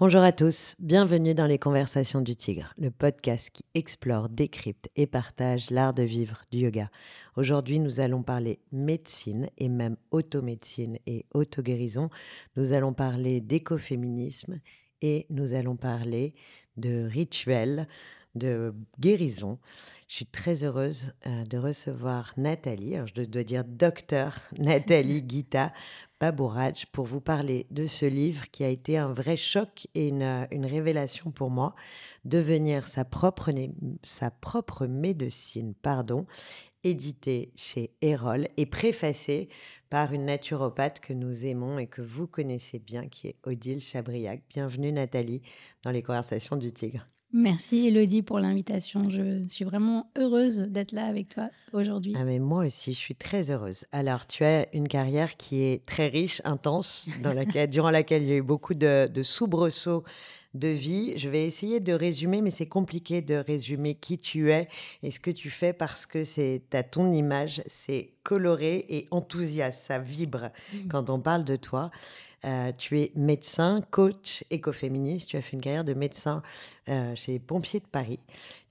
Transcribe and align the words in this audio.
Bonjour 0.00 0.22
à 0.22 0.32
tous, 0.32 0.74
bienvenue 0.80 1.34
dans 1.34 1.46
les 1.46 1.60
Conversations 1.60 2.20
du 2.20 2.34
Tigre, 2.34 2.74
le 2.78 2.90
podcast 2.90 3.50
qui 3.50 3.64
explore, 3.74 4.28
décrypte 4.28 4.90
et 4.96 5.06
partage 5.06 5.70
l'art 5.70 5.94
de 5.94 6.02
vivre 6.02 6.42
du 6.50 6.58
yoga. 6.58 6.90
Aujourd'hui, 7.36 7.78
nous 7.78 8.00
allons 8.00 8.24
parler 8.24 8.58
médecine 8.72 9.48
et 9.56 9.68
même 9.68 9.96
automédecine 10.10 10.98
et 11.06 11.26
auto-guérison. 11.32 12.10
Nous 12.56 12.72
allons 12.72 12.92
parler 12.92 13.40
d'écoféminisme 13.40 14.58
et 15.00 15.26
nous 15.30 15.54
allons 15.54 15.76
parler 15.76 16.34
de 16.76 17.04
rituels, 17.06 17.86
de 18.34 18.74
guérison. 19.00 19.58
Je 20.08 20.16
suis 20.16 20.26
très 20.26 20.64
heureuse 20.64 21.12
euh, 21.26 21.44
de 21.44 21.58
recevoir 21.58 22.32
Nathalie, 22.36 22.94
alors 22.94 23.08
je 23.08 23.22
dois 23.22 23.42
dire 23.42 23.64
docteur 23.64 24.38
Nathalie 24.58 25.24
Gita 25.26 25.72
Babouraj, 26.20 26.86
pour 26.92 27.06
vous 27.06 27.20
parler 27.20 27.66
de 27.70 27.86
ce 27.86 28.06
livre 28.06 28.50
qui 28.50 28.64
a 28.64 28.68
été 28.68 28.96
un 28.96 29.12
vrai 29.12 29.36
choc 29.36 29.88
et 29.94 30.08
une, 30.08 30.46
une 30.50 30.66
révélation 30.66 31.30
pour 31.30 31.50
moi, 31.50 31.74
devenir 32.24 32.86
sa 32.86 33.04
propre, 33.04 33.50
sa 34.02 34.30
propre 34.30 34.86
médecine, 34.86 35.74
pardon, 35.74 36.26
édité 36.84 37.52
chez 37.56 37.90
Erol 38.02 38.48
et 38.56 38.66
préfacé 38.66 39.48
par 39.90 40.12
une 40.12 40.26
naturopathe 40.26 41.00
que 41.00 41.12
nous 41.12 41.46
aimons 41.46 41.78
et 41.78 41.86
que 41.86 42.02
vous 42.02 42.26
connaissez 42.26 42.78
bien, 42.78 43.08
qui 43.08 43.28
est 43.28 43.36
Odile 43.44 43.80
Chabriac. 43.80 44.42
Bienvenue 44.50 44.92
Nathalie 44.92 45.42
dans 45.82 45.90
les 45.90 46.02
conversations 46.02 46.56
du 46.56 46.72
Tigre. 46.72 47.06
Merci 47.36 47.88
Elodie 47.88 48.22
pour 48.22 48.38
l'invitation. 48.38 49.10
Je 49.10 49.42
suis 49.48 49.64
vraiment 49.64 50.08
heureuse 50.16 50.68
d'être 50.68 50.92
là 50.92 51.06
avec 51.06 51.28
toi 51.28 51.50
aujourd'hui. 51.72 52.14
Ah 52.16 52.22
mais 52.22 52.38
moi 52.38 52.64
aussi, 52.64 52.92
je 52.92 52.98
suis 52.98 53.16
très 53.16 53.50
heureuse. 53.50 53.86
Alors, 53.90 54.24
tu 54.24 54.44
as 54.44 54.72
une 54.72 54.86
carrière 54.86 55.36
qui 55.36 55.64
est 55.64 55.84
très 55.84 56.06
riche, 56.06 56.40
intense, 56.44 57.08
dans 57.24 57.34
laquelle, 57.34 57.68
durant 57.68 57.90
laquelle 57.90 58.22
il 58.22 58.28
y 58.28 58.32
a 58.32 58.36
eu 58.36 58.42
beaucoup 58.42 58.74
de, 58.74 59.08
de 59.12 59.22
soubresauts 59.24 60.04
de 60.54 60.68
vie. 60.68 61.16
Je 61.16 61.28
vais 61.28 61.44
essayer 61.44 61.80
de 61.80 61.92
résumer, 61.92 62.40
mais 62.40 62.50
c'est 62.50 62.68
compliqué 62.68 63.22
de 63.22 63.34
résumer 63.34 63.94
qui 63.94 64.18
tu 64.18 64.50
es 64.50 64.68
et 65.02 65.10
ce 65.10 65.20
que 65.20 65.30
tu 65.30 65.50
fais 65.50 65.72
parce 65.72 66.06
que 66.06 66.24
c'est 66.24 66.62
à 66.72 66.82
ton 66.82 67.12
image, 67.12 67.62
c'est 67.66 68.12
coloré 68.22 68.86
et 68.88 69.06
enthousiaste, 69.10 69.82
ça 69.82 69.98
vibre 69.98 70.50
mmh. 70.72 70.88
quand 70.88 71.10
on 71.10 71.20
parle 71.20 71.44
de 71.44 71.56
toi. 71.56 71.90
Euh, 72.44 72.72
tu 72.76 73.00
es 73.00 73.12
médecin, 73.14 73.80
coach 73.90 74.44
écoféministe. 74.50 75.30
Tu 75.30 75.36
as 75.36 75.42
fait 75.42 75.56
une 75.56 75.62
carrière 75.62 75.84
de 75.84 75.94
médecin 75.94 76.42
euh, 76.88 77.14
chez 77.14 77.32
les 77.32 77.38
pompiers 77.38 77.80
de 77.80 77.86
Paris. 77.86 78.20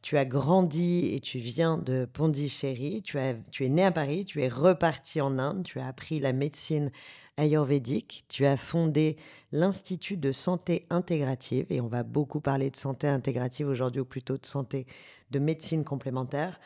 Tu 0.04 0.18
as 0.18 0.26
grandi 0.26 1.14
et 1.14 1.20
tu 1.20 1.40
viens 1.40 1.78
de 1.78 2.06
Pondichéry. 2.06 3.02
Tu, 3.04 3.18
tu 3.52 3.66
es 3.66 3.70
né 3.70 3.84
à 3.84 3.92
Paris. 3.92 4.26
Tu 4.26 4.44
es 4.44 4.48
reparti 4.48 5.22
en 5.22 5.40
Inde. 5.40 5.64
Tu 5.64 5.80
as 5.80 5.88
appris 5.88 6.20
la 6.20 6.34
médecine 6.34 6.92
ayurvédique. 7.38 8.26
Tu 8.30 8.46
as 8.46 8.58
fondé 8.58 9.18
l'Institut 9.52 10.18
de 10.18 10.32
santé 10.32 10.86
intégrative. 10.90 11.66
Et 11.70 11.82
on 11.82 11.88
va 11.88 12.04
beaucoup 12.04 12.42
parler 12.42 12.70
de 12.70 12.76
santé 12.76 13.08
intégrative 13.08 13.68
aujourd'hui, 13.68 14.02
ou 14.02 14.06
plutôt 14.06 14.38
de 14.38 14.46
santé 14.46 14.86
de 15.32 15.40
médecine 15.40 15.84
complémentaire 15.84 16.60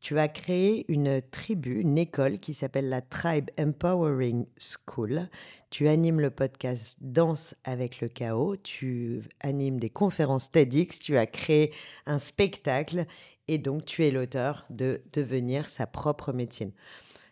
tu 0.00 0.18
as 0.18 0.28
créé 0.28 0.86
une 0.88 1.20
tribu, 1.20 1.80
une 1.80 1.98
école 1.98 2.38
qui 2.38 2.54
s'appelle 2.54 2.88
la 2.88 3.02
Tribe 3.02 3.50
Empowering 3.58 4.46
School. 4.58 5.28
Tu 5.68 5.88
animes 5.88 6.20
le 6.20 6.30
podcast 6.30 6.96
Danse 7.02 7.54
avec 7.64 8.00
le 8.00 8.08
chaos. 8.08 8.56
Tu 8.56 9.22
animes 9.40 9.78
des 9.78 9.90
conférences 9.90 10.50
TEDx. 10.50 11.00
Tu 11.00 11.18
as 11.18 11.26
créé 11.26 11.72
un 12.06 12.18
spectacle. 12.18 13.04
Et 13.46 13.58
donc, 13.58 13.84
tu 13.84 14.06
es 14.06 14.10
l'auteur 14.10 14.64
de 14.70 15.02
Devenir 15.12 15.68
sa 15.68 15.86
propre 15.86 16.32
médecine. 16.32 16.72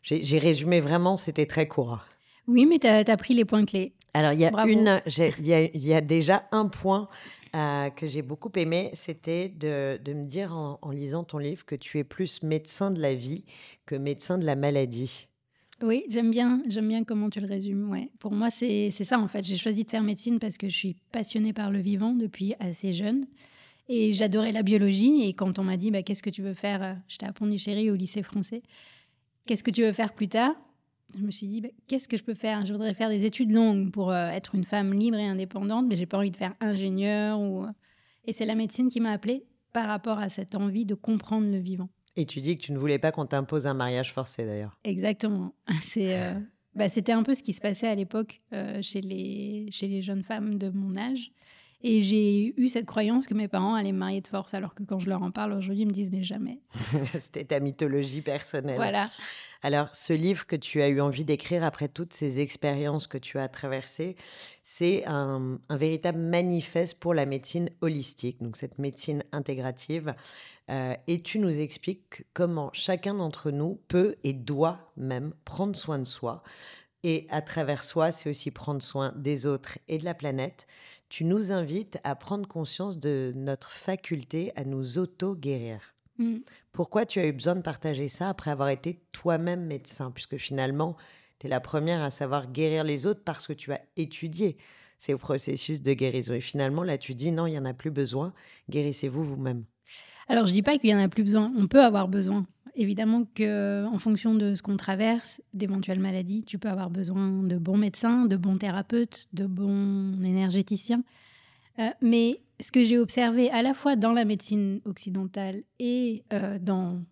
J'ai 0.02 0.38
résumé 0.38 0.80
vraiment, 0.80 1.16
c'était 1.16 1.46
très 1.46 1.68
court. 1.68 2.04
Oui, 2.48 2.66
mais 2.66 2.78
tu 2.78 2.86
as, 2.86 3.16
pris 3.16 3.34
les 3.34 3.44
points 3.44 3.64
clés. 3.64 3.92
Alors, 4.14 4.32
il 4.32 4.41
y, 4.41 4.44
a 4.46 4.66
une, 4.66 5.00
il 5.06 5.86
y 5.86 5.94
a 5.94 6.00
déjà 6.00 6.48
un 6.50 6.66
point 6.66 7.08
euh, 7.55 7.90
que 7.90 8.06
j'ai 8.06 8.22
beaucoup 8.22 8.50
aimé, 8.56 8.90
c'était 8.94 9.48
de, 9.48 10.00
de, 10.05 10.12
me 10.12 10.24
dire 10.24 10.55
en, 10.55 10.90
lisant 10.90 11.24
ton 11.24 11.39
livre 11.39 11.64
que 11.64 11.74
tu 11.74 11.98
es 11.98 12.05
plus 12.05 12.42
médecin 12.42 12.90
de 12.90 13.00
la 13.00 13.14
vie 13.14 13.45
que 13.86 13.95
médecin 13.95 14.39
de 14.39 14.45
la 14.45 14.56
maladie. 14.56 15.28
Oui, 15.80 16.05
j'aime 16.08 16.30
bien, 16.30 16.62
j'aime 16.67 16.89
bien 16.89 17.05
comment 17.05 17.30
tu 17.30 17.40
le 17.40 17.46
résumes. 17.46 17.90
Ouais. 17.90 18.11
Pour 18.18 18.33
moi, 18.33 18.50
c'est 18.50 18.90
ça 18.90 19.18
en 19.18 19.28
fait. 19.28 19.44
J'ai 19.44 19.56
choisi 19.56 19.84
de 19.84 19.90
faire 19.90 20.02
médecine 20.02 20.39
parce 20.39 20.58
que 20.58 20.68
je 20.68 20.77
suis 20.77 20.96
passionnée 21.12 21.52
par 21.52 21.70
le 21.70 21.78
vivant 21.78 22.12
depuis 22.12 22.55
assez 22.58 22.92
jeune. 22.92 23.27
Et 23.89 24.12
j'adorais 24.12 24.52
la 24.52 24.62
biologie. 24.62 25.23
Et 25.28 25.33
quand 25.33 25.58
on 25.58 25.64
m'a 25.64 25.77
dit, 25.77 25.90
bah, 25.90 26.02
qu'est-ce 26.02 26.23
que 26.23 26.30
tu 26.30 26.42
veux 26.42 26.55
faire 26.55 26.83
euh, 26.83 26.94
J'étais 27.08 27.27
à 27.27 27.33
Pondichéry 27.33 27.90
au 27.90 27.94
lycée 27.94 28.23
français. 28.23 28.62
Qu'est-ce 29.46 29.62
que 29.62 29.70
tu 29.70 29.83
veux 29.83 29.92
faire 29.92 30.12
plus 30.12 30.28
tard? 30.28 30.55
Je 31.17 31.23
me 31.23 31.30
suis 31.30 31.46
dit, 31.46 31.61
bah, 31.61 31.69
qu'est-ce 31.86 32.08
que 32.08 32.17
je 32.17 32.23
peux 32.23 32.35
faire? 32.35 32.64
Je 32.64 32.73
voudrais 32.73 32.95
faire 32.95 33.08
des 33.08 33.24
études 33.24 33.52
longues 33.52 33.91
pour 33.91 34.11
euh, 34.11 34.29
être 34.29 34.55
une 34.55 34.64
femme 34.64 34.92
libre 34.92 35.17
et 35.17 35.27
indépendante, 35.27 35.86
mais 35.89 35.96
j'ai 35.96 36.07
pas 36.07 36.19
envie 36.19 36.30
de 36.30 36.36
faire 36.36 36.55
ingénieur. 36.61 37.41
Ou... 37.41 37.64
Euh. 37.64 37.69
Et 38.27 38.33
c'est 38.33 38.45
la 38.45 38.55
médecine 38.55 38.89
qui 38.89 39.01
m'a 39.01 39.13
appelée 39.13 39.45
par 39.73 39.86
rapport 39.86 40.18
à 40.18 40.29
cette 40.29 40.55
envie 40.55 40.85
de 40.85 40.95
comprendre 40.95 41.51
le 41.51 41.58
vivant. 41.58 41.89
Et 42.17 42.27
tu 42.27 42.41
dis 42.41 42.57
que 42.57 42.61
tu 42.61 42.73
ne 42.73 42.79
voulais 42.79 42.98
pas 42.98 43.13
qu'on 43.13 43.27
t'impose 43.27 43.67
un 43.67 43.74
mariage 43.74 44.13
forcé 44.13 44.45
d'ailleurs. 44.45 44.79
Exactement. 44.85 45.55
C'est, 45.85 46.20
euh, 46.20 46.35
bah, 46.74 46.89
c'était 46.89 47.13
un 47.13 47.23
peu 47.23 47.35
ce 47.35 47.42
qui 47.42 47.52
se 47.52 47.61
passait 47.61 47.89
à 47.89 47.95
l'époque 47.95 48.41
chez, 48.83 49.01
les, 49.01 49.67
chez 49.70 49.89
les 49.89 50.02
jeunes 50.02 50.23
femmes 50.23 50.58
de 50.58 50.68
mon 50.68 50.97
âge. 50.97 51.33
Et 51.83 52.02
j'ai 52.02 52.61
eu 52.61 52.68
cette 52.68 52.86
croyance 52.86 53.28
que 53.28 53.34
mes 53.34 53.46
parents 53.46 53.74
allaient 53.74 53.92
me 53.92 53.98
marier 53.98 54.20
de 54.20 54.27
force, 54.27 54.52
alors 54.52 54.74
que 54.74 54.83
quand 54.83 54.98
je 54.98 55.08
leur 55.08 55.22
en 55.22 55.30
parle 55.30 55.52
aujourd'hui, 55.52 55.83
ils 55.83 55.86
me 55.86 55.92
disent 55.92 56.11
mais 56.11 56.24
jamais. 56.24 56.61
C'était 57.18 57.44
ta 57.44 57.61
mythologie 57.61 58.20
personnelle. 58.20 58.74
Voilà. 58.77 59.08
Alors, 59.62 59.94
ce 59.94 60.12
livre 60.12 60.46
que 60.46 60.56
tu 60.56 60.83
as 60.83 60.88
eu 60.88 61.00
envie 61.00 61.24
d'écrire 61.24 61.64
après 61.64 61.88
toutes 61.88 62.12
ces 62.12 62.40
expériences 62.40 63.06
que 63.06 63.18
tu 63.18 63.38
as 63.38 63.48
traversées, 63.48 64.17
c'est 64.62 65.05
un, 65.06 65.58
véritable 65.70 66.18
manifeste 66.18 67.00
pour 67.00 67.14
la 67.14 67.27
médecine 67.27 67.70
holistique, 67.80 68.42
donc 68.42 68.56
cette 68.56 68.78
médecine 68.78 69.24
intégrative. 69.33 70.14
Euh, 70.70 70.94
et 71.06 71.22
tu 71.22 71.38
nous 71.38 71.61
expliques 71.61 72.24
comment 72.34 72.70
chacun 72.72 73.14
d'entre 73.14 73.50
nous 73.50 73.80
peut 73.88 74.17
et 74.22 74.33
doit 74.33 74.92
même 74.96 75.33
prendre 75.44 75.77
soin 75.77 75.98
de 75.98 76.05
soi. 76.05 76.42
Et 77.05 77.27
à 77.30 77.42
travers 77.42 77.84
soi, 77.84 78.11
c'est 78.11 78.28
aussi 78.28 78.50
prendre 78.50 78.83
soin 78.83 79.12
des 79.17 79.46
autres 79.46 79.78
et 79.88 79.98
de 79.98 80.05
la 80.05 80.14
planète 80.14 80.67
tu 81.08 81.24
nous 81.24 81.52
invites 81.52 81.98
à 82.05 82.14
prendre 82.14 82.46
conscience 82.46 82.98
de 82.98 83.33
notre 83.35 83.70
faculté 83.70 84.52
à 84.57 84.64
nous 84.64 84.98
auto-guérir. 84.98 85.80
Mm. 86.19 86.39
Pourquoi 86.73 87.07
tu 87.07 87.19
as 87.19 87.27
eu 87.27 87.33
besoin 87.33 87.57
de 87.57 87.63
partager 87.63 88.08
ça 88.08 88.29
après 88.29 88.51
avoir 88.51 88.69
été 88.69 89.01
toi-même 89.13 89.64
médecin? 89.64 90.11
Puisque 90.11 90.36
finalement, 90.36 90.97
tu 91.39 91.47
es 91.47 91.51
la 91.51 91.61
première 91.61 92.02
à 92.02 92.11
savoir 92.11 92.51
guérir 92.51 92.85
les 92.85 93.07
autres 93.07 93.23
parce 93.24 93.47
que 93.47 93.52
tu 93.52 93.73
as 93.73 93.80
étudié 93.97 94.57
ces 94.98 95.14
processus 95.17 95.80
de 95.80 95.92
guérison. 95.92 96.35
Et 96.35 96.41
finalement, 96.41 96.83
là, 96.83 96.98
tu 96.98 97.14
dis 97.14 97.33
non, 97.33 97.47
il 97.47 97.52
n'y 97.52 97.58
en 97.58 97.64
a 97.64 97.74
plus 97.74 97.91
besoin, 97.91 98.35
guérissez-vous 98.68 99.24
vous-même. 99.24 99.64
Alors, 100.29 100.47
je 100.47 100.52
dis 100.52 100.63
pas 100.63 100.77
qu'il 100.77 100.91
y 100.91 100.95
en 100.95 100.98
a 100.98 101.08
plus 101.08 101.23
besoin. 101.23 101.52
On 101.57 101.68
peut 101.68 101.83
avoir 101.83 102.07
besoin. 102.08 102.47
Évidemment 102.80 103.24
que, 103.34 103.84
en 103.86 103.98
fonction 103.98 104.36
de 104.36 104.55
ce 104.55 104.62
qu'on 104.62 104.77
traverse, 104.77 105.42
d'éventuelles 105.52 105.98
maladies, 105.98 106.44
tu 106.44 106.61
peux 106.61 106.68
avoir 106.68 106.90
besoin 106.90 107.42
de 107.42 107.58
bons 107.58 107.77
médecins, 107.77 108.24
de 108.24 108.36
bons 108.36 108.56
thérapeutes, 108.56 109.27
de 109.33 109.46
bons 109.46 110.22
énergéticiens. 110.22 111.02
Euh, 111.80 111.90
mais 112.02 112.40
ce 112.61 112.70
que 112.70 112.84
j'ai 112.84 112.96
observé 112.96 113.50
à 113.50 113.62
la 113.62 113.74
fois 113.74 113.96
dans 113.96 114.12
la 114.12 114.24
médecine 114.24 114.80
occidentale 114.84 115.64
et 115.80 116.22
euh, 116.33 116.61
dans 116.61 117.02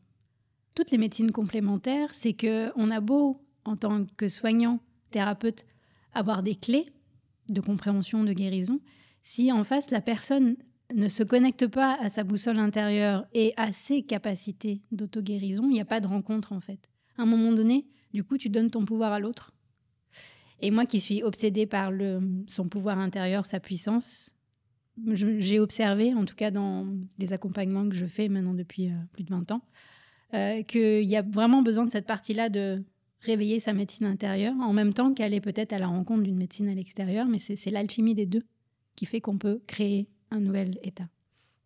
toutes 0.77 0.93
les 0.93 0.99
médecines 0.99 1.33
complémentaires, 1.33 2.11
c'est 2.15 2.35
que 2.35 2.71
on 2.77 2.93
a 2.93 3.01
beau, 3.01 3.45
en 3.65 3.75
tant 3.75 4.07
que 4.17 4.29
soignant, 4.29 4.79
thérapeute, 5.11 5.67
avoir 6.15 6.45
des 6.45 6.55
clés 6.55 6.93
de 7.49 7.61
compréhension, 7.61 8.23
de 8.23 8.33
guérison, 8.33 8.79
si 9.25 9.51
en 9.51 9.65
face 9.65 9.91
la 9.91 10.01
personne 10.01 10.55
ne 10.95 11.09
se 11.09 11.23
connecte 11.23 11.67
pas 11.67 11.97
à 12.01 12.09
sa 12.09 12.25
boussole 12.25 12.59
intérieure 12.59 13.27
et 13.33 13.53
à 13.57 13.73
ses 13.73 14.03
capacités 14.03 14.83
d'auto-guérison, 14.93 15.65
il 15.65 15.71
n'y 15.71 15.81
a 15.81 15.85
pas 15.85 16.01
de 16.01 16.07
rencontre 16.07 16.53
en 16.53 16.61
fait. 16.61 16.91
À 17.19 17.23
un 17.23 17.27
moment 17.27 17.53
donné, 17.53 17.87
du 18.13 18.25
coup, 18.25 18.39
tu 18.39 18.49
donnes 18.49 18.71
ton 18.71 18.85
pouvoir 18.85 19.13
à 19.13 19.21
l'autre. 19.21 19.53
Et 20.61 20.71
moi 20.71 20.87
qui 20.87 21.01
suis 21.01 21.23
obsédée 21.23 21.67
par 21.67 21.91
le, 21.91 22.21
son 22.49 22.69
pouvoir 22.69 22.99
intérieur, 22.99 23.47
sa 23.47 23.61
puissance, 23.61 24.37
j'ai 25.07 25.61
observé, 25.61 26.15
en 26.15 26.25
tout 26.25 26.35
cas 26.35 26.51
dans 26.51 26.87
les 27.19 27.33
accompagnements 27.33 27.89
que 27.89 27.95
je 27.95 28.07
fais 28.07 28.29
maintenant 28.29 28.55
depuis 28.55 28.89
euh, 28.89 28.95
plus 29.13 29.25
de 29.25 29.31
20 29.31 29.51
ans, 29.51 29.61
euh, 30.35 30.63
qu'il 30.63 31.05
y 31.05 31.17
a 31.17 31.23
vraiment 31.23 31.63
besoin 31.63 31.85
de 31.85 31.91
cette 31.91 32.07
partie-là 32.07 32.49
de 32.49 32.83
réveiller 33.21 33.61
sa 33.61 33.73
médecine 33.73 34.07
intérieure, 34.07 34.55
en 34.61 34.73
même 34.73 34.95
temps 34.95 35.13
qu'elle 35.13 35.35
est 35.35 35.41
peut-être 35.41 35.73
à 35.73 35.79
la 35.79 35.89
rencontre 35.89 36.23
d'une 36.23 36.37
médecine 36.37 36.69
à 36.69 36.75
l'extérieur, 36.75 37.27
mais 37.27 37.39
c'est 37.39 37.71
l'alchimie 37.71 38.15
des 38.15 38.27
deux 38.27 38.43
qui 38.95 39.05
fait 39.05 39.21
qu'on 39.21 39.37
peut 39.37 39.61
créer 39.67 40.09
un 40.37 40.41
nouvel 40.41 40.79
état. 40.83 41.09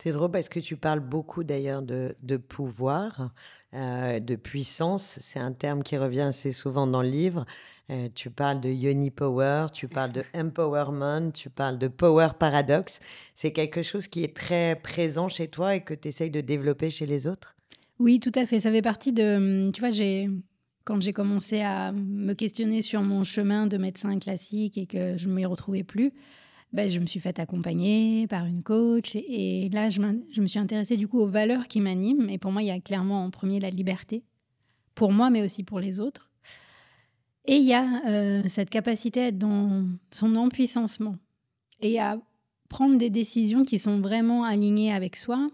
C'est 0.03 0.13
drôle 0.13 0.31
parce 0.31 0.49
que 0.49 0.61
tu 0.61 0.77
parles 0.77 1.01
beaucoup 1.01 1.45
d'ailleurs 1.45 1.83
de, 1.83 2.37
pouvoir, 2.37 3.33
euh, 3.75 4.19
de 4.19 4.35
puissance. 4.35 5.19
C'est 5.21 5.39
un 5.39 5.53
terme 5.53 5.83
qui 5.83 5.99
revient 5.99 6.21
assez 6.21 6.53
souvent 6.53 6.87
dans 6.87 7.03
le 7.03 7.11
livre. 7.11 7.45
Euh, 7.91 8.09
tu 8.15 8.31
parles 8.31 8.61
de 8.61 8.71
yoni 8.71 9.11
power, 9.11 9.67
tu 9.75 9.89
parles 9.89 10.13
de 10.13 10.23
empowerment, 10.35 11.33
tu 11.33 11.51
parles 11.51 11.77
de 11.77 11.89
power 11.89 12.29
paradox. 12.39 13.01
C'est 13.35 13.53
quelque 13.53 13.83
chose 13.83 14.07
qui 14.07 14.25
est 14.25 14.35
très 14.35 14.81
présent 14.83 15.29
chez 15.29 15.49
toi 15.49 15.75
et 15.75 15.83
que 15.83 15.93
tu 15.93 16.09
essayes 16.09 16.31
de 16.31 16.41
développer 16.41 16.89
chez 16.89 17.05
les 17.05 17.27
autres? 17.27 17.57
Oui, 17.99 18.21
tout 18.21 18.33
à 18.37 18.47
fait. 18.47 18.61
Ça 18.61 18.71
fait 18.71 18.83
partie 18.83 19.13
de. 19.13 19.71
Tu 19.73 19.81
vois, 19.81 19.93
j'ai. 19.93 20.31
Quand 20.85 21.01
j'ai 21.01 21.13
commencé 21.13 21.61
à 21.61 21.93
me 21.93 22.33
questionner 22.33 22.81
sur 22.81 23.03
mon 23.03 23.23
chemin 23.23 23.67
de 23.67 23.77
médecin 23.77 24.19
classique 24.19 24.79
et 24.79 24.87
que 24.87 25.19
je 25.19 25.29
ne 25.29 25.35
m'y 25.35 25.45
retrouvais 25.45 25.85
plus, 25.85 26.11
ben, 26.73 26.89
je 26.89 27.01
me 27.01 27.07
suis 27.07 27.21
fait 27.21 27.39
accompagner 27.39 28.27
par 28.29 28.47
une 28.47 28.63
coach. 28.63 29.17
Et, 29.17 29.69
là, 29.73 29.91
je, 29.91 30.01
je, 30.31 30.41
me 30.41 30.47
suis 30.47 30.59
intéressée 30.59 30.97
du 30.97 31.09
coup 31.09 31.19
aux 31.19 31.29
valeurs 31.29 31.67
qui 31.67 31.81
m'animent. 31.81 32.29
Et 32.29 32.39
pour 32.39 32.53
moi, 32.53 32.63
il 32.63 32.69
y 32.69 32.71
a 32.71 32.81
clairement 32.81 33.25
en 33.25 33.31
premier 33.31 33.61
la 33.61 33.71
liberté, 33.71 34.23
pour 34.95 35.13
moi, 35.13 35.31
mais 35.31 35.43
aussi 35.43 35.65
pour 35.65 35.81
les 35.81 36.01
autres. 36.01 36.31
Et 37.47 37.57
il 37.57 37.67
y 37.67 37.75
a 37.75 38.07
euh, 38.07 38.43
cette 38.49 38.71
capacité 38.71 39.21
à 39.23 39.27
être 39.29 39.39
dans 39.39 39.87
son 40.13 40.37
empuissancement 40.37 41.17
et 41.81 41.99
à 41.99 42.21
prendre 42.69 42.99
des 42.99 43.11
décisions 43.11 43.65
qui 43.65 43.79
sont 43.79 44.01
vraiment 44.01 44.45
alignées 44.45 44.93
avec 44.93 45.17
soi, 45.17 45.51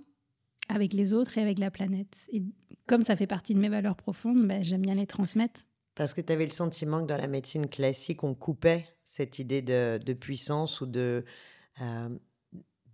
avec 0.69 0.93
les 0.93 1.13
autres 1.13 1.39
et 1.39 1.41
avec 1.41 1.59
la 1.59 1.71
planète. 1.71 2.27
Et 2.33 2.43
comme 2.87 3.05
ça 3.05 3.17
fait 3.17 3.27
partie 3.27 3.55
de 3.55 3.61
mes 3.61 3.69
valeurs 3.69 3.97
profondes, 3.97 4.47
ben, 4.47 4.63
j'aime 4.63 4.83
bien 4.83 4.95
les 4.95 5.07
transmettre. 5.07 5.61
Parce 5.97 6.13
que 6.13 6.21
tu 6.21 6.33
avais 6.33 6.45
le 6.45 6.53
sentiment 6.53 7.01
que 7.01 7.07
dans 7.07 7.17
la 7.17 7.27
médecine 7.27 7.67
classique, 7.67 8.23
on 8.23 8.35
coupait 8.35 8.87
cette 9.03 9.39
idée 9.39 9.63
de, 9.63 10.13
puissance 10.13 10.83
ou 10.83 10.87
de, 10.87 11.25
euh, 11.81 12.09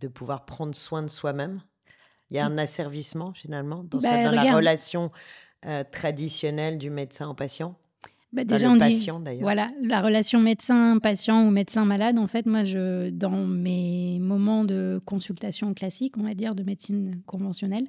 de 0.01 0.09
pouvoir 0.09 0.47
prendre 0.47 0.75
soin 0.75 1.03
de 1.03 1.09
soi-même? 1.09 1.61
Il 2.31 2.37
y 2.37 2.39
a 2.39 2.47
un 2.47 2.57
asservissement 2.57 3.35
finalement 3.35 3.85
dans, 3.85 3.99
bah, 3.99 4.31
la 4.31 4.55
relation 4.55 5.11
euh, 5.67 5.85
traditionnelle 5.91 6.79
du 6.79 6.89
médecin 6.89 7.29
au 7.29 7.35
patient? 7.35 7.77
Bah 8.33 8.45
déjà, 8.45 8.71
on 8.71 8.79
patient, 8.79 9.21
dit, 9.21 9.41
voilà, 9.41 9.69
la 9.83 10.01
relation 10.01 10.41
médecin-patient 10.41 11.47
ou 11.47 11.51
médecin-malade, 11.51 12.19
en 12.19 12.27
fait, 12.27 12.47
moi, 12.47 12.65
je, 12.65 13.11
dans 13.11 13.45
mes 13.45 14.19
moments 14.21 14.65
de 14.65 14.99
consultation 15.05 15.75
classique, 15.75 16.17
on 16.17 16.23
va 16.23 16.33
dire, 16.33 16.55
de 16.55 16.63
médecine 16.63 17.21
conventionnelle, 17.27 17.89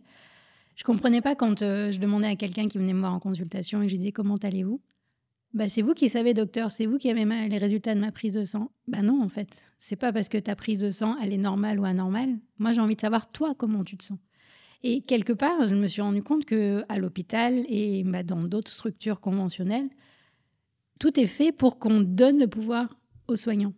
je 0.76 0.84
comprenais 0.84 1.22
pas 1.22 1.36
quand 1.36 1.62
euh, 1.62 1.92
je 1.92 2.00
demandais 2.00 2.28
à 2.28 2.36
quelqu'un 2.36 2.68
qui 2.68 2.78
venait 2.78 2.92
me 2.92 3.00
voir 3.00 3.14
en 3.14 3.20
consultation 3.20 3.82
et 3.82 3.88
je 3.88 3.94
lui 3.94 4.00
disais 4.00 4.12
comment 4.12 4.36
allez-vous? 4.36 4.82
Bah, 5.54 5.70
c'est 5.70 5.84
vous 5.84 5.94
qui 5.94 6.10
savez, 6.10 6.34
docteur, 6.34 6.72
c'est 6.72 6.88
vous 6.88 6.98
qui 6.98 7.10
avez 7.10 7.26
les 7.26 7.58
résultats 7.60 7.94
de 7.94 8.00
ma 8.00 8.12
prise 8.12 8.34
de 8.34 8.44
sang. 8.44 8.72
Bah 8.88 9.02
non, 9.04 9.22
en 9.22 9.30
fait. 9.30 9.64
C'est 9.80 9.96
pas 9.96 10.12
parce 10.12 10.30
que 10.30 10.38
ta 10.38 10.56
prise 10.56 10.80
de 10.80 10.90
sang, 10.90 11.16
elle 11.22 11.32
est 11.32 11.38
normale 11.38 11.80
ou 11.80 11.86
anormale. 11.86 12.40
Moi, 12.58 12.72
j'ai 12.72 12.82
envie 12.82 12.96
de 12.96 13.02
savoir, 13.02 13.32
toi, 13.32 13.54
comment 13.56 13.84
tu 13.84 13.96
te 13.96 14.04
sens. 14.04 14.18
Et 14.82 15.02
quelque 15.02 15.32
part, 15.32 15.70
je 15.70 15.76
me 15.76 15.88
suis 15.88 16.02
rendu 16.02 16.24
compte 16.24 16.46
que 16.46 16.84
à 16.90 16.98
l'hôpital 16.98 17.66
et 17.70 18.04
bah, 18.04 18.24
dans 18.24 18.42
d'autres 18.42 18.72
structures 18.72 19.20
conventionnelles, 19.20 19.90
tout 21.00 21.20
est 21.20 21.28
fait 21.28 21.52
pour 21.52 21.78
qu'on 21.78 22.02
donne 22.02 22.40
le 22.40 22.48
pouvoir 22.48 22.98
aux 23.28 23.36
soignants. 23.36 23.74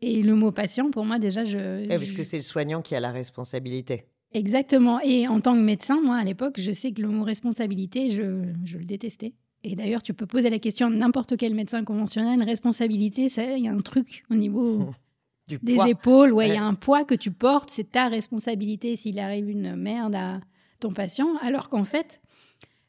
Et 0.00 0.22
le 0.22 0.34
mot 0.34 0.50
patient, 0.50 0.90
pour 0.90 1.04
moi, 1.04 1.18
déjà, 1.18 1.44
je. 1.44 1.86
parce 1.86 2.12
que 2.12 2.22
c'est 2.22 2.38
le 2.38 2.42
soignant 2.42 2.80
qui 2.80 2.94
a 2.94 3.00
la 3.00 3.12
responsabilité. 3.12 4.06
Exactement. 4.32 4.98
Et 5.00 5.28
en 5.28 5.40
tant 5.40 5.52
que 5.52 5.60
médecin, 5.60 6.00
moi, 6.00 6.16
à 6.16 6.24
l'époque, 6.24 6.54
je 6.58 6.72
sais 6.72 6.92
que 6.92 7.02
le 7.02 7.08
mot 7.08 7.22
responsabilité, 7.22 8.10
je, 8.10 8.44
je 8.64 8.78
le 8.78 8.84
détestais. 8.84 9.34
Et 9.62 9.74
d'ailleurs, 9.74 10.02
tu 10.02 10.14
peux 10.14 10.26
poser 10.26 10.48
la 10.48 10.58
question 10.58 10.86
à 10.86 10.90
n'importe 10.90 11.36
quel 11.36 11.54
médecin 11.54 11.84
conventionnel, 11.84 12.42
responsabilité, 12.42 13.28
il 13.36 13.64
y 13.64 13.68
a 13.68 13.72
un 13.72 13.80
truc 13.80 14.24
au 14.30 14.34
niveau 14.34 14.90
des 15.62 15.76
épaules, 15.88 16.32
ouais, 16.32 16.48
il 16.48 16.54
y 16.54 16.58
a 16.58 16.64
un 16.64 16.74
poids 16.74 17.04
que 17.04 17.14
tu 17.14 17.30
portes, 17.30 17.70
c'est 17.70 17.90
ta 17.90 18.08
responsabilité 18.08 18.96
s'il 18.96 19.18
arrive 19.18 19.50
une 19.50 19.76
merde 19.76 20.14
à 20.14 20.40
ton 20.80 20.92
patient. 20.92 21.36
Alors 21.42 21.68
qu'en 21.68 21.84
fait, 21.84 22.20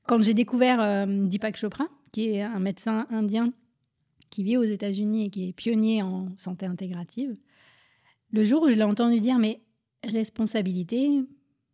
quand 0.08 0.24
j'ai 0.24 0.34
découvert 0.34 0.82
euh, 0.82 1.06
Deepak 1.06 1.58
Chopra, 1.58 1.86
qui 2.12 2.30
est 2.30 2.42
un 2.42 2.60
médecin 2.60 3.06
indien 3.10 3.52
qui 4.30 4.44
vit 4.44 4.58
aux 4.58 4.64
États-Unis 4.64 5.26
et 5.26 5.30
qui 5.30 5.50
est 5.50 5.54
pionnier 5.54 6.04
en 6.04 6.30
santé 6.38 6.66
intégrative, 6.66 7.36
le 8.32 8.46
jour 8.46 8.64
où 8.64 8.70
je 8.70 8.76
l'ai 8.76 8.84
entendu 8.84 9.20
dire, 9.20 9.38
mais 9.38 9.62
responsabilité, 10.04 11.10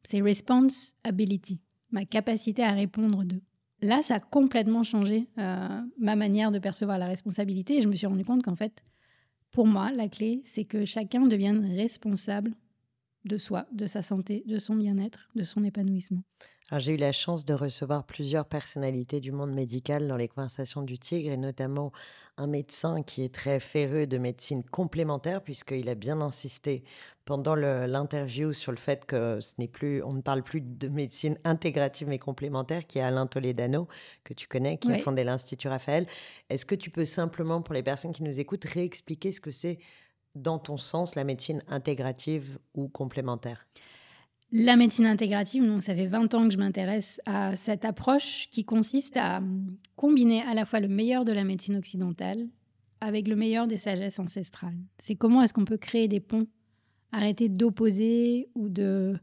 c'est 0.04 0.22
responsibility, 0.22 1.60
ma 1.92 2.06
capacité 2.06 2.64
à 2.64 2.72
répondre 2.72 3.24
de. 3.24 3.40
Là, 3.82 4.02
ça 4.02 4.16
a 4.16 4.20
complètement 4.20 4.84
changé 4.84 5.28
euh, 5.38 5.82
ma 6.00 6.16
manière 6.16 6.52
de 6.52 6.60
percevoir 6.60 6.98
la 6.98 7.08
responsabilité 7.08 7.78
et 7.78 7.82
je 7.82 7.88
me 7.88 7.96
suis 7.96 8.08
rendu 8.08 8.26
compte 8.26 8.44
qu'en 8.44 8.56
fait, 8.56 8.84
pour 9.52 9.68
moi, 9.68 9.92
la 9.92 10.10
clé, 10.10 10.42
c'est 10.46 10.66
que 10.66 10.86
chacun 10.86 11.28
devienne 11.28 11.64
responsable 11.76 12.56
de 13.26 13.38
soi, 13.38 13.68
de 13.72 13.86
sa 13.86 14.02
santé, 14.02 14.44
de 14.48 14.58
son 14.58 14.76
bien-être, 14.76 15.30
de 15.36 15.44
son 15.44 15.64
épanouissement. 15.64 16.24
J'ai 16.76 16.96
eu 16.96 16.98
la 16.98 17.14
chance 17.14 17.46
de 17.46 17.54
recevoir 17.54 18.06
plusieurs 18.06 18.46
personnalités 18.46 19.22
du 19.22 19.32
monde 19.32 19.54
médical 19.54 20.06
dans 20.06 20.18
les 20.18 20.28
conversations 20.28 20.82
du 20.82 21.00
Tigre, 21.00 21.32
et 21.32 21.38
notamment 21.38 21.94
un 22.36 22.48
médecin 22.48 23.04
qui 23.04 23.24
est 23.24 23.34
très 23.34 23.62
féreux 23.62 24.06
de 24.06 24.18
médecine 24.18 24.66
complémentaire, 24.66 25.42
puisqu'il 25.42 25.88
a 25.90 25.96
bien 25.96 26.20
insisté 26.20 26.84
pendant 27.24 27.56
l'interview 27.56 28.52
sur 28.52 28.74
le 28.74 28.78
fait 28.78 29.06
que 29.06 29.40
ce 29.40 29.54
n'est 29.60 29.70
plus, 29.70 30.04
on 30.04 30.12
ne 30.12 30.22
parle 30.22 30.44
plus 30.44 30.60
de 30.60 30.90
médecine 30.90 31.38
intégrative 31.46 32.10
mais 32.10 32.20
complémentaire, 32.20 32.86
qui 32.86 33.00
est 33.00 33.02
Alain 33.02 33.28
Toledano, 33.28 33.88
que 34.26 34.34
tu 34.34 34.50
connais, 34.50 34.78
qui 34.78 34.92
a 34.92 34.98
fondé 35.00 35.24
l'Institut 35.24 35.70
Raphaël. 35.70 36.06
Est-ce 36.50 36.66
que 36.66 36.76
tu 36.76 36.90
peux 36.90 37.06
simplement, 37.06 37.62
pour 37.62 37.76
les 37.76 37.84
personnes 37.84 38.12
qui 38.12 38.24
nous 38.24 38.42
écoutent, 38.42 38.66
réexpliquer 38.66 39.32
ce 39.32 39.40
que 39.40 39.52
c'est, 39.52 39.80
dans 40.36 40.60
ton 40.60 40.76
sens, 40.76 41.16
la 41.16 41.24
médecine 41.24 41.64
intégrative 41.70 42.60
ou 42.74 42.90
complémentaire? 42.90 43.66
La 44.52 44.76
médecine 44.76 45.06
intégrative, 45.06 45.66
donc 45.66 45.84
ça 45.84 45.96
fait 45.96 46.08
20 46.08 46.34
ans 46.34 46.48
que 46.48 46.54
je 46.54 46.58
m'intéresse 46.58 47.20
à 47.26 47.56
cette 47.56 47.84
approche 47.84 48.48
qui 48.50 48.64
consiste 48.64 49.18
à 49.18 49.42
combiner 49.96 50.42
à 50.44 50.54
la 50.54 50.66
fois 50.66 50.80
le 50.80 50.88
meilleur 50.88 51.26
de 51.26 51.34
la 51.34 51.44
médecine 51.44 51.76
occidentale 51.76 52.48
avec 53.02 53.28
le 53.28 53.36
meilleur 53.36 53.68
des 53.68 53.78
sagesses 53.78 54.20
ancestrales. 54.20 54.78
C'est 55.00 55.16
comment 55.16 55.42
est-ce 55.42 55.54
qu'on 55.54 55.66
peut 55.66 55.78
créer 55.78 56.08
des 56.08 56.20
ponts, 56.20 56.48
arrêter 57.12 57.50
d'opposer 57.50 58.50
ou 58.56 58.70
de 58.70 59.20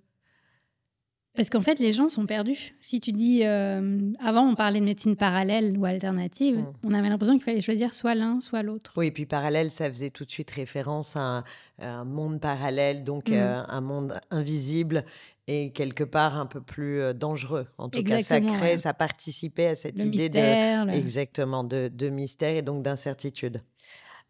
parce 1.37 1.51
qu'en 1.51 1.63
fait, 1.63 1.81
les 1.81 1.93
gens 1.93 2.09
sont 2.09 2.27
perdus. 2.27 2.75
Si 2.81 3.01
tu 3.01 3.11
dis, 3.11 3.41
euh, 3.45 3.99
avant, 4.21 4.49
on 4.49 4.55
parlait 4.55 4.79
de 4.79 4.85
médecine 4.85 5.17
parallèle 5.17 5.77
ou 5.77 5.85
alternative, 5.85 6.59
mm. 6.59 6.73
on 6.85 6.95
avait 6.95 7.09
l'impression 7.09 7.35
qu'il 7.35 7.43
fallait 7.43 7.61
choisir 7.61 7.93
soit 7.93 8.15
l'un, 8.15 8.41
soit 8.41 8.63
l'autre. 8.63 8.93
Oui, 8.97 9.09
et 9.09 9.11
puis 9.11 9.27
parallèle, 9.27 9.71
ça 9.71 9.91
faisait 9.91 10.11
tout 10.11 10.25
de 10.25 10.31
suite 10.31 10.53
référence 10.53 11.17
à 11.17 11.43
un, 11.81 12.05
monde 12.05 12.41
parallèle, 12.41 13.03
donc 13.03 13.31
mm. 13.31 13.35
euh, 13.35 13.65
un 13.67 13.81
monde 13.81 14.21
invisible 14.31 15.05
et 15.49 15.73
quelque 15.73 16.05
part 16.05 16.39
un 16.39 16.47
peu 16.47 16.61
plus 16.61 17.01
euh, 17.01 17.13
dangereux. 17.13 17.67
En 17.79 17.89
tout 17.89 18.05
cas, 18.05 18.21
ça 18.21 18.41
crée, 18.41 18.79
ça 18.79 18.95
participait 18.95 19.67
à 19.67 19.75
cette 19.75 19.99
idée 19.99 20.29
de, 20.29 20.91
exactement, 20.91 21.65
de, 21.65 21.91
de, 21.93 22.11
mystère 22.11 22.55
et 22.55 22.63
donc 22.63 22.85
d'incertitude. 22.85 23.61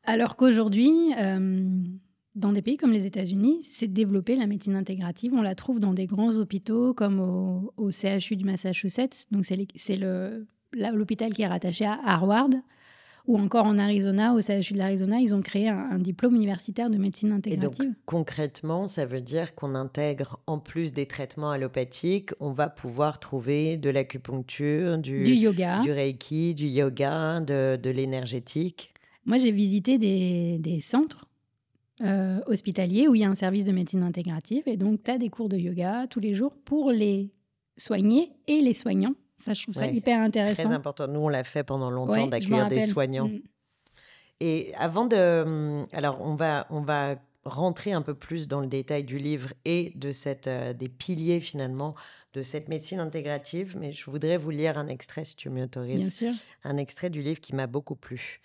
Alors 0.04 0.36
qu'aujourd'hui, 0.36 1.12
dans 2.34 2.52
des 2.52 2.62
pays 2.62 2.76
comme 2.76 2.92
les 2.92 3.06
États-Unis, 3.06 3.60
c'est 3.62 3.86
développer 3.86 4.36
la 4.36 4.46
médecine 4.46 4.74
intégrative. 4.74 5.32
On 5.34 5.42
la 5.42 5.54
trouve 5.54 5.78
dans 5.78 5.92
des 5.92 6.06
grands 6.06 6.36
hôpitaux 6.36 6.92
comme 6.92 7.20
au, 7.20 7.90
CHU 7.90 8.36
du 8.36 8.44
Massachusetts. 8.44 9.26
Donc 9.30 9.44
c'est 9.46 9.98
l'hôpital 10.72 11.32
qui 11.32 11.42
est 11.42 11.46
rattaché 11.46 11.84
à 11.84 11.98
Harvard. 12.04 12.50
Ou 13.26 13.38
encore 13.38 13.64
en 13.64 13.78
Arizona, 13.78 14.34
au 14.34 14.40
CHU 14.42 14.74
de 14.74 14.78
l'Arizona, 14.78 15.18
ils 15.18 15.34
ont 15.34 15.40
créé 15.40 15.70
un, 15.70 15.98
diplôme 15.98 16.34
universitaire 16.34 16.90
de 16.90 16.98
médecine 16.98 17.32
intégrative. 17.32 17.82
Et 17.82 17.88
donc 17.88 17.96
concrètement, 18.04 18.86
ça 18.86 19.06
veut 19.06 19.22
dire 19.22 19.54
qu'on 19.54 19.74
intègre 19.74 20.40
en 20.46 20.58
plus 20.58 20.92
des 20.92 21.06
traitements 21.06 21.50
allopathiques, 21.50 22.32
on 22.38 22.50
va 22.50 22.68
pouvoir 22.68 23.20
trouver 23.20 23.78
de 23.78 23.88
l'acupuncture, 23.88 24.98
du, 24.98 25.24
yoga, 25.24 25.80
du 25.80 25.92
reiki, 25.92 26.54
du 26.54 26.66
yoga, 26.66 27.40
de, 27.40 27.90
l'énergétique? 27.90 28.92
Moi, 29.24 29.38
j'ai 29.38 29.52
visité 29.52 29.96
des, 29.96 30.58
des 30.58 30.82
centres 30.82 31.26
euh, 32.00 32.40
hospitalier 32.46 33.08
où 33.08 33.14
il 33.14 33.20
y 33.20 33.24
a 33.24 33.28
un 33.28 33.34
service 33.34 33.64
de 33.64 33.72
médecine 33.72 34.02
intégrative. 34.02 34.62
Et 34.66 34.76
donc, 34.76 35.02
tu 35.04 35.10
as 35.10 35.18
des 35.18 35.28
cours 35.28 35.48
de 35.48 35.56
yoga 35.56 36.06
tous 36.08 36.20
les 36.20 36.34
jours 36.34 36.54
pour 36.64 36.90
les 36.90 37.30
soignés 37.76 38.32
et 38.46 38.60
les 38.60 38.74
soignants. 38.74 39.14
Ça, 39.38 39.52
je 39.52 39.62
trouve 39.62 39.74
ça 39.74 39.86
hyper 39.86 40.20
intéressant. 40.20 40.64
Très 40.64 40.72
important. 40.72 41.08
Nous, 41.08 41.20
on 41.20 41.28
l'a 41.28 41.44
fait 41.44 41.64
pendant 41.64 41.90
longtemps 41.90 42.26
d'accueillir 42.26 42.68
des 42.68 42.80
soignants. 42.80 43.28
Mm. 43.28 43.40
Et 44.40 44.74
avant 44.76 45.06
de. 45.06 45.42
Hum, 45.44 45.86
alors, 45.92 46.20
on 46.20 46.34
va, 46.34 46.66
on 46.70 46.80
va 46.80 47.16
rentrer 47.44 47.92
un 47.92 48.02
peu 48.02 48.14
plus 48.14 48.48
dans 48.48 48.60
le 48.60 48.66
détail 48.66 49.04
du 49.04 49.18
livre 49.18 49.52
et 49.64 49.92
de 49.96 50.12
cette, 50.12 50.46
euh, 50.46 50.72
des 50.72 50.88
piliers 50.88 51.40
finalement 51.40 51.94
de 52.32 52.42
cette 52.42 52.68
médecine 52.68 52.98
intégrative, 52.98 53.76
mais 53.78 53.92
je 53.92 54.10
voudrais 54.10 54.36
vous 54.36 54.50
lire 54.50 54.76
un 54.76 54.88
extrait, 54.88 55.24
si 55.24 55.36
tu 55.36 55.50
m'autorises. 55.50 56.00
Bien 56.18 56.32
sûr. 56.32 56.32
Un 56.64 56.76
extrait 56.78 57.10
du 57.10 57.22
livre 57.22 57.40
qui 57.40 57.54
m'a 57.54 57.68
beaucoup 57.68 57.94
plu. 57.94 58.40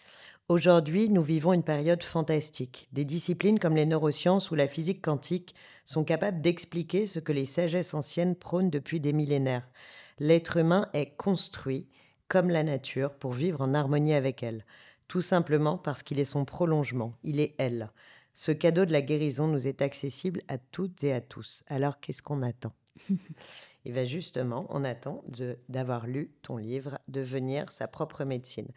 Aujourd'hui, 0.50 1.10
nous 1.12 1.22
vivons 1.22 1.54
une 1.54 1.62
période 1.62 2.02
fantastique. 2.02 2.90
Des 2.92 3.06
disciplines 3.06 3.60
comme 3.60 3.76
les 3.76 3.86
neurosciences 3.86 4.50
ou 4.50 4.56
la 4.56 4.68
physique 4.68 5.00
quantique 5.00 5.54
sont 5.86 6.04
capables 6.04 6.42
d'expliquer 6.42 7.06
ce 7.06 7.20
que 7.20 7.32
les 7.32 7.46
sagesses 7.46 7.94
anciennes 7.94 8.36
prônent 8.36 8.72
depuis 8.72 9.00
des 9.00 9.14
millénaires. 9.14 9.70
L'être 10.18 10.58
humain 10.58 10.90
est 10.94 11.16
construit, 11.18 11.88
comme 12.30 12.50
la 12.50 12.64
nature, 12.64 13.14
pour 13.14 13.34
vivre 13.34 13.62
en 13.62 13.76
harmonie 13.76 14.16
avec 14.16 14.42
elle, 14.42 14.66
tout 15.08 15.22
simplement 15.22 15.78
parce 15.78 16.02
qu'il 16.02 16.18
est 16.18 16.26
son 16.26 16.46
prolongement, 16.46 17.14
il 17.22 17.40
est 17.40 17.54
elle. 17.60 17.92
Ce 18.34 18.52
cadeau 18.52 18.86
de 18.86 18.92
la 18.92 19.04
guérison 19.04 19.46
nous 19.46 19.68
est 19.68 19.84
accessible 19.84 20.42
à 20.48 20.58
toutes 20.58 21.04
et 21.04 21.14
à 21.14 21.22
tous. 21.22 21.64
Alors 21.68 22.00
qu'est-ce 22.00 22.24
qu'on 22.24 22.42
attend? 22.42 22.74
Et 23.86 23.92
bien 23.92 24.06
justement, 24.06 24.66
on 24.70 24.84
attend 24.84 25.24
d'avoir 25.70 26.06
lu 26.06 26.32
ton 26.42 26.58
livre, 26.58 27.00
Devenir 27.08 27.72
sa 27.72 27.88
propre 27.88 28.26
médecine. 28.26 28.68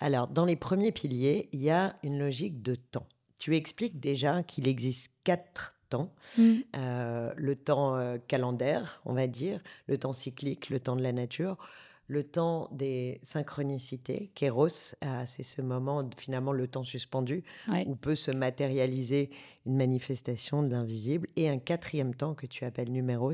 Alors, 0.00 0.28
dans 0.28 0.44
les 0.44 0.56
premiers 0.56 0.92
piliers, 0.92 1.48
il 1.52 1.62
y 1.62 1.70
a 1.70 1.96
une 2.02 2.18
logique 2.18 2.62
de 2.62 2.74
temps. 2.74 3.06
Tu 3.38 3.56
expliques 3.56 3.98
déjà 3.98 4.42
qu'il 4.42 4.68
existe 4.68 5.12
quatre 5.24 5.74
temps. 5.88 6.14
Mm. 6.38 6.52
Euh, 6.76 7.32
le 7.36 7.56
temps 7.56 7.96
euh, 7.96 8.18
calendaire, 8.28 9.00
on 9.04 9.12
va 9.12 9.26
dire, 9.26 9.60
le 9.86 9.98
temps 9.98 10.12
cyclique, 10.12 10.70
le 10.70 10.80
temps 10.80 10.96
de 10.96 11.02
la 11.02 11.12
nature, 11.12 11.58
le 12.06 12.24
temps 12.24 12.68
des 12.72 13.18
synchronicités, 13.22 14.30
kéros, 14.34 14.94
euh, 15.02 15.22
c'est 15.26 15.42
ce 15.42 15.62
moment, 15.62 16.08
finalement, 16.16 16.52
le 16.52 16.68
temps 16.68 16.84
suspendu, 16.84 17.44
où 17.86 17.96
peut 17.96 18.14
se 18.14 18.30
matérialiser 18.30 19.30
une 19.66 19.76
manifestation 19.76 20.62
de 20.62 20.68
l'invisible, 20.68 21.28
et 21.36 21.48
un 21.48 21.58
quatrième 21.58 22.14
temps 22.14 22.34
que 22.34 22.46
tu 22.46 22.64
appelles 22.64 22.90
numéros, 22.90 23.32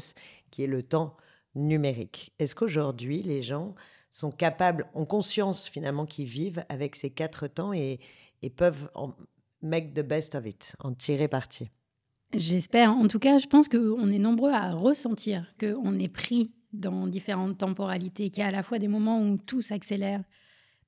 qui 0.50 0.62
est 0.62 0.68
le 0.68 0.82
temps 0.82 1.16
numérique. 1.54 2.32
Est-ce 2.38 2.54
qu'aujourd'hui, 2.54 3.22
les 3.22 3.42
gens 3.42 3.74
sont 4.10 4.30
capables, 4.30 4.86
ont 4.94 5.06
conscience 5.06 5.68
finalement 5.68 6.06
qu'ils 6.06 6.26
vivent 6.26 6.64
avec 6.68 6.96
ces 6.96 7.10
quatre 7.10 7.46
temps 7.48 7.72
et, 7.72 8.00
peuvent 8.56 8.90
en 8.94 9.14
make 9.62 9.94
the 9.94 10.00
best 10.00 10.34
of 10.34 10.46
it, 10.46 10.74
en 10.78 10.94
tirer 10.94 11.28
parti? 11.28 11.70
J'espère. 12.32 12.92
En 12.92 13.08
tout 13.08 13.18
cas, 13.18 13.38
je 13.38 13.48
pense 13.48 13.68
qu'on 13.68 14.06
est 14.06 14.18
nombreux 14.18 14.52
à 14.52 14.72
ressentir 14.72 15.52
qu'on 15.58 15.98
est 15.98 16.08
pris 16.08 16.52
dans 16.72 17.06
différentes 17.06 17.58
temporalités, 17.58 18.30
qu'il 18.30 18.42
y 18.42 18.44
a 18.44 18.48
à 18.48 18.52
la 18.52 18.62
fois 18.62 18.78
des 18.78 18.88
moments 18.88 19.22
où 19.22 19.38
tout 19.38 19.62
s'accélère, 19.62 20.22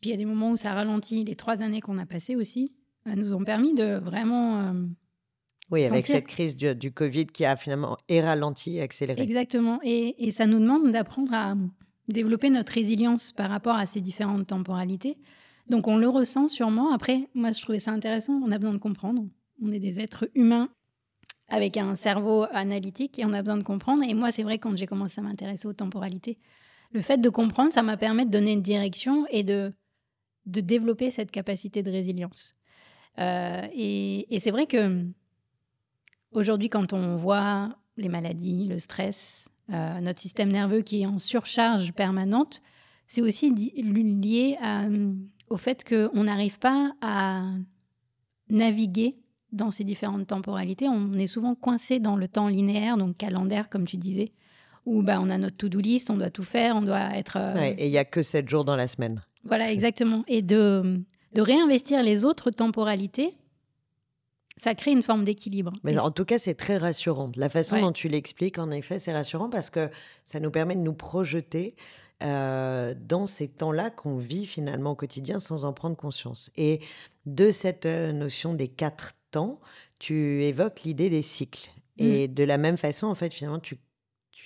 puis 0.03 0.11
il 0.11 0.13
y 0.13 0.15
a 0.15 0.19
des 0.19 0.27
moments 0.27 0.51
où 0.51 0.57
ça 0.57 0.75
ralentit. 0.75 1.25
Les 1.25 1.37
trois 1.37 1.63
années 1.63 1.81
qu'on 1.81 1.97
a 1.97 2.07
passées 2.07 2.35
aussi 2.35 2.75
euh, 3.07 3.15
nous 3.15 3.35
ont 3.35 3.45
permis 3.45 3.73
de 3.73 3.99
vraiment... 3.99 4.59
Euh, 4.59 4.73
oui, 5.71 5.87
avec 5.87 6.05
cette 6.05 6.27
crise 6.27 6.57
du, 6.57 6.93
Covid 6.93 7.27
qui 7.27 7.47
a 7.47 7.57
finalement 7.57 7.97
et 8.09 8.21
ralenti 8.21 8.77
et 8.77 8.83
accéléré. 8.83 9.23
Exactement. 9.23 9.79
Et, 9.83 10.31
ça 10.31 10.47
nous 10.47 10.59
demande 10.59 10.91
d'apprendre 10.91 11.33
à 11.33 11.55
développer 12.09 12.51
notre 12.51 12.73
résilience 12.73 13.33
par 13.33 13.49
rapport 13.49 13.77
à 13.77 13.87
ces 13.87 14.03
différentes 14.03 14.49
temporalités. 14.49 15.17
Donc 15.71 15.89
on 15.89 15.97
le 15.97 16.09
ressent 16.09 16.49
sûrement. 16.49 16.93
Après, 16.93 17.29
moi, 17.35 17.53
je 17.53 17.63
trouvais 17.63 17.79
ça 17.79 17.93
intéressant. 17.93 18.35
On 18.45 18.51
a 18.51 18.59
besoin 18.59 18.75
de 18.75 18.79
comprendre. 18.79 19.25
On 19.63 19.73
est 19.73 19.79
des 19.79 19.99
êtres 19.99 20.29
humains 20.35 20.69
avec 21.53 21.77
un 21.77 21.95
cerveau 21.95 22.47
analytique 22.51 23.19
et 23.19 23.27
on 23.27 23.33
a 23.35 23.43
besoin 23.43 23.59
de 23.59 23.63
comprendre. 23.63 24.03
Et 24.03 24.15
moi, 24.15 24.33
c'est 24.33 24.43
vrai, 24.43 24.59
quand 24.59 24.75
j'ai 24.75 24.87
commencé 24.87 25.21
à 25.21 25.23
m'intéresser 25.23 25.69
aux 25.69 25.75
temporalités, 25.75 26.39
le 26.93 27.03
fait 27.03 27.19
de 27.19 27.29
comprendre, 27.29 27.73
ça 27.73 27.83
m'a 27.83 27.99
permis 27.99 28.25
de 28.25 28.31
donner 28.31 28.53
une 28.53 28.63
direction 28.63 29.27
et 29.31 29.45
de, 29.45 29.73
de 30.47 30.61
développer 30.63 31.11
cette 31.11 31.31
capacité 31.31 31.83
de 31.83 31.91
résilience. 31.91 32.57
Euh, 33.19 33.67
et, 33.75 34.39
c'est 34.41 34.51
vrai 34.51 34.67
que 34.67 35.05
aujourd'hui, 36.31 36.71
quand 36.71 36.95
on 36.95 37.17
voit 37.17 37.77
les 37.99 38.09
maladies, 38.09 38.67
le 38.67 38.79
stress, 38.79 39.51
euh, 39.71 40.01
notre 40.01 40.21
système 40.21 40.49
nerveux 40.49 40.81
qui 40.81 41.03
est 41.03 41.07
en 41.07 41.19
surcharge 41.19 41.93
permanente, 41.93 42.63
c'est 43.09 43.21
aussi 43.21 43.51
lié 43.51 44.57
au 45.51 45.59
fait 45.59 45.85
qu'on 45.87 46.25
n'arrive 46.25 46.59
pas 46.59 46.95
à 47.03 47.45
naviguer 48.49 49.22
dans 49.53 49.71
ces 49.71 49.85
différentes 49.85 50.27
temporalités, 50.27 50.89
on 50.89 51.13
est 51.15 51.27
souvent 51.27 51.55
coincé 51.55 52.01
dans 52.01 52.17
le 52.17 52.29
temps 52.29 52.49
linéaire, 52.49 52.97
donc 52.97 53.17
calendaire, 53.17 53.69
comme 53.69 53.87
tu 53.87 53.97
disais, 53.97 54.33
où 54.87 55.03
bah, 55.03 55.19
on 55.21 55.31
a 55.31 55.39
notre 55.39 55.57
to-do 55.57 55.81
list, 55.81 56.11
on 56.11 56.17
doit 56.17 56.31
tout 56.31 56.43
faire, 56.43 56.77
on 56.77 56.83
doit 56.83 57.17
être. 57.17 57.37
Euh, 57.39 57.75
et 57.79 57.87
il 57.87 57.91
n'y 57.91 57.99
a 57.99 58.05
que 58.05 58.23
7 58.23 58.49
jours 58.49 58.65
dans 58.65 58.77
la 58.77 58.89
semaine. 58.89 59.23
Voilà, 59.45 59.71
exactement. 59.73 60.25
Et 60.27 60.43
de, 60.43 61.01
de 61.35 61.41
réinvestir 61.43 62.03
les 62.03 62.25
autres 62.25 62.51
temporalités, 62.51 63.35
ça 64.57 64.75
crée 64.75 64.93
une 64.93 65.03
forme 65.03 65.25
d'équilibre. 65.25 65.73
Mais 65.83 65.99
en 65.99 66.11
tout 66.11 66.25
cas, 66.25 66.39
c'est 66.39 66.55
très 66.55 66.77
rassurant. 66.77 67.31
La 67.37 67.49
façon 67.49 67.81
dont 67.81 67.93
tu 67.93 68.09
l'expliques, 68.09 68.59
en 68.59 68.71
effet, 68.71 68.99
c'est 68.99 69.13
rassurant 69.13 69.49
parce 69.49 69.71
que 69.71 69.91
ça 70.25 70.41
nous 70.41 70.51
permet 70.51 70.77
de 70.77 70.81
nous 70.81 70.93
projeter 70.93 71.75
euh, 72.23 72.95
dans 72.99 73.27
ces 73.27 73.49
temps-là 73.49 73.91
qu'on 73.91 74.19
vit 74.19 74.47
finalement 74.47 74.93
au 74.93 74.95
quotidien 74.95 75.39
sans 75.39 75.65
en 75.65 75.73
prendre 75.73 75.97
conscience. 75.97 76.51
Et 76.57 76.81
de 77.27 77.51
cette 77.51 77.87
euh, 77.87 78.13
notion 78.13 78.55
des 78.55 78.69
quatre 78.69 79.13
temps, 79.33 79.61
tu 79.99 80.45
évoques 80.45 80.83
l'idée 80.83 81.11
des 81.11 81.23
cycles. 81.23 81.71
Mmh. 81.99 82.05
Et 82.05 82.29
de 82.29 82.45
la 82.45 82.59
même 82.59 82.77
façon, 82.77 83.09
en 83.09 83.15
fait, 83.15 83.33
finalement, 83.35 83.61
tu, 83.61 83.79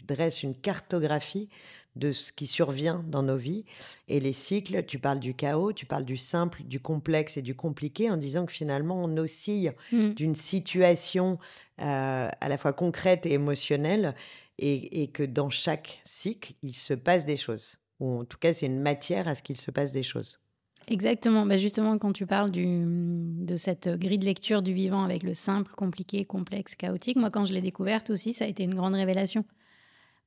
dresses 0.05 0.43
une 0.43 0.55
cartographie 0.55 1.49
de 1.97 2.12
ce 2.12 2.31
qui 2.31 2.47
survient 2.47 3.02
dans 3.09 3.23
nos 3.23 3.38
vies. 3.38 3.64
Et 4.09 4.21
les 4.21 4.35
cycles, 4.35 4.85
tu 4.85 4.99
parles 4.99 5.21
du 5.21 5.35
chaos, 5.35 5.73
tu 5.73 5.87
parles 5.87 6.05
du 6.05 6.19
simple, 6.19 6.62
du 6.64 6.81
complexe 6.81 7.38
et 7.38 7.43
du 7.43 7.55
compliqué, 7.55 8.11
en 8.11 8.19
disant 8.19 8.45
que 8.45 8.52
finalement, 8.52 9.02
on 9.02 9.16
oscille 9.16 9.73
mmh. 9.93 10.11
d'une 10.11 10.35
situation 10.35 11.38
euh, 11.81 12.28
à 12.40 12.49
la 12.49 12.59
fois 12.59 12.75
concrète 12.75 13.25
et 13.25 13.33
émotionnelle, 13.33 14.14
et, 14.59 15.02
et, 15.02 15.09
que 15.09 15.23
dans 15.23 15.50
chaque 15.50 16.00
cycle, 16.05 16.52
il 16.62 16.75
se 16.75 16.95
passe 16.95 17.25
des 17.25 17.37
choses. 17.37 17.78
Ou 18.00 18.21
en 18.21 18.25
tout 18.25 18.38
cas, 18.38 18.52
c'est 18.52 18.66
une 18.66 18.81
matière 18.81 19.28
à 19.28 19.35
ce 19.35 19.43
qu'il 19.43 19.57
se 19.57 19.71
passe 19.71 19.93
des 19.93 20.02
choses. 20.02 20.40
Exactement. 20.88 21.47
Bah 21.47 21.59
justement, 21.59 21.99
quand 21.99 22.12
tu 22.12 22.26
parles 22.26 22.50
de 22.52 23.57
cette 23.57 23.88
grille 23.88 24.19
de 24.19 24.25
lecture 24.25 24.62
du 24.62 24.73
vivant 24.73 25.02
avec 25.02 25.25
le 25.25 25.35
simple, 25.35 25.73
compliqué, 25.76 26.25
complexe, 26.25 26.76
chaotique, 26.76 27.16
moi, 27.16 27.31
quand 27.31 27.45
je 27.45 27.52
l'ai 27.52 27.61
découverte 27.61 28.11
aussi, 28.11 28.33
ça 28.33 28.45
a 28.45 28.49
été 28.49 28.62
une 28.62 28.75
grande 28.75 28.95
révélation. 28.95 29.45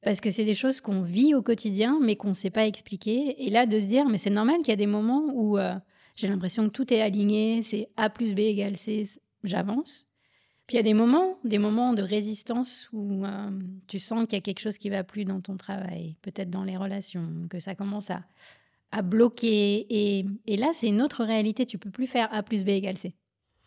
Parce 0.01 0.22
que 0.22 0.30
c'est 0.32 0.46
des 0.46 0.54
choses 0.54 0.82
qu'on 0.82 1.01
vit 1.01 1.34
au 1.34 1.42
quotidien, 1.42 2.00
mais 2.01 2.16
qu'on 2.16 2.30
ne 2.30 2.34
sait 2.34 2.50
pas 2.50 2.66
expliquer. 2.66 3.46
Et 3.46 3.50
là, 3.50 3.66
de 3.66 3.80
se 3.80 3.86
dire, 3.86 4.06
mais 4.08 4.18
c'est 4.18 4.30
normal 4.30 4.58
qu'il 4.58 4.70
y 4.70 4.74
a 4.74 4.78
des 4.78 4.86
moments 4.86 5.30
où 5.34 5.58
euh, 5.58 5.74
j'ai 6.16 6.28
l'impression 6.28 6.66
que 6.66 6.72
tout 6.72 6.94
est 6.94 7.01
aligné, 7.01 7.63
c'est 7.63 7.89
A 7.98 8.10
plus 8.10 8.34
B 8.34 8.39
égale 8.39 8.78
C, 8.78 9.10
j'avance. 9.44 10.08
Puis 10.68 10.75
il 10.75 10.78
y 10.78 10.82
a 10.82 10.84
des 10.84 10.94
moments, 10.94 11.39
des 11.44 11.58
moments 11.58 11.94
de 11.94 12.04
résistance 12.04 12.89
où 12.94 13.25
euh, 13.25 13.50
tu 13.88 13.98
sens 13.98 14.25
qu'il 14.25 14.38
y 14.38 14.38
a 14.38 14.42
quelque 14.42 14.60
chose 14.60 14.78
qui 14.78 14.89
va 14.89 15.04
plus 15.04 15.25
dans 15.25 15.42
ton 15.42 15.58
travail, 15.58 16.16
peut-être 16.22 16.50
dans 16.50 16.63
les 16.63 16.78
relations, 16.78 17.28
que 17.50 17.60
ça 17.60 17.75
commence 17.75 18.12
à, 18.12 18.24
à 18.91 19.01
bloquer. 19.01 19.86
Et, 19.89 20.25
et 20.48 20.58
là, 20.58 20.72
c'est 20.74 20.88
une 20.88 21.01
autre 21.01 21.24
réalité. 21.24 21.65
Tu 21.65 21.77
peux 21.77 21.91
plus 21.91 22.08
faire 22.08 22.27
A 22.31 22.43
plus 22.43 22.63
B 22.63 22.69
égale 22.69 22.98
C. 22.98 23.13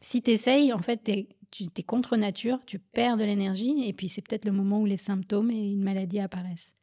Si 0.00 0.20
tu 0.22 0.32
essayes, 0.32 0.72
en 0.72 0.82
fait, 0.82 1.08
tu 1.50 1.64
es 1.76 1.82
contre 1.82 2.16
nature, 2.16 2.58
tu 2.66 2.78
perds 2.78 3.16
de 3.16 3.24
l'énergie, 3.24 3.86
et 3.86 3.92
puis 3.92 4.08
c'est 4.08 4.20
peut-être 4.20 4.44
le 4.44 4.52
moment 4.52 4.80
où 4.80 4.86
les 4.86 4.96
symptômes 4.96 5.50
et 5.50 5.72
une 5.72 5.84
maladie 5.84 6.18
apparaissent. 6.18 6.74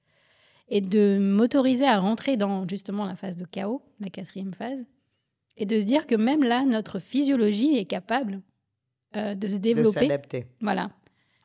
Et 0.69 0.81
de 0.81 1.17
m'autoriser 1.19 1.85
à 1.85 1.99
rentrer 1.99 2.37
dans 2.37 2.67
justement 2.67 3.05
la 3.05 3.15
phase 3.15 3.35
de 3.35 3.45
chaos, 3.45 3.81
la 3.99 4.09
quatrième 4.09 4.53
phase, 4.53 4.85
et 5.57 5.65
de 5.65 5.79
se 5.79 5.85
dire 5.85 6.07
que 6.07 6.15
même 6.15 6.43
là, 6.43 6.63
notre 6.63 6.99
physiologie 6.99 7.75
est 7.75 7.85
capable 7.85 8.41
euh, 9.17 9.35
de 9.35 9.47
se 9.47 9.57
développer. 9.57 9.99
De 9.99 10.05
s'adapter. 10.05 10.45
Voilà. 10.61 10.91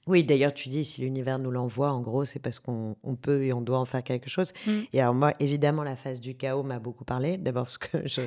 Oui, 0.06 0.23
d'ailleurs, 0.23 0.52
tu 0.52 0.68
dis 0.68 0.84
si 0.84 1.00
l'univers 1.00 1.38
nous 1.38 1.50
l'envoie, 1.50 1.90
en 1.90 2.00
gros, 2.00 2.25
c'est 2.25 2.38
parce 2.38 2.58
qu'on 2.58 2.96
peut 3.20 3.44
et 3.44 3.52
on 3.52 3.61
doit 3.61 3.78
en 3.78 3.84
faire 3.84 4.02
quelque 4.02 4.28
chose. 4.28 4.52
Mm. 4.66 4.80
Et 4.92 5.00
alors, 5.00 5.14
moi, 5.14 5.32
évidemment, 5.40 5.82
la 5.82 5.96
phase 5.96 6.20
du 6.20 6.34
chaos 6.34 6.62
m'a 6.62 6.78
beaucoup 6.78 7.04
parlé. 7.04 7.38
D'abord 7.38 7.64
parce 7.64 7.78
que 7.78 7.99
je, 8.06 8.20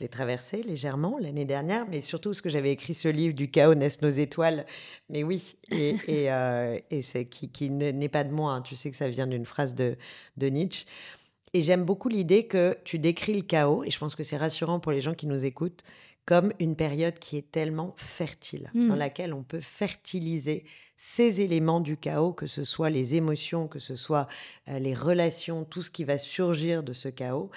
l'ai 0.00 0.08
traversée 0.08 0.62
légèrement 0.62 1.18
l'année 1.20 1.44
dernière, 1.44 1.86
mais 1.88 2.00
surtout 2.00 2.30
parce 2.30 2.40
que 2.40 2.50
j'avais 2.50 2.70
écrit 2.70 2.94
ce 2.94 3.08
livre 3.08 3.34
Du 3.34 3.50
chaos 3.50 3.74
naissent 3.74 4.02
nos 4.02 4.10
étoiles. 4.10 4.64
Mais 5.10 5.24
oui, 5.24 5.56
et, 5.70 5.96
et, 6.08 6.32
euh, 6.32 6.78
c'est 7.02 7.26
qui, 7.26 7.50
qui 7.50 7.70
n'est 7.70 8.08
pas 8.08 8.24
de 8.24 8.32
moi. 8.32 8.52
Hein. 8.52 8.62
Tu 8.62 8.76
sais 8.76 8.90
que 8.90 8.96
ça 8.96 9.08
vient 9.08 9.26
d'une 9.26 9.46
phrase 9.46 9.74
de, 9.74 9.96
de 10.36 10.46
Nietzsche. 10.46 10.86
Et 11.54 11.62
j'aime 11.62 11.84
beaucoup 11.84 12.08
l'idée 12.08 12.46
que 12.46 12.76
tu 12.84 12.98
décris 12.98 13.34
le 13.34 13.42
chaos, 13.42 13.82
et 13.84 13.90
je 13.90 13.98
pense 13.98 14.14
que 14.14 14.22
c'est 14.22 14.36
rassurant 14.36 14.80
pour 14.80 14.92
les 14.92 15.00
gens 15.00 15.14
qui 15.14 15.26
nous 15.26 15.46
écoutent, 15.46 15.82
comme 16.26 16.52
une 16.58 16.76
période 16.76 17.18
qui 17.18 17.38
est 17.38 17.50
tellement 17.50 17.94
fertile, 17.96 18.70
dans 18.74 18.94
mm. 18.94 18.98
laquelle 18.98 19.32
on 19.32 19.42
peut 19.42 19.62
fertiliser 19.62 20.64
ces 21.00 21.42
éléments 21.42 21.78
du 21.78 21.96
chaos, 21.96 22.32
que 22.32 22.48
ce 22.48 22.64
soit 22.64 22.90
les 22.90 23.14
émotions, 23.14 23.68
que 23.68 23.78
ce 23.78 23.94
soit 23.94 24.26
euh, 24.66 24.80
les 24.80 24.94
relations, 24.94 25.64
tout 25.64 25.80
ce 25.80 25.92
qui 25.92 26.02
va 26.02 26.18
surgir 26.18 26.82
de 26.82 26.92
ce 26.92 27.08
chaos. 27.08 27.52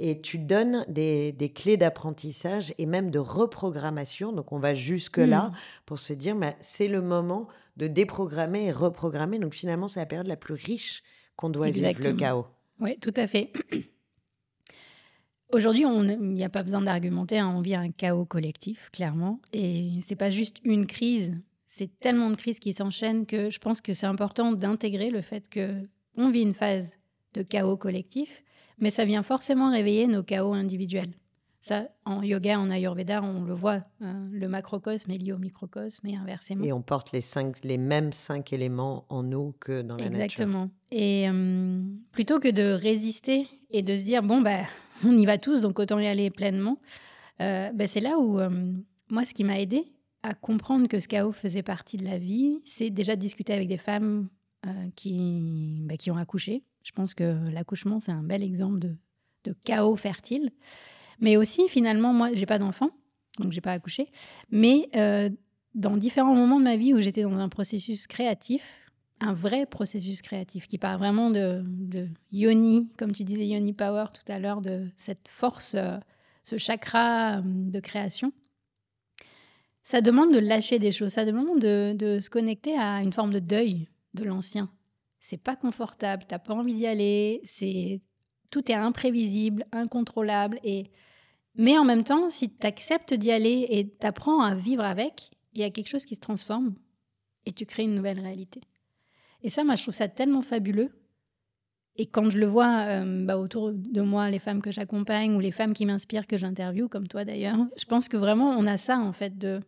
Et 0.00 0.20
tu 0.20 0.38
donnes 0.38 0.84
des, 0.88 1.52
clés 1.54 1.76
d'apprentissage 1.76 2.74
et 2.78 2.86
même 2.86 3.12
de 3.12 3.20
reprogrammation. 3.20 4.32
Donc 4.32 4.50
on 4.50 4.58
va 4.58 4.74
jusque-là 4.74 5.50
mm. 5.50 5.54
pour 5.86 6.00
se 6.00 6.12
dire, 6.12 6.34
bah, 6.34 6.56
c'est 6.58 6.88
le 6.88 7.00
moment 7.00 7.46
de 7.76 7.86
déprogrammer 7.86 8.64
et 8.64 8.72
reprogrammer. 8.72 9.38
Donc 9.38 9.54
finalement, 9.54 9.86
c'est 9.86 10.00
la 10.00 10.06
période 10.06 10.26
la 10.26 10.36
plus 10.36 10.54
riche 10.54 11.04
qu'on 11.36 11.48
doit 11.48 11.70
vivre, 11.70 11.92
le 12.02 12.12
chaos. 12.14 12.46
Oui, 12.80 12.98
tout 12.98 13.14
à 13.14 13.28
fait. 13.28 13.52
Aujourd'hui, 15.52 15.84
il 15.84 16.18
n'y 16.18 16.44
a 16.44 16.48
pas 16.48 16.64
besoin 16.64 16.80
d'argumenter, 16.80 17.38
hein, 17.38 17.52
on 17.54 17.60
vit 17.60 17.76
un 17.76 17.92
chaos 17.92 18.24
collectif, 18.24 18.90
clairement. 18.92 19.40
Et 19.52 19.90
c'est 20.04 20.16
pas 20.16 20.30
juste 20.30 20.58
une 20.64 20.86
crise, 20.86 21.34
c'est 21.72 22.00
tellement 22.00 22.30
de 22.30 22.34
crises 22.34 22.58
qui 22.58 22.72
s'enchaînent 22.72 23.26
que 23.26 23.48
je 23.48 23.60
pense 23.60 23.80
que 23.80 23.94
c'est 23.94 24.06
important 24.06 24.52
d'intégrer 24.52 25.10
le 25.10 25.20
fait 25.20 25.48
que 25.48 25.70
on 26.16 26.28
vit 26.28 26.42
une 26.42 26.52
phase 26.52 26.90
de 27.32 27.42
chaos 27.42 27.76
collectif, 27.76 28.42
mais 28.78 28.90
ça 28.90 29.04
vient 29.04 29.22
forcément 29.22 29.70
réveiller 29.70 30.08
nos 30.08 30.24
chaos 30.24 30.52
individuels. 30.52 31.14
Ça, 31.62 31.88
en 32.04 32.22
yoga, 32.22 32.58
en 32.58 32.70
ayurveda, 32.70 33.22
on 33.22 33.44
le 33.44 33.54
voit. 33.54 33.84
Hein, 34.00 34.26
le 34.32 34.48
macrocosme 34.48 35.12
est 35.12 35.18
lié 35.18 35.32
au 35.32 35.38
microcosme 35.38 36.08
et 36.08 36.16
inversement. 36.16 36.64
Et 36.64 36.72
on 36.72 36.82
porte 36.82 37.12
les, 37.12 37.20
cinq, 37.20 37.62
les 37.62 37.78
mêmes 37.78 38.12
cinq 38.12 38.52
éléments 38.52 39.04
en 39.08 39.22
nous 39.22 39.54
que 39.60 39.82
dans 39.82 39.96
la 39.96 40.08
nature. 40.08 40.22
Exactement. 40.22 40.70
Et 40.90 41.28
euh, 41.28 41.82
plutôt 42.10 42.40
que 42.40 42.48
de 42.48 42.72
résister 42.72 43.46
et 43.70 43.82
de 43.82 43.94
se 43.94 44.02
dire, 44.02 44.22
bon, 44.22 44.40
bah, 44.40 44.62
on 45.04 45.16
y 45.16 45.24
va 45.24 45.38
tous, 45.38 45.60
donc 45.60 45.78
autant 45.78 46.00
y 46.00 46.06
aller 46.08 46.30
pleinement. 46.30 46.78
Euh, 47.40 47.70
ben, 47.72 47.86
c'est 47.86 48.00
là 48.00 48.18
où, 48.18 48.40
euh, 48.40 48.50
moi, 49.08 49.24
ce 49.24 49.34
qui 49.34 49.44
m'a 49.44 49.60
aidé 49.60 49.84
à 50.22 50.34
comprendre 50.34 50.88
que 50.88 51.00
ce 51.00 51.08
chaos 51.08 51.32
faisait 51.32 51.62
partie 51.62 51.96
de 51.96 52.04
la 52.04 52.18
vie, 52.18 52.60
c'est 52.64 52.90
déjà 52.90 53.16
discuter 53.16 53.52
avec 53.52 53.68
des 53.68 53.78
femmes 53.78 54.28
euh, 54.66 54.70
qui, 54.96 55.80
ben, 55.82 55.96
qui 55.96 56.10
ont 56.10 56.16
accouché. 56.16 56.62
Je 56.82 56.92
pense 56.92 57.14
que 57.14 57.50
l'accouchement, 57.50 58.00
c'est 58.00 58.12
un 58.12 58.22
bel 58.22 58.42
exemple 58.42 58.78
de, 58.78 58.96
de, 59.44 59.54
chaos 59.64 59.96
fertile. 59.96 60.50
Mais 61.20 61.36
aussi, 61.36 61.68
finalement, 61.68 62.12
moi, 62.12 62.32
j'ai 62.32 62.46
pas 62.46 62.58
d'enfant, 62.58 62.90
donc 63.38 63.52
j'ai 63.52 63.60
pas 63.60 63.72
accouché. 63.72 64.08
Mais 64.50 64.88
dans 65.74 65.96
différents 65.96 66.34
moments 66.34 66.58
de 66.58 66.64
ma 66.64 66.76
vie 66.76 66.94
où 66.94 67.00
j'étais 67.00 67.22
dans 67.22 67.36
un 67.36 67.48
processus 67.48 68.06
créatif, 68.06 68.62
un 69.20 69.34
vrai 69.34 69.66
processus 69.66 70.22
créatif 70.22 70.66
qui 70.66 70.78
part 70.78 70.98
vraiment 70.98 71.30
de, 71.30 71.64
yoni, 72.32 72.90
comme 72.96 73.12
tu 73.12 73.24
disais, 73.24 73.46
yoni 73.46 73.72
power 73.72 74.06
tout 74.12 74.32
à 74.32 74.38
l'heure, 74.38 74.62
de 74.62 74.88
cette 74.96 75.28
force, 75.28 75.74
euh, 75.74 75.98
ce 76.42 76.56
chakra 76.58 77.38
euh, 77.38 77.42
de 77.44 77.80
création. 77.80 78.32
Ça 79.82 80.00
demande 80.00 80.32
de 80.32 80.38
lâcher 80.38 80.78
des 80.78 80.92
choses, 80.92 81.12
ça 81.12 81.24
demande 81.24 81.58
de, 81.60 82.18
se 82.20 82.30
connecter 82.30 82.76
à 82.76 83.02
une 83.02 83.12
forme 83.12 83.32
de 83.32 83.38
deuil 83.38 83.88
de 84.14 84.24
l'ancien. 84.24 84.70
C'est 85.18 85.36
pas 85.36 85.56
confortable, 85.56 86.24
t'as 86.26 86.38
pas 86.38 86.54
envie 86.54 86.74
d'y 86.74 86.86
aller, 86.86 87.40
c'est 87.44 88.00
tout 88.50 88.70
est 88.70 88.74
imprévisible, 88.74 89.64
incontrôlable 89.72 90.58
et 90.64 90.90
mais 91.56 91.76
en 91.76 91.84
même 91.84 92.04
temps, 92.04 92.30
si 92.30 92.48
tu 92.48 92.66
acceptes 92.66 93.12
d'y 93.12 93.32
aller 93.32 93.66
et 93.70 93.88
t'apprends 93.88 94.40
à 94.40 94.54
vivre 94.54 94.84
avec, 94.84 95.30
il 95.52 95.60
y 95.60 95.64
a 95.64 95.70
quelque 95.70 95.88
chose 95.88 96.04
qui 96.04 96.14
se 96.14 96.20
transforme 96.20 96.74
et 97.44 97.52
tu 97.52 97.66
crées 97.66 97.82
une 97.82 97.94
nouvelle 97.94 98.20
réalité. 98.20 98.60
Et 99.42 99.50
ça, 99.50 99.64
moi, 99.64 99.74
je 99.74 99.82
trouve 99.82 99.94
ça 99.94 100.08
tellement 100.08 100.42
fabuleux. 100.42 100.90
Et 102.00 102.06
quand 102.06 102.30
je 102.30 102.38
le 102.38 102.46
vois 102.46 102.86
euh, 102.86 103.26
bah, 103.26 103.36
autour 103.36 103.72
de 103.72 104.00
moi, 104.00 104.30
les 104.30 104.38
femmes 104.38 104.62
que 104.62 104.70
j'accompagne 104.70 105.36
ou 105.36 105.38
les 105.38 105.50
femmes 105.50 105.74
qui 105.74 105.84
m'inspirent, 105.84 106.26
que 106.26 106.38
j'interviewe, 106.38 106.88
comme 106.88 107.06
toi 107.06 107.26
d'ailleurs, 107.26 107.58
je 107.76 107.84
pense 107.84 108.08
que 108.08 108.16
vraiment, 108.16 108.52
on 108.52 108.64
a 108.64 108.78
ça, 108.78 108.98
en 108.98 109.12
fait, 109.12 109.36
de, 109.36 109.60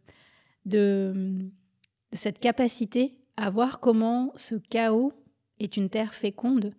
cette 2.15 2.39
capacité 2.39 3.19
à 3.37 3.51
voir 3.51 3.81
comment 3.81 4.33
ce 4.35 4.55
chaos 4.55 5.13
est 5.61 5.77
une 5.77 5.91
terre 5.91 6.15
féconde. 6.15 6.73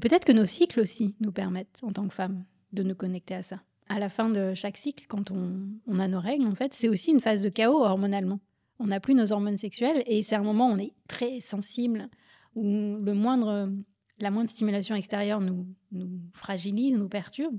Peut-être 0.00 0.24
que 0.24 0.32
nos 0.32 0.46
cycles 0.46 0.80
aussi 0.80 1.14
nous 1.20 1.30
permettent, 1.30 1.78
en 1.82 1.92
tant 1.92 2.08
que 2.08 2.14
femmes, 2.14 2.46
de 2.72 2.82
nous 2.82 2.94
connecter 2.94 3.34
à 3.34 3.42
ça. 3.42 3.60
À 3.90 3.98
la 3.98 4.08
fin 4.08 4.30
de 4.30 4.54
chaque 4.54 4.78
cycle, 4.78 5.04
quand 5.08 5.30
on, 5.30 5.60
on 5.86 5.98
a 5.98 6.08
nos 6.08 6.20
règles, 6.20 6.46
en 6.46 6.54
fait, 6.54 6.72
c'est 6.72 6.88
aussi 6.88 7.10
une 7.10 7.20
phase 7.20 7.42
de 7.42 7.50
chaos 7.50 7.84
hormonalement. 7.84 8.40
On 8.78 8.86
n'a 8.86 9.00
plus 9.00 9.12
nos 9.12 9.30
hormones 9.30 9.58
sexuelles 9.58 10.04
et 10.06 10.22
c'est 10.22 10.36
un 10.36 10.42
moment 10.42 10.70
où 10.70 10.72
on 10.72 10.78
est 10.78 10.94
très 11.06 11.42
sensible, 11.42 12.08
où 12.54 12.64
le 12.64 13.12
moindre, 13.12 13.70
la 14.18 14.30
moindre 14.30 14.50
stimulation 14.50 14.94
extérieure 14.94 15.40
nous, 15.40 15.66
nous 15.92 16.20
fragilise, 16.32 16.96
nous 16.96 17.08
perturbe. 17.08 17.58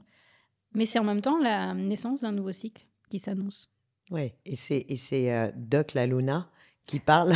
Mais 0.74 0.86
c'est 0.86 1.00
en 1.00 1.04
même 1.04 1.22
temps 1.22 1.40
la 1.40 1.74
naissance 1.74 2.22
d'un 2.22 2.32
nouveau 2.32 2.52
cycle 2.52 2.86
qui 3.10 3.20
s'annonce. 3.20 3.70
Oui, 4.12 4.34
et 4.46 4.56
c'est, 4.56 4.86
euh, 5.32 5.52
Doc 5.56 5.94
La 5.94 6.06
Luna 6.06 6.50
qui 6.86 7.00
parle, 7.00 7.34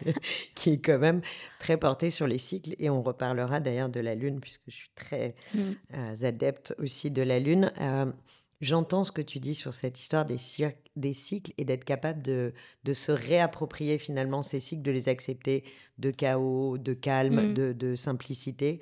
qui 0.54 0.70
est 0.70 0.78
quand 0.78 1.00
même 1.00 1.20
très 1.58 1.76
porté 1.76 2.10
sur 2.10 2.28
les 2.28 2.38
cycles. 2.38 2.76
Et 2.78 2.88
on 2.90 3.02
reparlera 3.02 3.58
d'ailleurs 3.58 3.88
de 3.88 3.98
la 4.00 4.14
Lune, 4.14 4.40
puisque 4.40 4.62
je 4.68 4.76
suis 4.76 4.90
très 4.94 5.34
mm. 5.52 5.58
euh, 5.94 6.26
adepte 6.26 6.74
aussi 6.78 7.10
de 7.10 7.22
la 7.22 7.40
Lune. 7.40 7.72
Euh, 7.80 8.06
J'entends 8.64 9.04
ce 9.04 9.12
que 9.12 9.20
tu 9.20 9.40
dis 9.40 9.54
sur 9.54 9.74
cette 9.74 10.00
histoire 10.00 10.24
des, 10.24 10.38
des 10.96 11.12
cycles 11.12 11.52
et 11.58 11.66
d'être 11.66 11.84
capable 11.84 12.22
de, 12.22 12.54
de, 12.84 12.92
se 12.94 13.12
réapproprier 13.12 13.98
finalement 13.98 14.42
ces 14.42 14.58
cycles, 14.58 14.80
de 14.80 14.90
les 14.90 15.10
accepter 15.10 15.64
de 15.98 16.10
chaos, 16.10 16.78
de 16.78 16.94
calme, 16.94 17.50
mmh. 17.50 17.54
de, 17.54 17.72
de, 17.74 17.94
simplicité. 17.94 18.80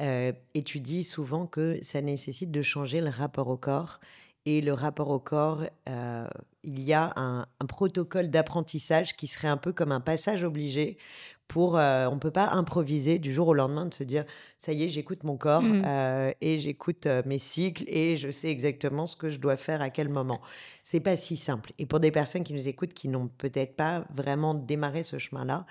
Euh, 0.00 0.32
et 0.54 0.62
tu 0.62 0.78
dis 0.78 1.02
souvent 1.02 1.48
que 1.48 1.76
ça 1.82 2.00
nécessite 2.02 2.52
de 2.52 2.62
changer 2.62 3.00
le 3.00 3.10
rapport 3.10 3.48
au 3.48 3.56
corps. 3.56 3.98
Et 4.44 4.60
le 4.60 4.72
rapport 4.72 5.10
au 5.10 5.18
corps, 5.18 5.64
euh, 5.88 6.28
il 6.62 6.80
y 6.80 6.92
a 6.92 7.12
un, 7.16 7.46
un 7.58 7.66
protocole 7.66 8.30
d'apprentissage 8.30 9.16
qui 9.16 9.26
serait 9.26 9.48
un 9.48 9.56
peu 9.56 9.72
comme 9.72 9.90
un 9.90 10.00
passage 10.00 10.44
obligé 10.44 10.98
pour 11.48 11.76
euh, 11.76 12.06
on 12.08 12.18
peut 12.18 12.30
pas 12.30 12.50
improviser 12.50 13.18
du 13.18 13.32
jour 13.32 13.48
au 13.48 13.54
lendemain 13.54 13.86
de 13.86 13.94
se 13.94 14.02
dire 14.02 14.24
ça 14.58 14.72
y 14.72 14.84
est 14.84 14.88
j'écoute 14.88 15.24
mon 15.24 15.36
corps 15.36 15.62
mmh. 15.62 15.82
euh, 15.86 16.32
et 16.40 16.58
j'écoute 16.58 17.06
euh, 17.06 17.22
mes 17.24 17.38
cycles 17.38 17.84
et 17.86 18.16
je 18.16 18.30
sais 18.30 18.50
exactement 18.50 19.06
ce 19.06 19.16
que 19.16 19.30
je 19.30 19.38
dois 19.38 19.56
faire 19.56 19.80
à 19.80 19.90
quel 19.90 20.08
moment. 20.08 20.40
C'est 20.82 21.00
pas 21.00 21.16
si 21.16 21.36
simple. 21.36 21.72
Et 21.78 21.86
pour 21.86 22.00
des 22.00 22.10
personnes 22.10 22.44
qui 22.44 22.52
nous 22.52 22.68
écoutent 22.68 22.94
qui 22.94 23.08
n'ont 23.08 23.28
peut-être 23.28 23.76
pas 23.76 24.04
vraiment 24.14 24.54
démarré 24.54 25.02
ce 25.02 25.18
chemin 25.18 25.44
là 25.44 25.66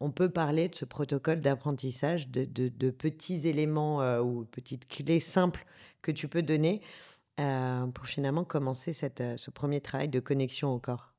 on 0.00 0.12
peut 0.12 0.30
parler 0.30 0.68
de 0.68 0.76
ce 0.76 0.84
protocole 0.84 1.40
d'apprentissage 1.40 2.28
de, 2.28 2.44
de, 2.44 2.90
petits 2.90 3.48
éléments 3.48 3.98
ou 4.20 4.44
petites 4.44 4.86
clés 4.86 5.18
simples 5.18 5.66
que 6.02 6.12
tu 6.12 6.28
peux 6.28 6.42
donner 6.42 6.82
pour 7.36 8.06
finalement 8.06 8.44
commencer 8.44 8.92
cette, 8.92 9.24
ce 9.36 9.50
premier 9.50 9.80
travail 9.80 10.08
de 10.08 10.20
connexion 10.20 10.72
au 10.72 10.78
corps 10.78 11.12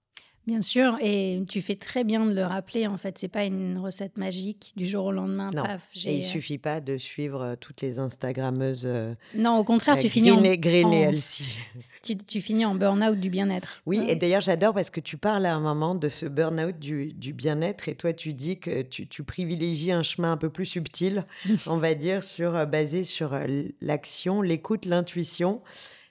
Bien 0.50 0.64
sûr, 0.64 0.98
et 1.00 1.44
tu 1.48 1.62
fais 1.62 1.76
très 1.76 2.04
bien 2.04 2.26
de 2.26 2.34
le 2.34 2.42
rappeler. 2.42 2.88
En 2.88 2.98
fait, 2.98 3.20
c'est 3.20 3.28
pas 3.28 3.44
une 3.44 3.78
recette 3.78 4.18
magique 4.18 4.74
du 4.76 4.88
jour 4.88 5.06
au 5.06 5.12
lendemain. 5.12 5.52
Non. 5.54 5.64
et 6.06 6.16
il 6.16 6.24
euh, 6.24 6.26
suffit 6.26 6.58
pas 6.58 6.82
de 6.82 6.98
suivre 6.98 7.42
euh, 7.44 7.56
toutes 7.56 7.82
les 7.82 8.00
Instagrammeuses. 8.00 8.88
Euh, 8.88 9.14
non, 9.36 9.60
au 9.60 9.64
contraire, 9.64 9.96
tu 10.00 10.10
finis 10.10 10.32
en, 10.32 10.42
Tu, 12.02 12.18
tu, 12.18 12.42
finis 12.42 12.66
en 12.66 12.74
burn-out 12.74 13.20
du 13.20 13.30
bien-être. 13.30 13.80
Oui, 13.86 14.04
et 14.08 14.16
d'ailleurs, 14.16 14.42
j'adore 14.42 14.74
parce 14.74 14.90
que 14.90 15.00
tu 15.00 15.18
parles 15.18 15.46
à 15.46 15.54
un 15.54 15.60
moment 15.60 15.94
de 15.94 16.10
ce 16.10 16.26
burn-out 16.26 16.80
du, 16.80 17.14
du 17.14 17.32
bien-être, 17.32 17.88
et 17.88 17.94
toi, 17.94 18.12
tu 18.14 18.34
dis 18.34 18.58
que 18.58 18.82
tu, 18.82 19.06
tu, 19.08 19.22
privilégies 19.22 19.92
un 19.92 20.02
chemin 20.02 20.32
un 20.32 20.38
peu 20.38 20.50
plus 20.50 20.66
subtil, 20.66 21.28
on 21.68 21.78
va 21.78 21.94
dire, 21.94 22.24
sur 22.24 22.66
basé 22.66 23.04
sur 23.04 23.38
l'action, 23.82 24.42
l'écoute, 24.42 24.88
l'intuition, 24.88 25.62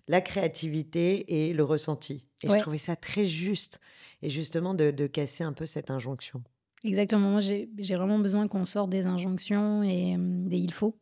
la 0.06 0.20
créativité 0.20 1.48
et 1.48 1.52
le 1.52 1.64
ressenti. 1.64 2.22
Et 2.44 2.50
je 2.50 2.56
trouvais 2.58 2.78
ça 2.78 2.94
très 2.94 3.24
juste 3.24 3.80
et 4.22 4.30
justement 4.30 4.74
de, 4.74 5.06
casser 5.06 5.44
un 5.44 5.52
peu 5.52 5.66
cette 5.66 5.90
injonction. 5.90 6.42
Exactement. 6.84 7.30
Moi, 7.30 7.40
j'ai 7.40 7.68
vraiment 7.76 8.18
besoin 8.18 8.46
qu'on 8.48 8.64
sorte 8.64 8.90
des 8.90 9.06
injonctions 9.06 9.82
et 9.82 10.16
des 10.18 10.58
il 10.58 10.72
faut. 10.72 10.96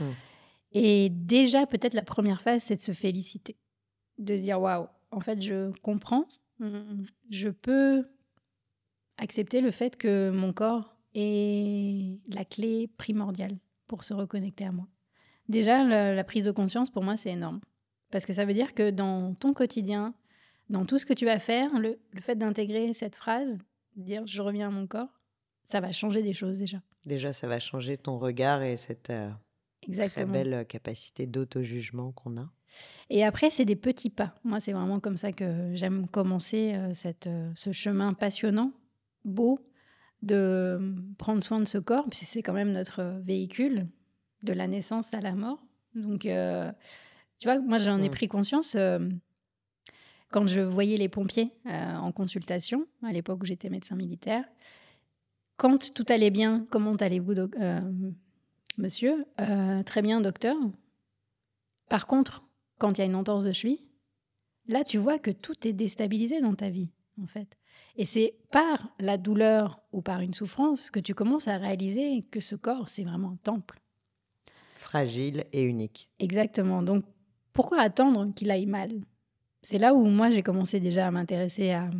Mmh. 0.00 0.04
Et 0.72 1.08
déjà, 1.10 1.66
peut-être 1.66 1.94
la 1.94 2.02
première 2.02 2.42
phase, 2.42 2.64
c'est 2.64 2.76
de 2.76 2.82
se 2.82 2.92
féliciter. 2.92 3.56
De 4.18 4.36
se 4.36 4.42
dire 4.42 4.60
waouh, 4.60 4.86
en 5.10 5.20
fait, 5.20 5.40
je 5.40 5.70
comprends, 5.80 6.26
je 7.30 7.48
peux 7.48 8.04
accepter 9.16 9.60
le 9.60 9.70
fait 9.70 9.96
que 9.96 10.30
mon 10.30 10.52
corps 10.52 10.96
est 11.14 12.18
la 12.28 12.44
clé 12.44 12.88
primordiale 12.96 13.56
pour 13.86 14.04
se 14.04 14.14
reconnecter 14.14 14.64
à 14.64 14.72
moi. 14.72 14.88
Déjà, 15.48 15.84
la 15.84 16.24
prise 16.24 16.44
de 16.44 16.50
conscience, 16.50 16.90
pour 16.90 17.04
moi, 17.04 17.16
c'est 17.16 17.30
énorme. 17.30 17.60
Parce 18.10 18.26
que 18.26 18.32
ça 18.32 18.44
veut 18.44 18.54
dire 18.54 18.74
que 18.74 18.90
dans 18.90 19.34
ton 19.34 19.52
quotidien, 19.52 20.14
dans 20.70 20.84
tout 20.84 20.98
ce 20.98 21.06
que 21.06 21.14
tu 21.14 21.24
vas 21.24 21.38
faire, 21.38 21.78
le, 21.78 21.98
fait 22.20 22.36
d'intégrer 22.36 22.92
cette 22.94 23.16
phrase, 23.16 23.58
dire 23.96 24.26
je 24.26 24.40
reviens 24.40 24.68
à 24.68 24.70
mon 24.70 24.86
corps, 24.86 25.20
ça 25.62 25.80
va 25.80 25.92
changer 25.92 26.22
des 26.22 26.32
choses 26.32 26.58
déjà. 26.58 26.78
Déjà, 27.06 27.32
ça 27.32 27.46
va 27.46 27.58
changer 27.58 27.96
ton 27.96 28.18
regard 28.18 28.62
et 28.62 28.76
cette 28.76 29.10
euh, 29.10 29.30
très 30.08 30.24
belle 30.24 30.54
euh, 30.54 30.64
capacité 30.64 31.26
d'auto-jugement 31.26 32.12
qu'on 32.12 32.38
a. 32.38 32.50
Et 33.10 33.24
après, 33.24 33.50
c'est 33.50 33.64
des 33.64 33.76
petits 33.76 34.10
pas. 34.10 34.34
Moi, 34.42 34.60
c'est 34.60 34.72
vraiment 34.72 35.00
comme 35.00 35.16
ça 35.16 35.32
que 35.32 35.74
j'aime 35.74 36.08
commencer 36.08 36.74
euh, 36.74 36.94
cette, 36.94 37.28
ce 37.54 37.72
chemin 37.72 38.14
passionnant, 38.14 38.72
beau, 39.24 39.60
de 40.22 40.94
prendre 41.18 41.44
soin 41.44 41.60
de 41.60 41.66
ce 41.66 41.78
corps, 41.78 42.08
puisque 42.08 42.24
c'est 42.24 42.42
quand 42.42 42.54
même 42.54 42.72
notre 42.72 43.20
véhicule 43.22 43.84
de 44.42 44.54
la 44.54 44.66
naissance 44.66 45.12
à 45.12 45.20
la 45.20 45.34
mort. 45.34 45.62
Donc, 45.94 46.20
tu 46.22 46.28
vois, 47.44 47.60
moi, 47.60 47.76
j'en 47.76 48.02
ai 48.02 48.08
pris 48.08 48.26
conscience 48.26 48.74
quand 50.34 50.48
je 50.48 50.58
voyais 50.58 50.96
les 50.96 51.08
pompiers 51.08 51.52
euh, 51.66 51.94
en 51.94 52.10
consultation, 52.10 52.88
à 53.04 53.12
l'époque 53.12 53.44
où 53.44 53.46
j'étais 53.46 53.70
médecin 53.70 53.94
militaire, 53.94 54.44
quand 55.56 55.94
tout 55.94 56.04
allait 56.08 56.32
bien, 56.32 56.66
comment 56.70 56.96
allez-vous, 56.96 57.34
euh, 57.38 57.80
monsieur 58.76 59.26
euh, 59.40 59.84
Très 59.84 60.02
bien, 60.02 60.20
docteur. 60.20 60.56
Par 61.88 62.08
contre, 62.08 62.42
quand 62.78 62.98
il 62.98 62.98
y 62.98 63.02
a 63.02 63.04
une 63.04 63.14
entorse 63.14 63.44
de 63.44 63.52
cheville, 63.52 63.86
là, 64.66 64.82
tu 64.82 64.98
vois 64.98 65.20
que 65.20 65.30
tout 65.30 65.68
est 65.68 65.72
déstabilisé 65.72 66.40
dans 66.40 66.56
ta 66.56 66.68
vie, 66.68 66.90
en 67.22 67.28
fait. 67.28 67.56
Et 67.94 68.04
c'est 68.04 68.34
par 68.50 68.88
la 68.98 69.18
douleur 69.18 69.84
ou 69.92 70.02
par 70.02 70.20
une 70.20 70.34
souffrance 70.34 70.90
que 70.90 70.98
tu 70.98 71.14
commences 71.14 71.46
à 71.46 71.58
réaliser 71.58 72.24
que 72.32 72.40
ce 72.40 72.56
corps, 72.56 72.88
c'est 72.88 73.04
vraiment 73.04 73.30
un 73.30 73.38
temple. 73.44 73.80
Fragile 74.78 75.44
et 75.52 75.62
unique. 75.62 76.10
Exactement. 76.18 76.82
Donc, 76.82 77.04
pourquoi 77.52 77.78
attendre 77.78 78.34
qu'il 78.34 78.50
aille 78.50 78.66
mal? 78.66 79.00
C'est 79.66 79.78
là 79.78 79.94
où 79.94 80.04
moi 80.04 80.30
j'ai 80.30 80.42
commencé 80.42 80.78
déjà 80.78 81.06
à 81.06 81.10
m'intéresser 81.10 81.70
à, 81.70 81.90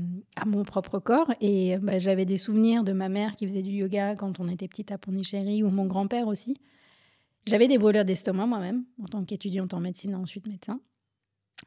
mon 0.47 0.65
propre 0.65 0.99
corps 0.99 1.33
et 1.41 1.79
bah, 1.79 1.99
j'avais 1.99 2.27
des 2.27 2.37
souvenirs 2.37 2.85
de 2.85 2.93
ma 2.93 3.09
mère 3.09 3.35
qui 3.37 3.47
faisait 3.47 3.63
du 3.63 3.71
yoga 3.71 4.15
quand 4.15 4.39
on 4.39 4.49
était 4.49 4.69
petite 4.69 4.93
à 4.93 4.99
Pondichéry 4.99 5.63
ou 5.63 5.71
mon 5.71 5.87
grand-père 5.87 6.29
aussi. 6.29 6.59
J'avais 7.47 7.67
des 7.67 7.79
brûlures 7.79 8.05
d'estomac 8.05 8.47
moi-même 8.47 8.85
en 9.03 9.07
tant 9.07 9.25
qu'étudiante 9.25 9.73
en 9.73 9.81
médecine 9.81 10.11
et 10.11 10.15
ensuite 10.15 10.47
médecin. 10.47 10.81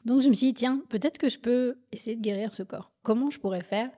Donc 0.05 0.21
je 0.21 0.29
me 0.29 0.33
suis 0.33 0.47
dit 0.47 0.53
tiens 0.53 0.83
peut-être 0.89 1.17
que 1.17 1.29
je 1.29 1.39
peux 1.39 1.77
essayer 1.91 2.15
de 2.15 2.21
guérir 2.21 2.53
ce 2.53 2.61
corps. 2.61 2.91
Comment 3.01 3.31
je 3.31 3.39
pourrais 3.39 3.63
faire 3.63 3.89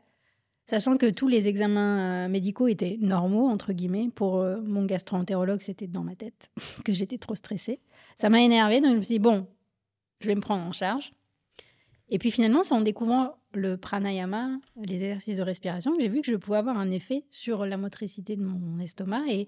Sachant 0.70 0.98
que 0.98 1.10
tous 1.10 1.28
les 1.28 1.48
examens 1.48 2.26
euh, 2.26 2.30
médicaux 2.30 2.68
étaient 2.68 2.98
normaux, 3.02 3.48
entre 3.48 3.74
guillemets, 3.74 4.10
pour 4.14 4.38
euh, 4.38 4.62
mon 4.62 4.86
gastro-entérologue, 4.86 5.62
c'était 5.62 5.88
dans 5.88 6.04
ma 6.04 6.16
tête, 6.16 6.52
que 6.86 6.94
j'étais 6.94 7.18
trop 7.18 7.34
stressée. 7.34 7.80
Ça 8.18 8.30
m'a 8.30 8.40
énervée, 8.44 8.80
donc 8.80 8.92
je 8.92 8.98
me 8.98 9.02
suis 9.02 9.16
dit, 9.16 9.20
bon, 9.20 9.48
je 10.22 10.28
vais 10.28 10.36
me 10.36 10.42
prendre 10.42 10.64
en 10.64 10.72
charge. 10.72 11.12
Et 12.10 12.18
puis 12.18 12.32
finalement, 12.32 12.64
c'est 12.64 12.74
en 12.74 12.82
découvrant 12.82 13.36
le 13.54 13.78
pranayama, 13.78 14.60
les 14.76 14.96
exercices 14.96 15.38
de 15.38 15.44
respiration, 15.44 15.96
que 15.96 16.02
j'ai 16.02 16.10
vu 16.10 16.22
que 16.22 16.32
je 16.32 16.36
pouvais 16.36 16.58
avoir 16.58 16.78
un 16.78 16.92
effet 16.92 17.26
sur 17.30 17.66
la 17.66 17.78
motricité 17.78 18.36
de 18.36 18.44
mon 18.44 18.80
estomac. 18.80 19.24
Et 19.28 19.48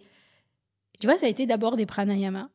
tu 1.00 1.08
vois, 1.08 1.18
ça 1.18 1.26
a 1.26 1.30
été 1.30 1.46
d'abord 1.46 1.76
des 1.76 1.86
pranayamas, 1.86 2.50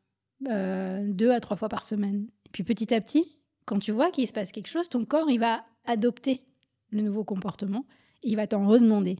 euh, 0.49 1.05
deux 1.09 1.31
à 1.31 1.41
trois 1.41 1.57
fois 1.57 1.69
par 1.69 1.85
semaine. 1.85 2.29
Et 2.47 2.51
puis 2.51 2.63
petit 2.63 2.93
à 2.95 3.01
petit, 3.01 3.37
quand 3.65 3.79
tu 3.79 3.93
vois 3.93 4.11
qu'il 4.11 4.27
se 4.27 4.33
passe 4.33 4.53
quelque 4.53 4.69
chose, 4.69 4.89
ton 4.89 5.05
corps, 5.05 5.31
il 5.31 5.41
va 5.41 5.65
adopter 5.85 6.43
le 6.91 7.03
nouveau 7.03 7.25
comportement 7.25 7.85
et 8.23 8.31
il 8.31 8.37
va 8.37 8.47
t'en 8.47 8.67
redemander. 8.67 9.19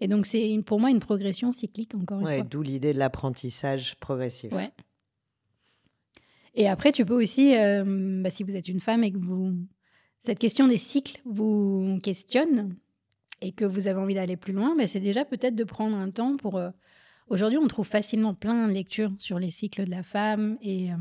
Et 0.00 0.08
donc, 0.08 0.24
c'est 0.24 0.62
pour 0.64 0.80
moi 0.80 0.90
une 0.90 1.00
progression 1.00 1.52
cyclique, 1.52 1.94
encore 1.94 2.20
une 2.20 2.26
fois. 2.26 2.42
D'où 2.42 2.62
l'idée 2.62 2.94
de 2.94 2.98
l'apprentissage 2.98 3.96
progressif. 3.96 4.50
Ouais. 4.52 4.70
Et 6.54 6.68
après, 6.68 6.92
tu 6.92 7.04
peux 7.04 7.20
aussi, 7.20 7.56
euh, 7.56 8.22
bah, 8.22 8.30
si 8.30 8.42
vous 8.42 8.54
êtes 8.54 8.68
une 8.68 8.80
femme 8.80 9.04
et 9.04 9.12
que 9.12 9.18
vous, 9.18 9.54
cette 10.20 10.38
question 10.38 10.66
des 10.66 10.78
cycles 10.78 11.20
vous 11.24 11.98
questionne 12.02 12.76
et 13.40 13.52
que 13.52 13.64
vous 13.64 13.86
avez 13.86 14.00
envie 14.00 14.14
d'aller 14.14 14.36
plus 14.36 14.52
loin, 14.52 14.74
bah, 14.76 14.86
c'est 14.86 15.00
déjà 15.00 15.24
peut-être 15.24 15.54
de 15.54 15.64
prendre 15.64 15.96
un 15.96 16.10
temps 16.10 16.36
pour. 16.36 16.56
Euh, 16.56 16.70
aujourd'hui, 17.28 17.58
on 17.58 17.68
trouve 17.68 17.86
facilement 17.86 18.34
plein 18.34 18.66
de 18.66 18.72
lectures 18.72 19.12
sur 19.18 19.38
les 19.38 19.50
cycles 19.50 19.84
de 19.84 19.90
la 19.90 20.02
femme. 20.02 20.58
Et 20.60 20.92
euh, 20.92 20.96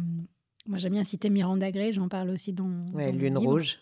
moi, 0.68 0.78
j'aime 0.78 0.94
bien 0.94 1.04
citer 1.04 1.30
Miranda 1.30 1.72
Gray, 1.72 1.94
j'en 1.94 2.10
parle 2.10 2.30
aussi 2.30 2.54
dans. 2.54 2.86
Ouais, 2.94 3.12
Lune 3.12 3.38
Rouge. 3.38 3.80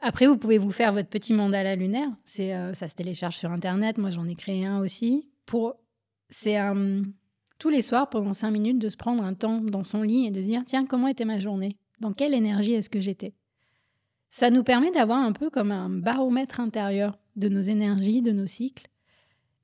Après, 0.00 0.26
vous 0.26 0.36
pouvez 0.36 0.58
vous 0.58 0.72
faire 0.72 0.92
votre 0.92 1.08
petit 1.08 1.32
mandala 1.32 1.76
lunaire. 1.76 2.10
C'est, 2.26 2.52
ça 2.74 2.88
se 2.88 2.94
télécharge 2.94 3.36
sur 3.36 3.50
Internet. 3.50 3.96
Moi, 3.96 4.10
j'en 4.10 4.28
ai 4.28 4.34
créé 4.34 4.66
un 4.66 4.80
aussi. 4.80 5.30
Pour, 5.46 5.76
c'est 6.28 6.58
un 6.58 7.00
tous 7.58 7.68
les 7.68 7.82
soirs 7.82 8.08
pendant 8.08 8.32
cinq 8.32 8.50
minutes 8.50 8.78
de 8.78 8.88
se 8.88 8.96
prendre 8.96 9.24
un 9.24 9.34
temps 9.34 9.60
dans 9.60 9.84
son 9.84 10.02
lit 10.02 10.26
et 10.26 10.30
de 10.30 10.40
se 10.40 10.46
dire 10.46 10.62
tiens 10.66 10.86
comment 10.86 11.08
était 11.08 11.24
ma 11.24 11.40
journée? 11.40 11.76
Dans 12.00 12.12
quelle 12.12 12.34
énergie 12.34 12.74
est-ce 12.74 12.90
que 12.90 13.00
j'étais? 13.00 13.34
Ça 14.30 14.50
nous 14.50 14.64
permet 14.64 14.90
d'avoir 14.90 15.18
un 15.18 15.32
peu 15.32 15.48
comme 15.48 15.70
un 15.70 15.88
baromètre 15.88 16.58
intérieur 16.60 17.18
de 17.36 17.48
nos 17.48 17.60
énergies 17.60 18.20
de 18.20 18.32
nos 18.32 18.46
cycles. 18.46 18.88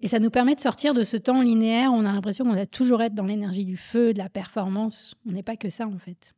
Et 0.00 0.08
ça 0.08 0.18
nous 0.18 0.30
permet 0.30 0.54
de 0.54 0.60
sortir 0.60 0.94
de 0.94 1.04
ce 1.04 1.16
temps 1.16 1.42
linéaire. 1.42 1.92
On 1.92 2.04
a 2.04 2.12
l'impression 2.12 2.44
qu'on 2.44 2.54
doit 2.54 2.66
toujours 2.66 3.02
être 3.02 3.14
dans 3.14 3.26
l'énergie 3.26 3.64
du 3.64 3.76
feu 3.76 4.14
de 4.14 4.18
la 4.18 4.28
performance. 4.28 5.14
On 5.26 5.32
n'est 5.32 5.42
pas 5.42 5.56
que 5.56 5.70
ça 5.70 5.86
en 5.86 5.98
fait. 5.98 6.34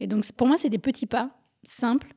Et 0.00 0.06
donc 0.06 0.30
pour 0.32 0.46
moi 0.46 0.56
c'est 0.58 0.68
des 0.68 0.78
petits 0.78 1.06
pas 1.06 1.30
simples 1.66 2.14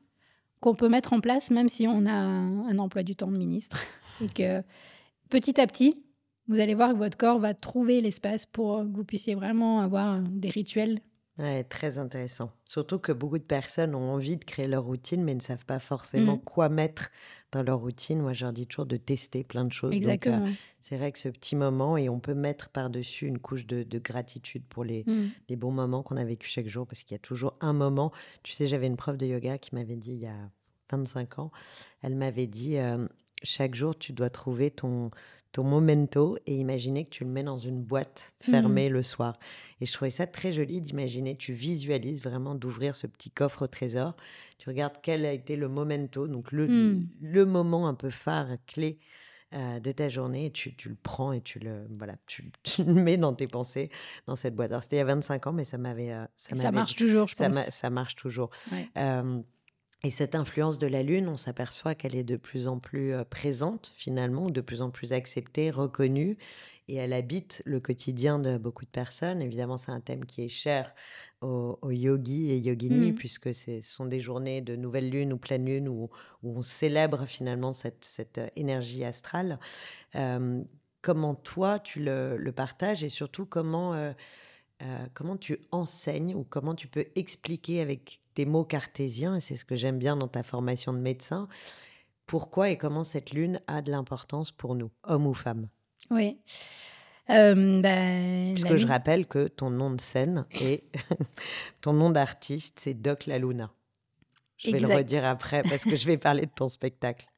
qu'on 0.60 0.74
peut 0.74 0.88
mettre 0.88 1.12
en 1.12 1.20
place 1.20 1.50
même 1.50 1.68
si 1.68 1.86
on 1.88 2.06
a 2.06 2.12
un 2.12 2.78
emploi 2.78 3.02
du 3.02 3.16
temps 3.16 3.30
de 3.30 3.36
ministre. 3.36 3.80
Et 4.22 4.28
que 4.28 4.62
petit 5.30 5.60
à 5.60 5.66
petit 5.66 6.02
vous 6.48 6.60
allez 6.60 6.74
voir 6.74 6.92
que 6.92 6.98
votre 6.98 7.16
corps 7.16 7.38
va 7.38 7.54
trouver 7.54 8.00
l'espace 8.00 8.46
pour 8.46 8.80
que 8.80 8.96
vous 8.96 9.04
puissiez 9.04 9.34
vraiment 9.34 9.80
avoir 9.80 10.20
des 10.20 10.50
rituels. 10.50 11.00
Ouais, 11.38 11.62
très 11.62 12.00
intéressant. 12.00 12.50
Surtout 12.64 12.98
que 12.98 13.12
beaucoup 13.12 13.38
de 13.38 13.44
personnes 13.44 13.94
ont 13.94 14.10
envie 14.10 14.36
de 14.36 14.44
créer 14.44 14.66
leur 14.66 14.82
routine, 14.82 15.22
mais 15.22 15.34
ne 15.34 15.40
savent 15.40 15.66
pas 15.66 15.78
forcément 15.78 16.36
mm. 16.36 16.42
quoi 16.42 16.68
mettre 16.68 17.10
dans 17.52 17.62
leur 17.62 17.78
routine. 17.78 18.20
Moi, 18.20 18.32
je 18.32 18.44
leur 18.44 18.52
dis 18.52 18.66
toujours 18.66 18.86
de 18.86 18.96
tester 18.96 19.44
plein 19.44 19.64
de 19.64 19.72
choses. 19.72 19.92
Euh, 19.92 19.96
Exactement. 19.96 20.48
c'est 20.80 20.96
vrai 20.96 21.12
que 21.12 21.18
ce 21.18 21.28
petit 21.28 21.54
moment, 21.54 21.96
et 21.96 22.08
on 22.08 22.18
peut 22.18 22.34
mettre 22.34 22.70
par-dessus 22.70 23.26
une 23.26 23.38
couche 23.38 23.66
de, 23.66 23.98
gratitude 23.98 24.64
pour 24.68 24.82
les, 24.82 25.04
mm. 25.06 25.30
les 25.48 25.54
bons 25.54 25.70
moments 25.70 26.02
qu'on 26.02 26.16
a 26.16 26.24
vécu 26.24 26.48
chaque 26.48 26.66
jour, 26.66 26.88
parce 26.88 27.04
qu'il 27.04 27.14
y 27.14 27.16
a 27.16 27.20
toujours 27.20 27.54
un 27.60 27.72
moment. 27.72 28.10
Tu 28.42 28.52
sais, 28.52 28.66
j'avais 28.66 28.88
une 28.88 28.96
prof 28.96 29.16
de 29.16 29.26
yoga 29.26 29.58
qui 29.58 29.76
m'avait 29.76 29.96
dit 29.96 30.14
il 30.14 30.22
y 30.22 30.26
a 30.26 30.50
25 30.90 31.38
ans, 31.38 31.52
elle 32.02 32.16
m'avait 32.16 32.48
dit, 32.48 32.78
euh, 32.78 33.06
chaque 33.44 33.76
jour, 33.76 33.96
tu 33.96 34.12
dois 34.12 34.30
trouver 34.30 34.72
ton, 34.72 35.10
ton 35.52 35.64
momento 35.64 36.38
et 36.46 36.54
imaginer 36.54 37.04
que 37.04 37.10
tu 37.10 37.24
le 37.24 37.30
mets 37.30 37.42
dans 37.42 37.58
une 37.58 37.82
boîte 37.82 38.34
fermée 38.40 38.90
mmh. 38.90 38.92
le 38.92 39.02
soir. 39.02 39.38
Et 39.80 39.86
je 39.86 39.92
trouvais 39.92 40.10
ça 40.10 40.26
très 40.26 40.52
joli 40.52 40.80
d'imaginer, 40.80 41.36
tu 41.36 41.52
visualises 41.52 42.22
vraiment 42.22 42.54
d'ouvrir 42.54 42.94
ce 42.94 43.06
petit 43.06 43.30
coffre 43.30 43.62
au 43.62 43.66
trésor. 43.66 44.14
Tu 44.58 44.68
regardes 44.68 44.96
quel 45.02 45.24
a 45.24 45.32
été 45.32 45.56
le 45.56 45.68
momento, 45.68 46.28
donc 46.28 46.52
le, 46.52 46.68
mmh. 46.68 47.08
le 47.22 47.44
moment 47.46 47.88
un 47.88 47.94
peu 47.94 48.10
phare, 48.10 48.56
clé 48.66 48.98
euh, 49.54 49.80
de 49.80 49.90
ta 49.92 50.10
journée, 50.10 50.46
et 50.46 50.50
tu, 50.50 50.76
tu, 50.76 50.90
le 50.90 50.96
prends 51.02 51.32
et 51.32 51.40
tu 51.40 51.58
le, 51.58 51.86
voilà, 51.96 52.16
tu, 52.26 52.50
le 52.78 52.92
mets 52.92 53.16
dans 53.16 53.32
tes 53.32 53.46
pensées, 53.46 53.90
dans 54.26 54.36
cette 54.36 54.54
boîte. 54.54 54.70
Alors 54.70 54.82
c'était 54.82 54.96
il 54.96 55.00
y 55.00 55.02
a 55.02 55.06
25 55.06 55.46
ans, 55.46 55.52
mais 55.54 55.64
ça 55.64 55.78
m'avait... 55.78 56.12
Euh, 56.12 56.26
ça, 56.34 56.70
marche 56.70 56.96
toujours, 56.96 57.28
je 57.28 57.34
ça 57.34 57.46
pense. 57.46 57.70
Ça 57.70 57.88
marche 57.88 58.16
toujours. 58.16 58.50
Euh, 58.98 59.40
et 60.04 60.10
cette 60.10 60.34
influence 60.34 60.78
de 60.78 60.86
la 60.86 61.02
Lune, 61.02 61.28
on 61.28 61.36
s'aperçoit 61.36 61.94
qu'elle 61.94 62.14
est 62.14 62.24
de 62.24 62.36
plus 62.36 62.68
en 62.68 62.78
plus 62.78 63.12
euh, 63.12 63.24
présente 63.24 63.92
finalement, 63.96 64.48
de 64.48 64.60
plus 64.60 64.80
en 64.80 64.90
plus 64.90 65.12
acceptée, 65.12 65.70
reconnue, 65.70 66.38
et 66.88 66.96
elle 66.96 67.12
habite 67.12 67.62
le 67.66 67.80
quotidien 67.80 68.38
de 68.38 68.56
beaucoup 68.56 68.84
de 68.84 68.90
personnes. 68.90 69.42
Évidemment, 69.42 69.76
c'est 69.76 69.92
un 69.92 70.00
thème 70.00 70.24
qui 70.24 70.42
est 70.42 70.48
cher 70.48 70.94
aux, 71.42 71.78
yogis 71.90 72.50
et 72.50 72.58
yoginis, 72.58 73.12
mmh. 73.12 73.14
puisque 73.14 73.54
ce 73.54 73.80
sont 73.80 74.06
des 74.06 74.20
journées 74.20 74.60
de 74.62 74.74
nouvelle 74.74 75.10
lune 75.10 75.32
ou 75.32 75.38
pleine 75.38 75.66
lune 75.66 75.88
où, 75.88 76.10
on 76.42 76.62
célèbre 76.62 77.26
finalement 77.26 77.72
cette, 77.72 78.38
euh, 78.38 78.48
énergie 78.56 79.04
astrale. 79.04 79.58
Euh, 80.14 80.62
comment 81.02 81.34
toi, 81.34 81.78
tu 81.78 82.00
le, 82.00 82.50
partages 82.54 83.04
et 83.04 83.08
surtout 83.08 83.46
comment... 83.46 83.94
Euh, 83.94 84.12
comment 85.14 85.36
tu 85.36 85.58
enseignes 85.72 86.34
ou 86.34 86.44
comment 86.44 86.74
tu 86.74 86.88
peux 86.88 87.06
expliquer 87.16 87.80
avec 87.80 88.20
tes 88.34 88.46
mots 88.46 88.64
cartésiens, 88.64 89.36
et 89.36 89.40
c'est 89.40 89.56
ce 89.56 89.64
que 89.64 89.76
j'aime 89.76 89.98
bien 89.98 90.16
dans 90.16 90.28
ta 90.28 90.42
formation 90.42 90.92
de 90.92 90.98
médecin, 90.98 91.48
pourquoi 92.26 92.70
et 92.70 92.76
comment 92.76 93.02
cette 93.02 93.32
lune 93.32 93.60
a 93.66 93.82
de 93.82 93.90
l'importance 93.90 94.52
pour 94.52 94.74
nous, 94.76 94.90
hommes 95.02 95.26
ou 95.26 95.34
femmes 95.34 95.68
Oui. 96.10 96.38
Euh, 97.30 97.82
bah, 97.82 98.54
Parce 98.54 98.64
que 98.70 98.76
je 98.76 98.86
rappelle 98.86 99.26
que 99.26 99.48
ton 99.48 99.70
nom 99.70 99.90
de 99.90 100.00
scène 100.00 100.46
et 100.52 100.84
ton 101.80 101.92
nom 101.92 102.10
d'artiste, 102.10 102.78
c'est 102.80 102.94
Doc 102.94 103.26
La 103.26 103.38
Luna. 103.38 103.70
Je 104.56 104.70
vais 104.70 104.80
le 104.80 104.88
redire 104.88 105.26
après 105.26 105.62
parce 105.62 105.84
que 105.84 105.96
je 105.96 106.06
vais 106.06 106.18
parler 106.18 106.46
de 106.46 106.52
ton 106.54 106.68
spectacle. 106.68 107.26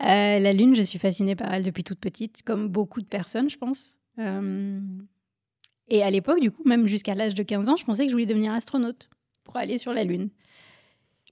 Euh, 0.00 0.38
la 0.38 0.52
lune, 0.52 0.76
je 0.76 0.82
suis 0.82 1.00
fascinée 1.00 1.34
par 1.34 1.52
elle 1.52 1.64
depuis 1.64 1.82
toute 1.82 1.98
petite, 1.98 2.44
comme 2.44 2.68
beaucoup 2.68 3.00
de 3.00 3.06
personnes, 3.06 3.50
je 3.50 3.58
pense. 3.58 3.98
Et 5.88 6.02
à 6.02 6.10
l'époque, 6.10 6.40
du 6.40 6.50
coup, 6.50 6.62
même 6.64 6.86
jusqu'à 6.86 7.14
l'âge 7.14 7.34
de 7.34 7.42
15 7.42 7.68
ans, 7.68 7.76
je 7.76 7.84
pensais 7.84 8.04
que 8.04 8.10
je 8.10 8.14
voulais 8.14 8.26
devenir 8.26 8.52
astronaute 8.52 9.08
pour 9.44 9.56
aller 9.56 9.78
sur 9.78 9.92
la 9.92 10.04
Lune. 10.04 10.30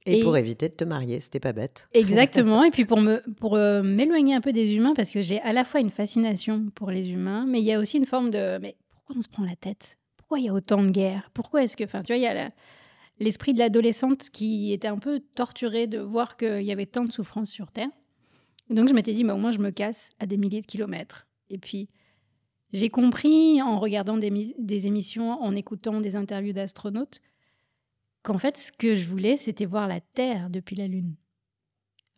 Et, 0.06 0.22
pour 0.22 0.36
éviter 0.36 0.68
de 0.68 0.74
te 0.74 0.84
marier, 0.84 1.18
c'était 1.18 1.40
pas 1.40 1.52
bête. 1.52 1.88
Exactement. 1.92 2.62
et 2.62 2.70
puis 2.70 2.84
pour 2.84 3.00
me 3.00 3.22
pour 3.40 3.56
euh, 3.56 3.82
m'éloigner 3.82 4.34
un 4.34 4.40
peu 4.40 4.52
des 4.52 4.74
humains, 4.74 4.94
parce 4.94 5.10
que 5.10 5.20
j'ai 5.20 5.40
à 5.40 5.52
la 5.52 5.64
fois 5.64 5.80
une 5.80 5.90
fascination 5.90 6.70
pour 6.74 6.90
les 6.90 7.10
humains, 7.10 7.44
mais 7.46 7.60
il 7.60 7.64
y 7.64 7.72
a 7.72 7.80
aussi 7.80 7.98
une 7.98 8.06
forme 8.06 8.30
de 8.30 8.58
mais 8.58 8.76
pourquoi 8.88 9.16
on 9.18 9.22
se 9.22 9.28
prend 9.28 9.44
la 9.44 9.56
tête? 9.56 9.98
Pourquoi 10.16 10.38
il 10.38 10.46
y 10.46 10.48
a 10.48 10.52
autant 10.52 10.82
de 10.82 10.90
guerres? 10.90 11.30
Pourquoi 11.34 11.64
est-ce 11.64 11.76
que, 11.76 11.84
enfin, 11.84 12.02
tu 12.02 12.12
vois, 12.12 12.18
il 12.18 12.22
y 12.22 12.26
a 12.26 12.50
l'esprit 13.18 13.52
de 13.52 13.58
l'adolescente 13.58 14.30
qui 14.30 14.72
était 14.72 14.88
un 14.88 14.98
peu 14.98 15.20
torturé 15.34 15.86
de 15.86 15.98
voir 15.98 16.36
qu'il 16.36 16.62
y 16.62 16.72
avait 16.72 16.86
tant 16.86 17.04
de 17.04 17.12
souffrances 17.12 17.50
sur 17.50 17.72
Terre. 17.72 17.88
donc 18.70 18.88
je 18.88 18.94
m'étais 18.94 19.14
dit, 19.14 19.24
bah, 19.24 19.34
au 19.34 19.38
moins 19.38 19.52
je 19.52 19.58
me 19.58 19.70
casse 19.70 20.10
à 20.20 20.26
des 20.26 20.36
milliers 20.36 20.60
de 20.60 20.66
kilomètres. 20.66 21.26
Et 21.50 21.58
puis 21.58 21.88
j'ai 22.76 22.90
compris 22.90 23.62
en 23.62 23.78
regardant 23.78 24.18
des, 24.18 24.86
émissions, 24.86 25.30
en 25.30 25.56
écoutant 25.56 26.00
des 26.00 26.14
interviews 26.14 26.52
d'astronautes, 26.52 27.22
qu'en 28.22 28.36
fait, 28.36 28.58
ce 28.58 28.70
que 28.70 28.96
je 28.96 29.06
voulais, 29.08 29.38
c'était 29.38 29.64
voir 29.64 29.88
la 29.88 30.00
Terre 30.00 30.50
depuis 30.50 30.76
la 30.76 30.86
Lune. 30.86 31.14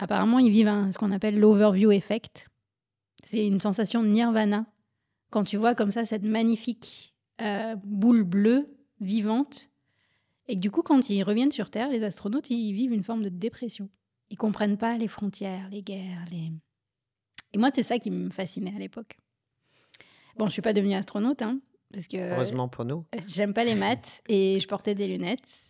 Apparemment, 0.01 0.41
ils 0.41 0.51
vivent 0.51 0.91
ce 0.93 0.99
qu'on 0.99 1.13
appelle 1.13 1.39
l'overview 1.39 1.93
effect. 1.93 2.49
C'est 3.23 3.47
une 3.47 3.61
sensation 3.61 4.03
de 4.03 4.09
nirvana. 4.09 4.67
Quand 5.31 5.45
tu 5.45 5.57
vois 5.57 5.77
comme 5.77 5.93
ça 5.93 6.05
cette 6.05 6.25
magnifique 6.25 7.15
euh, 7.41 7.77
boule 7.85 8.25
bleue, 8.25 8.69
vivante, 9.01 9.71
et 10.49 10.55
que 10.55 10.61
du 10.61 10.73
coup, 10.73 10.83
quand 10.83 11.09
ils 11.09 11.23
reviennent 11.23 11.53
sur 11.53 11.71
Terre, 11.71 11.89
les 11.89 12.03
astronautes, 12.03 12.51
ils 12.51 12.73
vivent 12.73 12.93
une 12.93 13.05
forme 13.05 13.23
de 13.23 13.29
dépression. 13.29 13.89
Ils 14.31 14.37
comprennent 14.37 14.79
pas 14.79 14.99
les 14.99 15.09
frontières, 15.09 15.69
les 15.71 15.83
guerres. 15.83 16.25
Et 17.53 17.59
moi, 17.59 17.71
c'est 17.73 17.85
ça 17.85 18.01
qui 18.01 18.11
me 18.11 18.31
fascinait 18.31 18.75
à 18.75 18.79
l'époque. 18.79 19.19
Bon, 20.39 20.47
je 20.47 20.53
suis 20.53 20.63
pas 20.63 20.73
devenue 20.73 20.95
astronaute, 20.95 21.43
hein, 21.43 21.61
parce 21.93 22.07
que. 22.07 22.17
Heureusement 22.17 22.69
pour 22.69 22.85
nous. 22.85 23.05
J'aime 23.27 23.53
pas 23.53 23.65
les 23.65 23.75
maths 23.75 24.23
et 24.29 24.61
je 24.61 24.69
portais 24.69 24.95
des 24.95 25.09
lunettes. 25.09 25.69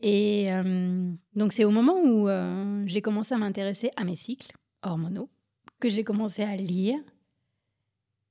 Et 0.00 0.52
euh, 0.52 1.12
donc, 1.34 1.52
c'est 1.52 1.64
au 1.64 1.70
moment 1.70 1.98
où 1.98 2.28
euh, 2.28 2.82
j'ai 2.86 3.00
commencé 3.00 3.34
à 3.34 3.38
m'intéresser 3.38 3.90
à 3.96 4.04
mes 4.04 4.16
cycles 4.16 4.52
hormonaux 4.82 5.30
que 5.80 5.88
j'ai 5.88 6.04
commencé 6.04 6.42
à 6.42 6.56
lire. 6.56 6.98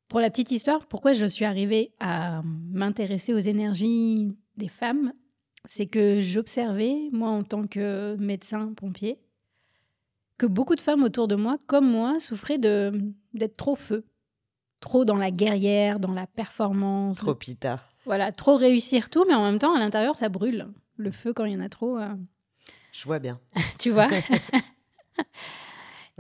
Pour 0.08 0.20
la 0.20 0.30
petite 0.30 0.52
histoire, 0.52 0.86
pourquoi 0.86 1.14
je 1.14 1.26
suis 1.26 1.46
arrivée 1.46 1.94
à 2.00 2.44
m'intéresser 2.44 3.34
aux 3.34 3.40
énergies 3.40 4.38
des 4.58 4.68
femmes, 4.68 5.14
c'est 5.66 5.88
que 5.88 6.22
j'observais, 6.22 7.10
moi 7.12 7.30
en 7.30 7.44
tant 7.44 7.66
que 7.66 8.16
médecin 8.20 8.74
pompier, 8.74 9.20
que 10.38 10.46
beaucoup 10.46 10.76
de 10.76 10.82
femmes 10.82 11.04
autour 11.04 11.28
de 11.28 11.36
moi, 11.36 11.58
comme 11.66 11.90
moi, 11.90 12.20
souffraient 12.20 12.60
d'être 12.60 13.58
trop 13.58 13.76
feu 13.76 14.06
trop 14.84 15.06
dans 15.06 15.16
la 15.16 15.32
guerrière, 15.32 16.00
dans 16.00 16.12
la 16.12 16.28
performance. 16.28 17.18
Trop 17.18 17.34
pita. 17.34 17.80
Voilà, 18.06 18.34
trop 18.34 18.58
réussir 18.58 19.10
tout, 19.10 19.24
mais 19.28 19.34
en 19.34 19.46
même 19.46 19.60
temps, 19.60 19.74
à 19.74 19.80
l'intérieur, 19.80 20.18
ça 20.18 20.28
brûle. 20.28 20.68
Le 20.98 21.10
feu, 21.10 21.32
quand 21.34 21.46
il 21.46 21.54
y 21.54 21.56
en 21.56 21.62
a 21.62 21.70
trop. 21.70 21.98
Euh. 21.98 22.14
Je 22.92 23.06
vois 23.06 23.20
bien. 23.20 23.40
tu 23.80 23.92
vois 23.92 24.10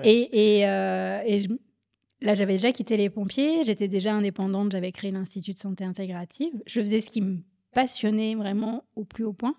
Et, 0.04 0.60
et, 0.60 0.68
euh, 0.68 1.20
là, 2.22 2.34
j'avais 2.34 2.54
déjà 2.54 2.72
quitté 2.72 2.98
les 2.98 3.10
pompiers, 3.10 3.64
j'étais 3.64 3.88
déjà 3.88 4.14
indépendante, 4.14 4.72
j'avais 4.72 4.92
créé 4.92 5.12
l'Institut 5.12 5.54
de 5.54 5.60
santé 5.60 5.84
intégrative. 5.84 6.54
Je 6.66 6.80
faisais 6.80 7.02
ce 7.02 7.10
qui 7.10 7.22
me 7.22 7.40
passionnait 7.74 8.34
vraiment 8.36 8.86
au 8.96 9.04
plus 9.04 9.26
haut 9.26 9.34
point. 9.34 9.56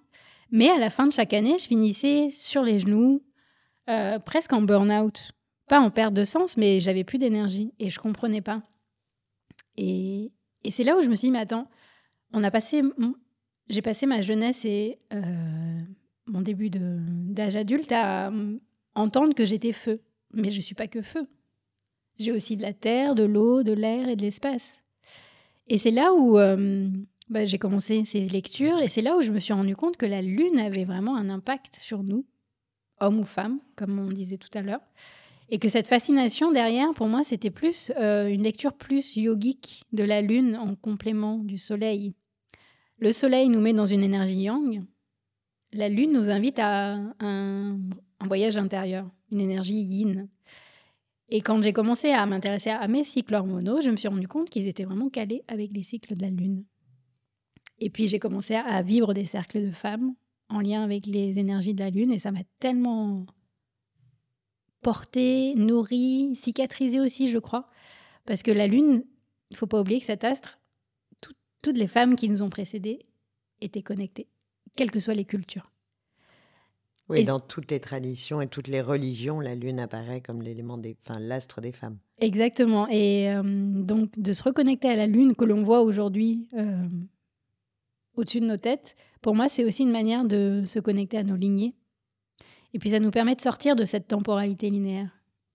Mais 0.51 0.71
à 0.71 0.79
la 0.79 0.91
fin 0.91 1.07
de 1.07 1.13
chaque 1.13 1.35
année, 1.35 1.57
je 1.59 1.67
finissais 1.67 2.31
sur 2.31 2.63
les 2.63 2.81
genoux, 2.81 3.23
euh, 3.91 4.19
presque 4.19 4.53
en 4.53 4.63
burn-out. 4.63 5.33
Pas 5.69 5.81
en 5.81 5.91
perte 5.91 6.15
de 6.15 6.25
sens, 6.25 6.57
mais 6.57 6.81
j'avais 6.81 7.05
plus 7.05 7.19
d'énergie 7.19 7.73
et 7.79 7.91
je 7.91 7.99
comprenais 7.99 8.43
pas. 8.43 8.63
Et, 9.77 10.33
c'est 10.71 10.85
là 10.85 10.97
où 10.97 11.03
je 11.03 11.09
me 11.09 11.15
suis 11.15 11.29
dit, 11.29 11.33
mais 11.33 11.41
attends, 11.41 11.69
on 12.33 12.43
a 12.43 12.51
passé, 12.51 12.83
j'ai 13.69 13.83
passé 13.83 14.07
ma 14.07 14.23
jeunesse 14.23 14.65
et 14.65 14.99
euh, 15.13 15.81
mon 16.27 16.41
début 16.41 16.71
d'âge 16.71 17.57
adulte 17.57 17.93
à 17.93 18.33
entendre 18.95 19.35
que 19.35 19.45
j'étais 19.45 19.73
feu. 19.73 20.01
Mais 20.33 20.51
je 20.51 20.57
ne 20.57 20.63
suis 20.63 20.75
pas 20.75 20.89
que 20.89 21.03
feu. 21.03 21.27
J'ai 22.19 22.33
aussi 22.33 22.57
de 22.57 22.63
la 22.63 22.73
terre, 22.73 23.15
de 23.15 23.25
l'eau, 23.25 23.63
de 23.63 23.73
l'air 23.73 24.09
et 24.09 24.17
de 24.17 24.23
l'espace. 24.23 24.83
Et 25.67 25.79
c'est 25.79 25.91
là 25.91 26.13
où 26.13 26.39
euh, 26.39 26.89
bah, 27.29 27.47
j'ai 27.47 27.59
commencé 27.59 28.05
ces 28.05 28.29
lectures 28.29 28.81
et 28.81 28.89
c'est 28.89 29.03
là 29.03 29.17
où 29.17 29.23
je 29.23 29.33
me 29.33 29.39
suis 29.39 29.53
rendu 29.53 29.75
compte 29.75 29.97
que 29.97 30.07
la 30.07 30.23
Lune 30.23 30.59
avait 30.59 30.85
vraiment 30.85 31.17
un 31.17 31.31
impact 31.31 31.77
sur 31.81 32.03
nous, 32.03 32.27
hommes 33.01 33.21
ou 33.21 33.25
femmes, 33.25 33.61
comme 33.77 33.99
on 33.99 34.11
disait 34.11 34.37
tout 34.37 34.51
à 34.55 34.63
l'heure. 34.63 34.83
Et 35.51 35.59
que 35.59 35.69
cette 35.69 35.87
fascination 35.87 36.53
derrière, 36.53 36.91
pour 36.93 37.07
moi, 37.07 37.23
c'était 37.23 37.51
plus 37.51 37.93
euh, 37.99 38.29
une 38.29 38.43
lecture 38.43 38.73
plus 38.73 39.17
yogique 39.17 39.85
de 39.93 40.03
la 40.03 40.23
Lune 40.23 40.57
en 40.57 40.75
complément 40.75 41.39
du 41.39 41.59
Soleil. 41.59 42.15
Le 42.99 43.13
Soleil 43.13 43.49
nous 43.49 43.61
met 43.61 43.73
dans 43.73 43.87
une 43.87 44.03
énergie 44.03 44.43
yang. 44.43 44.85
La 45.73 45.89
Lune 45.89 46.13
nous 46.13 46.31
invite 46.31 46.59
à 46.59 46.99
un, 47.21 47.79
voyage 48.25 48.57
intérieur, 48.57 49.11
une 49.31 49.41
énergie 49.41 49.83
yin. 49.83 50.29
Et 51.29 51.41
quand 51.41 51.61
j'ai 51.63 51.73
commencé 51.73 52.11
à 52.11 52.25
m'intéresser 52.27 52.71
à 52.71 52.87
mes 52.87 53.05
cycles 53.05 53.35
hormonaux, 53.35 53.81
je 53.81 53.91
me 53.91 53.97
suis 53.97 54.09
rendu 54.09 54.29
compte 54.29 54.49
qu'ils 54.49 54.69
étaient 54.69 54.85
vraiment 54.85 55.11
calés 55.11 55.43
avec 55.49 55.73
les 55.73 55.83
cycles 55.83 56.15
de 56.15 56.23
la 56.23 56.31
Lune. 56.31 56.65
Et 57.81 57.91
puis 57.91 58.09
j'ai 58.09 58.19
commencé 58.19 58.55
à 58.55 58.83
vivre 58.83 59.15
des 59.15 59.27
cercles 59.27 59.67
de 59.67 59.73
femmes 59.73 60.15
en 60.49 60.61
lien 60.61 60.83
avec 60.85 61.07
les 61.07 61.39
énergies 61.39 61.75
de 61.75 61.81
la 61.81 61.91
Lune 61.91 62.13
et 62.13 62.19
ça 62.19 62.31
m'a 62.31 62.45
tellement 62.61 63.27
porté, 64.85 65.55
nourri, 65.57 66.37
cicatrisé 66.37 67.01
aussi, 67.01 67.29
je 67.29 67.39
crois. 67.39 67.67
Parce 68.27 68.45
que 68.45 68.53
la 68.53 68.69
Lune, 68.69 69.03
il 69.51 69.57
faut 69.57 69.67
pas 69.67 69.81
oublier 69.81 69.99
que 69.99 70.07
cet 70.07 70.23
astre, 70.23 70.61
toutes 71.63 71.79
les 71.79 71.89
femmes 71.89 72.15
qui 72.15 72.29
nous 72.29 72.43
ont 72.43 72.51
précédées 72.51 73.01
étaient 73.61 73.83
connectées, 73.83 74.29
quelles 74.77 74.91
que 74.91 75.01
soient 75.01 75.15
les 75.15 75.25
cultures. 75.25 75.73
Oui, 77.09 77.25
dans 77.25 77.41
toutes 77.41 77.71
les 77.71 77.81
traditions 77.81 78.41
et 78.41 78.47
toutes 78.47 78.69
les 78.69 78.81
religions, 78.81 79.41
la 79.41 79.55
lune 79.55 79.79
apparaît 79.79 80.23
comme 80.23 80.41
l'élément 80.41 80.79
des, 80.79 80.97
enfin, 81.07 81.19
l'astre 81.19 81.61
des 81.61 81.73
femmes. 81.73 81.99
Exactement. 82.19 82.87
Et 82.89 83.31
euh, 83.31 83.43
donc 83.45 84.19
de 84.19 84.33
se 84.33 84.43
reconnecter 84.43 84.89
à 84.89 84.97
la 84.97 85.07
lune 85.07 85.35
que 85.35 85.45
l'on 85.45 85.63
voit 85.63 85.83
aujourd'hui 85.83 86.49
euh, 86.55 86.89
au-dessus 88.17 88.41
de 88.41 88.47
nos 88.47 88.57
têtes, 88.57 88.97
pour 89.21 89.35
moi, 89.35 89.49
c'est 89.49 89.65
aussi 89.65 89.83
une 89.83 89.91
manière 89.91 90.25
de 90.25 90.63
se 90.67 90.79
connecter 90.79 91.19
à 91.19 91.25
nos 91.25 91.37
lignées. 91.37 91.75
Et 92.75 92.79
puis 92.79 92.91
ça 92.91 93.01
nous 93.01 93.11
permet 93.11 93.35
de 93.35 93.41
sortir 93.41 93.77
de 93.77 93.85
cette 93.85 94.09
temporalité 94.09 94.69
linéaire. 94.69 95.11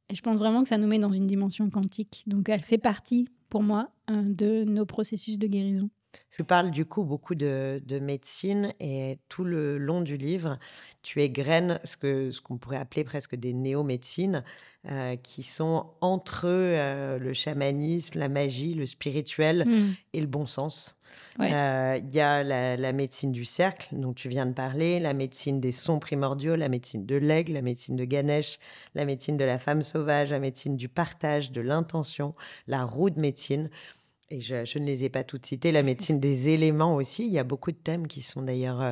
Et 0.10 0.16
je 0.16 0.22
pense 0.22 0.40
vraiment 0.40 0.64
que 0.64 0.70
ça 0.70 0.78
nous 0.78 0.88
met 0.88 0.98
dans 0.98 1.12
une 1.12 1.28
dimension 1.28 1.70
quantique. 1.70 2.24
Donc 2.26 2.50
elle 2.50 2.64
fait 2.64 2.80
partie, 2.80 3.28
pour 3.50 3.62
moi, 3.62 3.92
de 4.10 4.64
nos 4.64 4.86
processus 4.86 5.38
de 5.38 5.46
guérison. 5.46 5.90
Tu 6.32 6.44
parles 6.44 6.72
du 6.72 6.86
coup 6.86 7.04
beaucoup 7.04 7.36
de, 7.36 7.82
médecine 8.02 8.74
et 8.80 9.20
tout 9.30 9.44
le 9.44 9.78
long 9.78 10.02
du 10.02 10.16
livre, 10.16 10.60
tu 11.02 11.22
égrènes 11.22 11.80
ce 11.84 11.98
que 11.98 12.32
ce 12.32 12.42
qu'on 12.42 12.58
pourrait 12.58 12.78
appeler 12.78 13.04
presque 13.04 13.36
des 13.36 13.54
néo-médecines 13.54 14.44
euh, 14.90 15.16
qui 15.18 15.44
sont 15.44 15.88
entre 16.02 16.46
euh, 16.46 17.20
le 17.20 17.34
chamanisme, 17.34 18.20
la 18.20 18.30
magie, 18.30 18.74
le 18.74 18.86
spirituel 18.86 19.66
mmh. 19.68 19.96
et 20.14 20.22
le 20.22 20.28
bon 20.28 20.46
sens. 20.46 21.00
Euh, 21.40 22.00
il 22.02 22.14
y 22.14 22.20
a 22.20 22.44
la, 22.44 22.92
médecine 22.92 23.32
du 23.32 23.46
cercle 23.46 23.88
dont 23.94 24.14
tu 24.14 24.30
viens 24.30 24.46
de 24.46 24.54
parler, 24.54 25.00
la 25.00 25.14
médecine 25.14 25.62
des 25.62 25.72
sons 25.72 26.00
primordiaux, 26.00 26.56
la 26.56 26.70
médecine 26.70 27.06
de 27.06 27.16
l'aigle, 27.16 27.54
la 27.54 27.62
médecine 27.62 27.96
de 27.96 28.04
Ganesh, 28.04 28.60
la 28.96 29.06
médecine 29.06 29.38
de 29.38 29.46
la 29.46 29.60
femme 29.60 29.82
sauvage, 29.82 30.32
la 30.32 30.40
médecine 30.40 30.76
du 30.76 30.90
partage, 30.90 31.52
de 31.52 31.62
l'intention, 31.62 32.36
la 32.68 32.84
roue 32.84 33.10
de 33.10 33.20
médecine. 33.20 33.70
Et 34.32 34.42
je, 34.42 34.78
ne 34.78 34.86
les 34.86 35.06
ai 35.06 35.10
pas 35.10 35.24
toutes 35.24 35.46
citées. 35.46 35.72
La 35.72 35.84
médecine 35.84 36.20
des 36.20 36.50
éléments 36.50 36.96
aussi. 36.96 37.26
Il 37.26 37.32
y 37.32 37.40
a 37.40 37.44
beaucoup 37.44 37.72
de 37.72 37.78
thèmes 37.78 38.08
qui 38.08 38.22
sont 38.22 38.44
d'ailleurs 38.44 38.82
euh, 38.82 38.92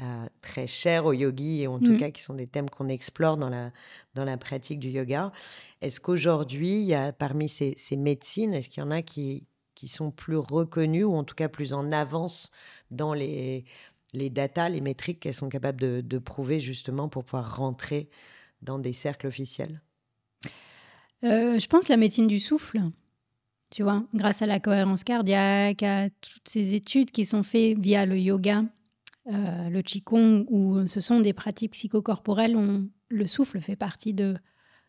euh, 0.00 0.26
très 0.40 0.66
chers 0.66 1.04
aux 1.04 1.12
yogis 1.12 1.62
et 1.62 1.66
en 1.66 1.78
tout 1.78 1.92
mmh. 1.92 1.98
cas 1.98 2.10
qui 2.10 2.22
sont 2.22 2.32
des 2.32 2.46
thèmes 2.46 2.70
qu'on 2.70 2.88
explore 2.88 3.36
dans 3.36 3.50
la, 3.50 3.72
dans 4.14 4.24
la 4.24 4.38
pratique 4.38 4.78
du 4.78 4.88
yoga. 4.88 5.32
Est-ce 5.82 6.00
qu'aujourd'hui, 6.00 6.80
il 6.80 6.86
y 6.86 6.94
a 6.94 7.12
parmi 7.12 7.48
ces, 7.48 7.76
médecines, 7.96 8.54
est-ce 8.54 8.70
qu'il 8.70 8.82
y 8.82 8.86
en 8.86 8.90
a 8.90 9.02
qui, 9.02 9.46
qui 9.74 9.88
sont 9.88 10.10
plus 10.10 10.38
reconnues 10.38 11.04
ou 11.04 11.14
en 11.14 11.24
tout 11.24 11.34
cas 11.34 11.48
plus 11.48 11.74
en 11.74 11.92
avance 11.92 12.50
dans 12.90 13.12
les, 13.12 13.66
les 14.14 14.30
datas, 14.30 14.70
les 14.70 14.80
métriques 14.80 15.20
qu'elles 15.20 15.34
sont 15.34 15.50
capables 15.50 15.80
de, 15.80 16.00
de, 16.00 16.18
prouver 16.18 16.60
justement 16.60 17.10
pour 17.10 17.24
pouvoir 17.24 17.56
rentrer 17.56 18.08
dans 18.62 18.78
des 18.78 18.94
cercles 18.94 19.26
officiels? 19.26 19.82
Euh, 21.24 21.58
Je 21.58 21.66
pense 21.66 21.88
la 21.88 21.98
médecine 21.98 22.26
du 22.26 22.38
souffle 22.38 22.80
tu 23.70 23.82
vois, 23.82 24.04
grâce 24.14 24.42
à 24.42 24.46
la 24.46 24.60
cohérence 24.60 25.04
cardiaque, 25.04 25.82
à 25.82 26.10
toutes 26.10 26.48
ces 26.48 26.74
études 26.74 27.10
qui 27.10 27.24
sont 27.24 27.42
faites 27.42 27.78
via 27.78 28.04
le 28.04 28.18
yoga, 28.18 28.64
euh, 29.28 29.68
le 29.68 29.82
qigong, 29.82 30.44
où 30.48 30.86
ce 30.86 31.00
sont 31.00 31.20
des 31.20 31.32
pratiques 31.32 31.72
psychocorporelles, 31.72 32.56
où 32.56 32.88
le 33.08 33.26
souffle 33.26 33.60
fait 33.60 33.76
partie 33.76 34.12
de, 34.12 34.36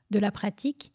de 0.10 0.20
la 0.20 0.32
pratique. 0.32 0.92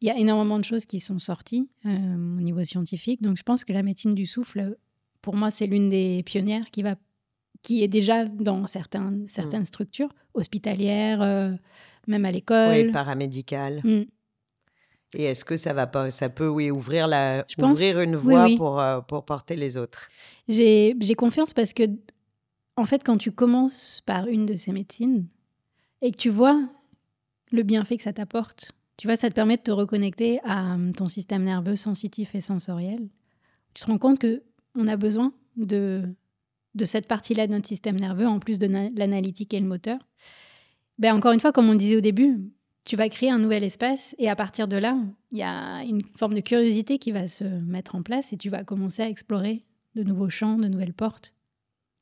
Il 0.00 0.08
y 0.08 0.10
a 0.10 0.16
énormément 0.16 0.58
de 0.58 0.64
choses 0.64 0.86
qui 0.86 0.98
sont 0.98 1.18
sorties 1.18 1.70
euh, 1.86 2.14
au 2.14 2.40
niveau 2.40 2.64
scientifique, 2.64 3.22
donc 3.22 3.36
je 3.36 3.42
pense 3.42 3.64
que 3.64 3.72
la 3.72 3.82
médecine 3.82 4.14
du 4.14 4.26
souffle, 4.26 4.76
pour 5.22 5.36
moi, 5.36 5.50
c'est 5.50 5.66
l'une 5.66 5.90
des 5.90 6.22
pionnières 6.24 6.70
qui 6.70 6.82
va 6.82 6.96
qui 7.62 7.82
est 7.82 7.88
déjà 7.88 8.24
dans 8.24 8.66
certaines, 8.66 9.26
certaines 9.28 9.62
mm. 9.62 9.66
structures 9.66 10.08
hospitalières, 10.34 11.20
euh, 11.22 11.52
même 12.06 12.24
à 12.24 12.32
l'école. 12.32 12.86
Oui, 12.86 12.90
paramédicales. 12.90 13.80
Mm. 13.84 14.04
Et 15.14 15.24
est-ce 15.24 15.44
que 15.44 15.56
ça 15.56 15.72
va 15.72 15.86
pas, 15.86 16.10
ça 16.10 16.28
peut 16.28 16.48
oui 16.48 16.70
ouvrir 16.70 17.08
la, 17.08 17.44
ouvrir 17.58 18.00
une 18.00 18.16
voie 18.16 18.46
pour 18.56 18.80
euh, 18.80 19.00
pour 19.00 19.24
porter 19.24 19.56
les 19.56 19.76
autres? 19.76 20.08
J'ai 20.48 20.94
confiance 21.16 21.52
parce 21.52 21.72
que 21.72 21.82
en 22.76 22.86
fait 22.86 23.02
quand 23.02 23.18
tu 23.18 23.32
commences 23.32 24.02
par 24.06 24.26
une 24.26 24.46
de 24.46 24.56
ces 24.56 24.72
médecines 24.72 25.26
et 26.00 26.12
que 26.12 26.16
tu 26.16 26.30
vois 26.30 26.60
le 27.50 27.62
bienfait 27.64 27.96
que 27.96 28.02
ça 28.04 28.12
t'apporte, 28.12 28.72
tu 28.96 29.06
vois, 29.06 29.16
ça 29.16 29.30
te 29.30 29.34
permet 29.34 29.56
de 29.56 29.62
te 29.62 29.70
reconnecter 29.70 30.40
à 30.44 30.74
hum, 30.74 30.94
ton 30.94 31.08
système 31.08 31.42
nerveux 31.42 31.74
sensitif 31.74 32.34
et 32.34 32.40
sensoriel. 32.40 33.08
Tu 33.74 33.82
te 33.82 33.90
rends 33.90 33.98
compte 33.98 34.18
que 34.18 34.42
on 34.74 34.86
a 34.86 34.96
besoin 34.96 35.32
de 35.56 36.02
de 36.74 36.84
cette 36.84 37.08
partie-là 37.08 37.46
de 37.46 37.52
notre 37.52 37.66
système 37.66 37.98
nerveux 37.98 38.26
en 38.26 38.38
plus 38.38 38.58
de 38.58 38.66
l'analytique 38.96 39.54
et 39.54 39.60
le 39.60 39.66
moteur. 39.66 39.98
Ben 40.98 41.14
encore 41.14 41.32
une 41.32 41.40
fois, 41.40 41.50
comme 41.50 41.68
on 41.68 41.74
disait 41.74 41.96
au 41.96 42.00
début, 42.00 42.38
tu 42.90 42.96
vas 42.96 43.08
créer 43.08 43.30
un 43.30 43.38
nouvel 43.38 43.62
espace 43.62 44.16
et 44.18 44.28
à 44.28 44.34
partir 44.34 44.66
de 44.66 44.76
là, 44.76 44.98
il 45.30 45.38
y 45.38 45.44
a 45.44 45.84
une 45.84 46.02
forme 46.16 46.34
de 46.34 46.40
curiosité 46.40 46.98
qui 46.98 47.12
va 47.12 47.28
se 47.28 47.44
mettre 47.44 47.94
en 47.94 48.02
place 48.02 48.32
et 48.32 48.36
tu 48.36 48.50
vas 48.50 48.64
commencer 48.64 49.00
à 49.00 49.08
explorer 49.08 49.64
de 49.94 50.02
nouveaux 50.02 50.28
champs, 50.28 50.58
de 50.58 50.66
nouvelles 50.66 50.92
portes. 50.92 51.36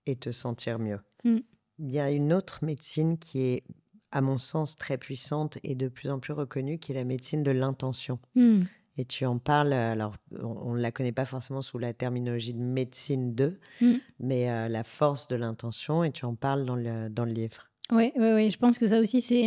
Et 0.06 0.16
te 0.16 0.30
sentir 0.30 0.78
mieux. 0.78 0.98
Mm. 1.24 1.40
Il 1.80 1.92
y 1.92 1.98
a 1.98 2.10
une 2.10 2.32
autre 2.32 2.60
médecine 2.64 3.18
qui 3.18 3.40
est, 3.42 3.64
à 4.12 4.22
mon 4.22 4.38
sens, 4.38 4.76
très 4.76 4.96
puissante 4.96 5.58
et 5.62 5.74
de 5.74 5.88
plus 5.88 6.08
en 6.08 6.20
plus 6.20 6.32
reconnue, 6.32 6.78
qui 6.78 6.92
est 6.92 6.94
la 6.94 7.04
médecine 7.04 7.42
de 7.42 7.50
l'intention. 7.50 8.18
Mm. 8.34 8.60
Et 8.96 9.04
tu 9.04 9.26
en 9.26 9.36
parles, 9.36 9.74
alors 9.74 10.14
on 10.40 10.72
ne 10.72 10.80
la 10.80 10.90
connaît 10.90 11.12
pas 11.12 11.26
forcément 11.26 11.60
sous 11.60 11.76
la 11.76 11.92
terminologie 11.92 12.54
de 12.54 12.62
médecine 12.62 13.34
2, 13.34 13.60
mm. 13.82 13.92
mais 14.20 14.50
euh, 14.50 14.68
la 14.68 14.84
force 14.84 15.28
de 15.28 15.36
l'intention, 15.36 16.02
et 16.02 16.12
tu 16.12 16.24
en 16.24 16.34
parles 16.34 16.64
dans 16.64 16.76
le, 16.76 17.10
dans 17.10 17.26
le 17.26 17.32
livre. 17.32 17.68
Oui, 17.92 18.10
oui, 18.16 18.32
oui, 18.32 18.50
je 18.50 18.56
pense 18.56 18.78
que 18.78 18.86
ça 18.86 19.00
aussi, 19.00 19.20
c'est 19.20 19.46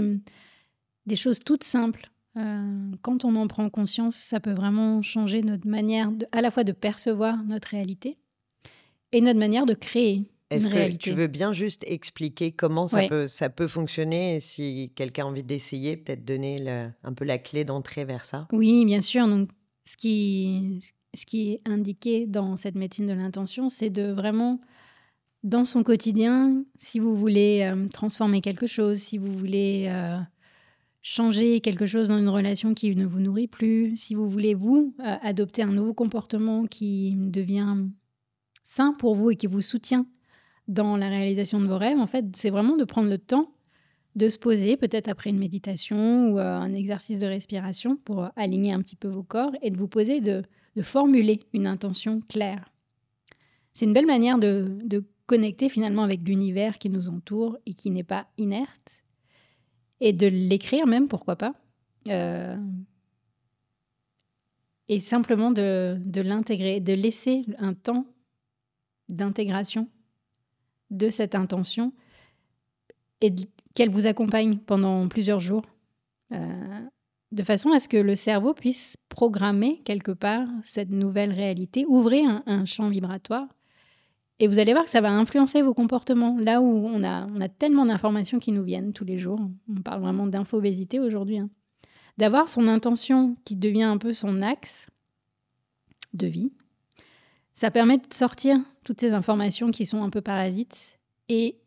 des 1.06 1.16
choses 1.16 1.40
toutes 1.40 1.64
simples. 1.64 2.10
Euh, 2.38 2.92
quand 3.02 3.26
on 3.26 3.36
en 3.36 3.48
prend 3.48 3.70
conscience, 3.70 4.16
ça 4.16 4.40
peut 4.40 4.54
vraiment 4.54 5.02
changer 5.02 5.42
notre 5.42 5.68
manière 5.68 6.12
de, 6.12 6.26
à 6.32 6.42
la 6.42 6.50
fois 6.50 6.64
de 6.64 6.72
percevoir 6.72 7.44
notre 7.44 7.70
réalité 7.70 8.18
et 9.12 9.20
notre 9.20 9.40
manière 9.40 9.66
de 9.66 9.74
créer 9.74 10.24
Est-ce 10.50 10.70
que 10.70 10.96
tu 10.96 11.12
veux 11.12 11.28
bien 11.28 11.52
juste 11.52 11.84
expliquer 11.86 12.54
comment 12.54 12.88
ça, 12.88 13.08
peut, 13.10 13.28
ça 13.28 13.50
peut 13.50 13.68
fonctionner 13.68 14.36
et 14.36 14.40
si 14.40 14.94
quelqu'un 14.96 15.26
a 15.26 15.28
envie 15.28 15.44
d'essayer, 15.44 15.98
peut-être 15.98 16.24
donner 16.24 16.66
un 17.04 17.14
peu 17.14 17.26
la 17.26 17.38
clé 17.38 17.66
d'entrée 17.66 18.06
vers 18.06 18.24
ça? 18.24 18.48
Oui, 18.54 18.86
bien 18.86 19.02
sûr. 19.02 19.28
Donc, 19.28 19.50
ce 19.84 19.98
qui, 19.98 20.80
ce 21.14 21.26
qui 21.26 21.52
est 21.52 21.62
indiqué 21.66 22.28
dans 22.28 22.56
cette 22.56 22.76
médecine 22.76 23.08
de 23.08 23.14
l'intention, 23.14 23.68
c'est 23.68 23.90
de 23.90 24.10
vraiment, 24.10 24.62
dans 25.44 25.66
son 25.66 25.84
quotidien, 25.84 26.64
si 26.80 27.00
vous 27.00 27.14
voulez 27.14 27.70
euh, 27.70 27.90
transformer 27.90 28.40
quelque 28.40 28.68
chose, 28.68 29.00
si 29.00 29.18
vous 29.18 29.38
voulez... 29.38 29.88
Euh, 29.90 30.18
changer 31.02 31.62
quelque 31.62 31.86
chose 31.86 32.10
dans 32.10 32.20
une 32.20 32.30
relation 32.30 32.74
qui 32.74 32.96
ne 32.96 33.06
vous 33.06 33.20
nourrit 33.20 33.48
plus, 33.48 33.96
si 33.96 34.16
vous 34.16 34.28
voulez, 34.28 34.54
vous, 34.54 34.94
euh, 35.00 35.16
adopter 35.22 35.64
un 35.64 35.72
nouveau 35.72 35.94
comportement 35.94 36.66
qui 36.66 37.16
devient 37.18 37.86
sain 38.64 38.94
pour 38.94 39.16
vous 39.16 39.32
et 39.32 39.36
qui 39.36 39.48
vous 39.48 39.62
soutient 39.62 40.06
dans 40.68 40.96
la 40.96 41.10
réalisation 41.10 41.60
de 41.60 41.68
vos 41.68 41.78
rêves, 41.78 41.98
en 41.98 42.08
fait, 42.08 42.26
c'est 42.36 42.50
vraiment 42.50 42.78
de 42.78 42.86
prendre 42.86 43.10
le 43.10 43.18
temps 43.18 43.52
de 44.16 44.28
se 44.28 44.38
poser, 44.38 44.76
peut-être 44.76 45.08
après 45.08 45.30
une 45.30 45.40
méditation 45.40 46.32
ou 46.32 46.40
euh, 46.40 46.44
un 46.44 46.74
exercice 46.74 47.18
de 47.18 47.28
respiration 47.28 47.96
pour 47.96 48.30
aligner 48.36 48.74
un 48.74 48.82
petit 48.82 48.98
peu 48.98 49.08
vos 49.08 49.24
corps 49.24 49.54
et 49.62 49.72
de 49.72 49.78
vous 49.78 49.88
poser, 49.88 50.20
de, 50.20 50.44
formuler 50.82 51.42
une 51.54 51.68
intention 51.68 52.22
claire. 52.28 52.72
C'est 53.74 53.86
une 53.86 53.94
belle 53.94 54.06
manière 54.06 54.38
de, 54.38 54.78
de 54.84 55.06
connecter 55.28 55.70
finalement 55.70 56.04
avec 56.04 56.22
l'univers 56.28 56.78
qui 56.78 56.90
nous 56.90 57.10
entoure 57.10 57.58
et 57.66 57.74
qui 57.74 57.90
n'est 57.90 58.04
pas 58.04 58.28
inerte 58.38 59.01
et 60.02 60.12
de 60.12 60.28
l'écrire 60.28 60.88
même, 60.88 61.08
pourquoi 61.08 61.38
pas. 61.38 61.54
Euh, 62.10 62.58
et 64.90 65.00
simplement 65.00 65.52
de, 65.52 65.96
l'intégrer, 66.16 66.82
de 66.82 66.92
laisser 66.92 67.46
un 67.60 67.74
temps 67.74 68.06
d'intégration 69.08 69.88
de 70.90 71.10
cette 71.10 71.36
intention 71.36 71.94
et 73.22 73.34
qu'elle 73.76 73.90
vous 73.90 74.08
accompagne 74.08 74.58
pendant 74.58 75.08
plusieurs 75.08 75.40
jours. 75.40 75.64
Euh, 76.34 76.82
de 77.32 77.44
façon 77.44 77.72
à 77.72 77.80
ce 77.80 77.88
que 77.88 77.98
le 77.98 78.16
cerveau 78.16 78.54
puisse 78.54 78.98
programmer 79.08 79.82
quelque 79.86 80.12
part 80.12 80.48
cette 80.66 80.90
nouvelle 80.90 81.32
réalité, 81.32 81.86
ouvrir 81.88 82.44
un, 82.46 82.66
champ 82.66 82.90
vibratoire. 82.90 83.48
Et 84.42 84.48
vous 84.48 84.58
allez 84.58 84.74
voir 84.74 84.86
que 84.86 84.90
ça 84.90 85.02
va 85.02 85.12
influencer 85.12 85.62
vos 85.62 85.76
comportements. 85.76 86.36
Là 86.40 86.62
où 86.62 86.88
on 86.88 87.04
a, 87.04 87.48
tellement 87.48 87.86
d'informations 87.86 88.40
qui 88.40 88.52
nous 88.52 88.64
viennent 88.64 88.92
tous 88.92 89.06
les 89.06 89.20
jours, 89.20 89.40
on 89.70 89.82
parle 89.84 90.02
vraiment 90.02 90.26
d'infobésité 90.26 91.00
aujourd'hui, 91.00 91.38
hein. 91.38 91.52
d'avoir 92.18 92.50
son 92.50 92.68
intention 92.68 93.38
qui 93.46 93.56
devient 93.56 93.84
un 93.84 94.00
peu 94.00 94.14
son 94.14 94.42
axe 94.42 94.88
de 96.16 96.26
vie, 96.26 96.52
ça 97.54 97.70
permet 97.70 98.00
de 98.00 98.12
sortir 98.12 98.58
toutes 98.84 99.00
ces 99.00 99.12
informations 99.12 99.70
qui 99.70 99.86
sont 99.86 100.02
un 100.02 100.10
peu 100.10 100.22
parasites 100.22 100.98
et 101.30 101.60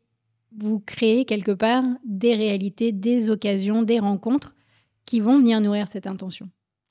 vous 0.57 0.81
créez 0.81 1.27
quelque 1.27 1.53
part 1.53 1.85
des 2.05 2.35
réalités, 2.35 2.91
des 2.91 3.31
occasions, 3.31 3.85
des 3.85 4.01
rencontres 4.01 4.53
qui 5.07 5.21
vont 5.21 5.39
venir 5.39 5.61
nourrir 5.61 5.87
cette 5.87 6.09
intention. 6.09 6.51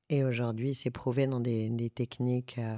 Et 0.10 0.24
aujourd'hui, 0.24 0.74
c'est 0.74 0.92
prouvé 0.92 1.28
dans 1.28 1.42
des, 1.42 1.92
techniques 1.94 2.56
euh, 2.58 2.78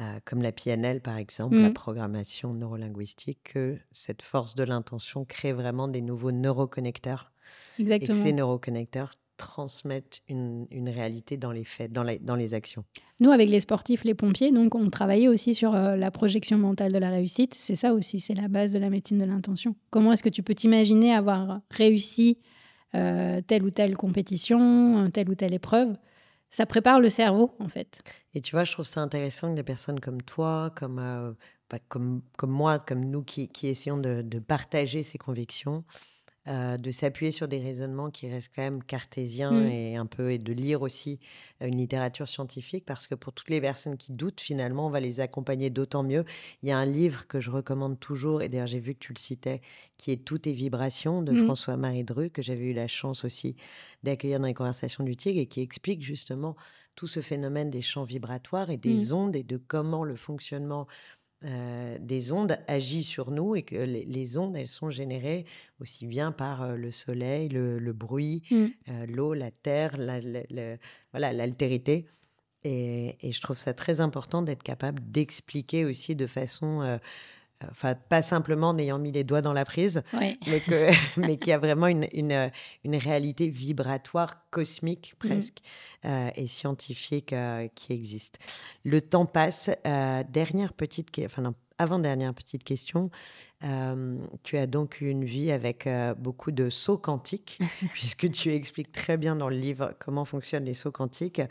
euh, 0.00 0.20
comme 0.24 0.40
la 0.40 0.52
PNL, 0.52 1.02
par 1.02 1.18
exemple, 1.18 1.56
la 1.56 1.68
mm. 1.68 1.74
programmation 1.74 2.54
neurolinguistique, 2.54 3.40
que 3.52 3.78
cette 3.90 4.22
force 4.22 4.54
de 4.54 4.64
l'intention 4.64 5.26
crée 5.26 5.52
vraiment 5.52 5.86
des 5.86 6.00
nouveaux 6.00 6.32
neuroconnecteurs. 6.32 7.30
Exactement. 7.78 8.16
Et 8.16 8.18
que 8.18 8.24
ces 8.24 8.32
neuroconnecteurs 8.32 9.10
transmettent 9.36 10.22
une, 10.28 10.66
réalité 10.88 11.36
dans 11.36 11.50
les 11.50 11.64
faits, 11.64 11.92
dans, 11.92 12.06
dans, 12.20 12.36
les 12.36 12.54
actions. 12.54 12.84
Nous, 13.20 13.30
avec 13.30 13.50
les 13.50 13.60
sportifs, 13.60 14.04
les 14.04 14.14
pompiers, 14.14 14.50
donc 14.50 14.74
on 14.74 14.88
travaillait 14.88 15.28
aussi 15.28 15.54
sur 15.54 15.74
euh, 15.74 15.96
la 15.96 16.10
projection 16.10 16.56
mentale 16.56 16.92
de 16.92 16.98
la 16.98 17.10
réussite. 17.10 17.54
C'est 17.54 17.76
ça 17.76 17.92
aussi, 17.92 18.20
c'est 18.20 18.34
la 18.34 18.48
base 18.48 18.72
de 18.72 18.78
la 18.78 18.88
médecine 18.88 19.18
de 19.18 19.24
l'intention. 19.24 19.74
Comment 19.90 20.12
est-ce 20.12 20.22
que 20.22 20.28
tu 20.28 20.42
peux 20.42 20.54
t'imaginer 20.54 21.12
avoir 21.12 21.60
réussi 21.70 22.38
euh, 22.94 23.40
telle 23.46 23.64
ou 23.64 23.70
telle 23.70 23.96
compétition, 23.96 25.10
telle 25.12 25.28
ou 25.28 25.34
telle 25.34 25.54
épreuve 25.54 25.96
Ça 26.52 26.66
prépare 26.66 27.00
le 27.00 27.08
cerveau, 27.08 27.54
en 27.58 27.68
fait. 27.68 28.02
Et 28.34 28.40
tu 28.40 28.54
vois, 28.54 28.64
je 28.64 28.72
trouve 28.72 28.84
ça 28.84 29.00
intéressant 29.00 29.50
que 29.50 29.56
des 29.56 29.62
personnes 29.62 30.00
comme 30.00 30.22
toi, 30.22 30.70
comme, 30.76 30.98
euh, 30.98 31.32
bah, 31.70 31.78
comme, 31.88 32.22
comme 32.36 32.50
moi, 32.50 32.78
comme 32.78 33.04
nous 33.06 33.24
qui, 33.24 33.48
qui 33.48 33.68
essayons 33.68 33.96
de, 33.98 34.22
de 34.22 34.38
partager 34.38 35.02
ces 35.02 35.18
convictions, 35.18 35.84
euh, 36.48 36.76
de 36.76 36.90
s'appuyer 36.90 37.30
sur 37.30 37.46
des 37.46 37.60
raisonnements 37.60 38.10
qui 38.10 38.28
restent 38.28 38.50
quand 38.52 38.62
même 38.62 38.82
cartésiens 38.82 39.52
mmh. 39.52 39.70
et 39.70 39.96
un 39.96 40.06
peu 40.06 40.32
et 40.32 40.38
de 40.38 40.52
lire 40.52 40.82
aussi 40.82 41.20
euh, 41.62 41.68
une 41.68 41.78
littérature 41.78 42.26
scientifique 42.26 42.84
parce 42.84 43.06
que 43.06 43.14
pour 43.14 43.32
toutes 43.32 43.48
les 43.48 43.60
personnes 43.60 43.96
qui 43.96 44.12
doutent 44.12 44.40
finalement 44.40 44.88
on 44.88 44.90
va 44.90 44.98
les 44.98 45.20
accompagner 45.20 45.70
d'autant 45.70 46.02
mieux. 46.02 46.24
Il 46.64 46.68
y 46.68 46.72
a 46.72 46.78
un 46.78 46.84
livre 46.84 47.28
que 47.28 47.40
je 47.40 47.48
recommande 47.48 48.00
toujours 48.00 48.42
et 48.42 48.48
d'ailleurs 48.48 48.66
j'ai 48.66 48.80
vu 48.80 48.94
que 48.94 48.98
tu 48.98 49.12
le 49.12 49.20
citais 49.20 49.60
qui 49.98 50.10
est 50.10 50.24
Toutes 50.24 50.48
et 50.48 50.52
vibrations 50.52 51.22
de 51.22 51.30
mmh. 51.30 51.44
François-Marie 51.44 52.02
Dru 52.02 52.28
que 52.28 52.42
j'avais 52.42 52.64
eu 52.64 52.72
la 52.72 52.88
chance 52.88 53.24
aussi 53.24 53.54
d'accueillir 54.02 54.40
dans 54.40 54.46
les 54.46 54.54
conversations 54.54 55.04
du 55.04 55.14
Tigre 55.14 55.38
et 55.38 55.46
qui 55.46 55.60
explique 55.60 56.02
justement 56.02 56.56
tout 56.96 57.06
ce 57.06 57.20
phénomène 57.20 57.70
des 57.70 57.82
champs 57.82 58.04
vibratoires 58.04 58.70
et 58.70 58.78
des 58.78 59.12
mmh. 59.12 59.14
ondes 59.14 59.36
et 59.36 59.44
de 59.44 59.58
comment 59.58 60.02
le 60.02 60.16
fonctionnement 60.16 60.88
euh, 61.44 61.96
des 62.00 62.32
ondes 62.32 62.56
agissent 62.68 63.08
sur 63.08 63.30
nous 63.30 63.56
et 63.56 63.62
que 63.62 63.74
les, 63.74 64.36
ondes, 64.36 64.56
elles 64.56 64.68
sont 64.68 64.90
générées 64.90 65.44
aussi 65.80 66.06
bien 66.06 66.30
par 66.30 66.62
euh, 66.62 66.76
le 66.76 66.92
soleil, 66.92 67.48
le, 67.48 67.92
bruit, 67.92 68.42
mmh. 68.50 68.66
euh, 68.88 69.06
l'eau, 69.06 69.34
la 69.34 69.50
terre, 69.50 69.96
voilà, 71.10 71.32
l'altérité. 71.32 72.06
Et, 72.64 73.16
et, 73.26 73.32
je 73.32 73.40
trouve 73.40 73.58
ça 73.58 73.74
très 73.74 74.00
important 74.00 74.42
d'être 74.42 74.62
capable 74.62 75.02
d'expliquer 75.10 75.84
aussi 75.84 76.14
de 76.14 76.28
façon 76.28 76.98
enfin 77.70 77.94
pas 77.94 78.22
simplement 78.22 78.70
en 78.70 78.78
ayant 78.78 78.98
mis 78.98 79.12
les 79.12 79.24
doigts 79.24 79.42
dans 79.42 79.52
la 79.52 79.64
prise, 79.64 80.02
mais 80.12 80.36
mais 81.16 81.36
qu'il 81.36 81.48
y 81.48 81.52
a 81.52 81.58
vraiment 81.58 81.86
une, 81.86 82.08
une, 82.12 82.96
réalité 82.96 83.48
vibratoire 83.48 84.48
cosmique 84.50 85.14
mmh. 85.14 85.26
presque 85.26 85.58
euh, 86.04 86.30
et 86.36 86.46
scientifique 86.46 87.32
euh, 87.32 87.68
qui 87.74 87.92
existe. 87.92 88.38
Le 88.84 89.00
temps 89.00 89.26
passe. 89.26 89.70
Euh, 89.86 90.22
dernière 90.28 90.72
petite, 90.72 91.08
enfin 91.24 91.54
avant 91.78 91.98
dernière 91.98 92.34
petite 92.34 92.62
question. 92.62 93.10
tu 94.42 94.56
as 94.56 94.66
donc 94.66 95.00
eu 95.00 95.08
une 95.08 95.24
vie 95.24 95.50
avec 95.50 95.88
beaucoup 96.18 96.52
de 96.52 96.68
sauts 96.68 96.98
quantiques, 96.98 97.58
puisque 97.92 98.30
tu 98.30 98.54
expliques 98.54 98.92
très 98.92 99.16
bien 99.16 99.34
dans 99.34 99.48
le 99.48 99.56
livre 99.56 99.94
comment 99.98 100.24
fonctionnent 100.24 100.64
les 100.64 100.74
sauts 100.74 100.92
quantiques. 100.92 101.42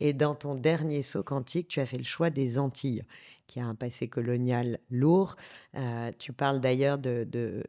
Et 0.00 0.14
dans 0.14 0.34
ton 0.34 0.54
dernier 0.54 1.02
saut 1.02 1.22
quantique, 1.22 1.68
tu 1.68 1.80
as 1.80 1.86
fait 1.86 1.98
le 1.98 2.04
choix 2.04 2.30
des 2.30 2.58
Antilles 2.58 3.04
qui 3.46 3.60
a 3.60 3.66
un 3.66 3.74
passé 3.74 4.08
colonial 4.08 4.78
lourd. 4.90 5.36
Euh, 5.76 6.10
tu 6.18 6.32
parles 6.32 6.60
d'ailleurs 6.60 6.98
de, 6.98 7.62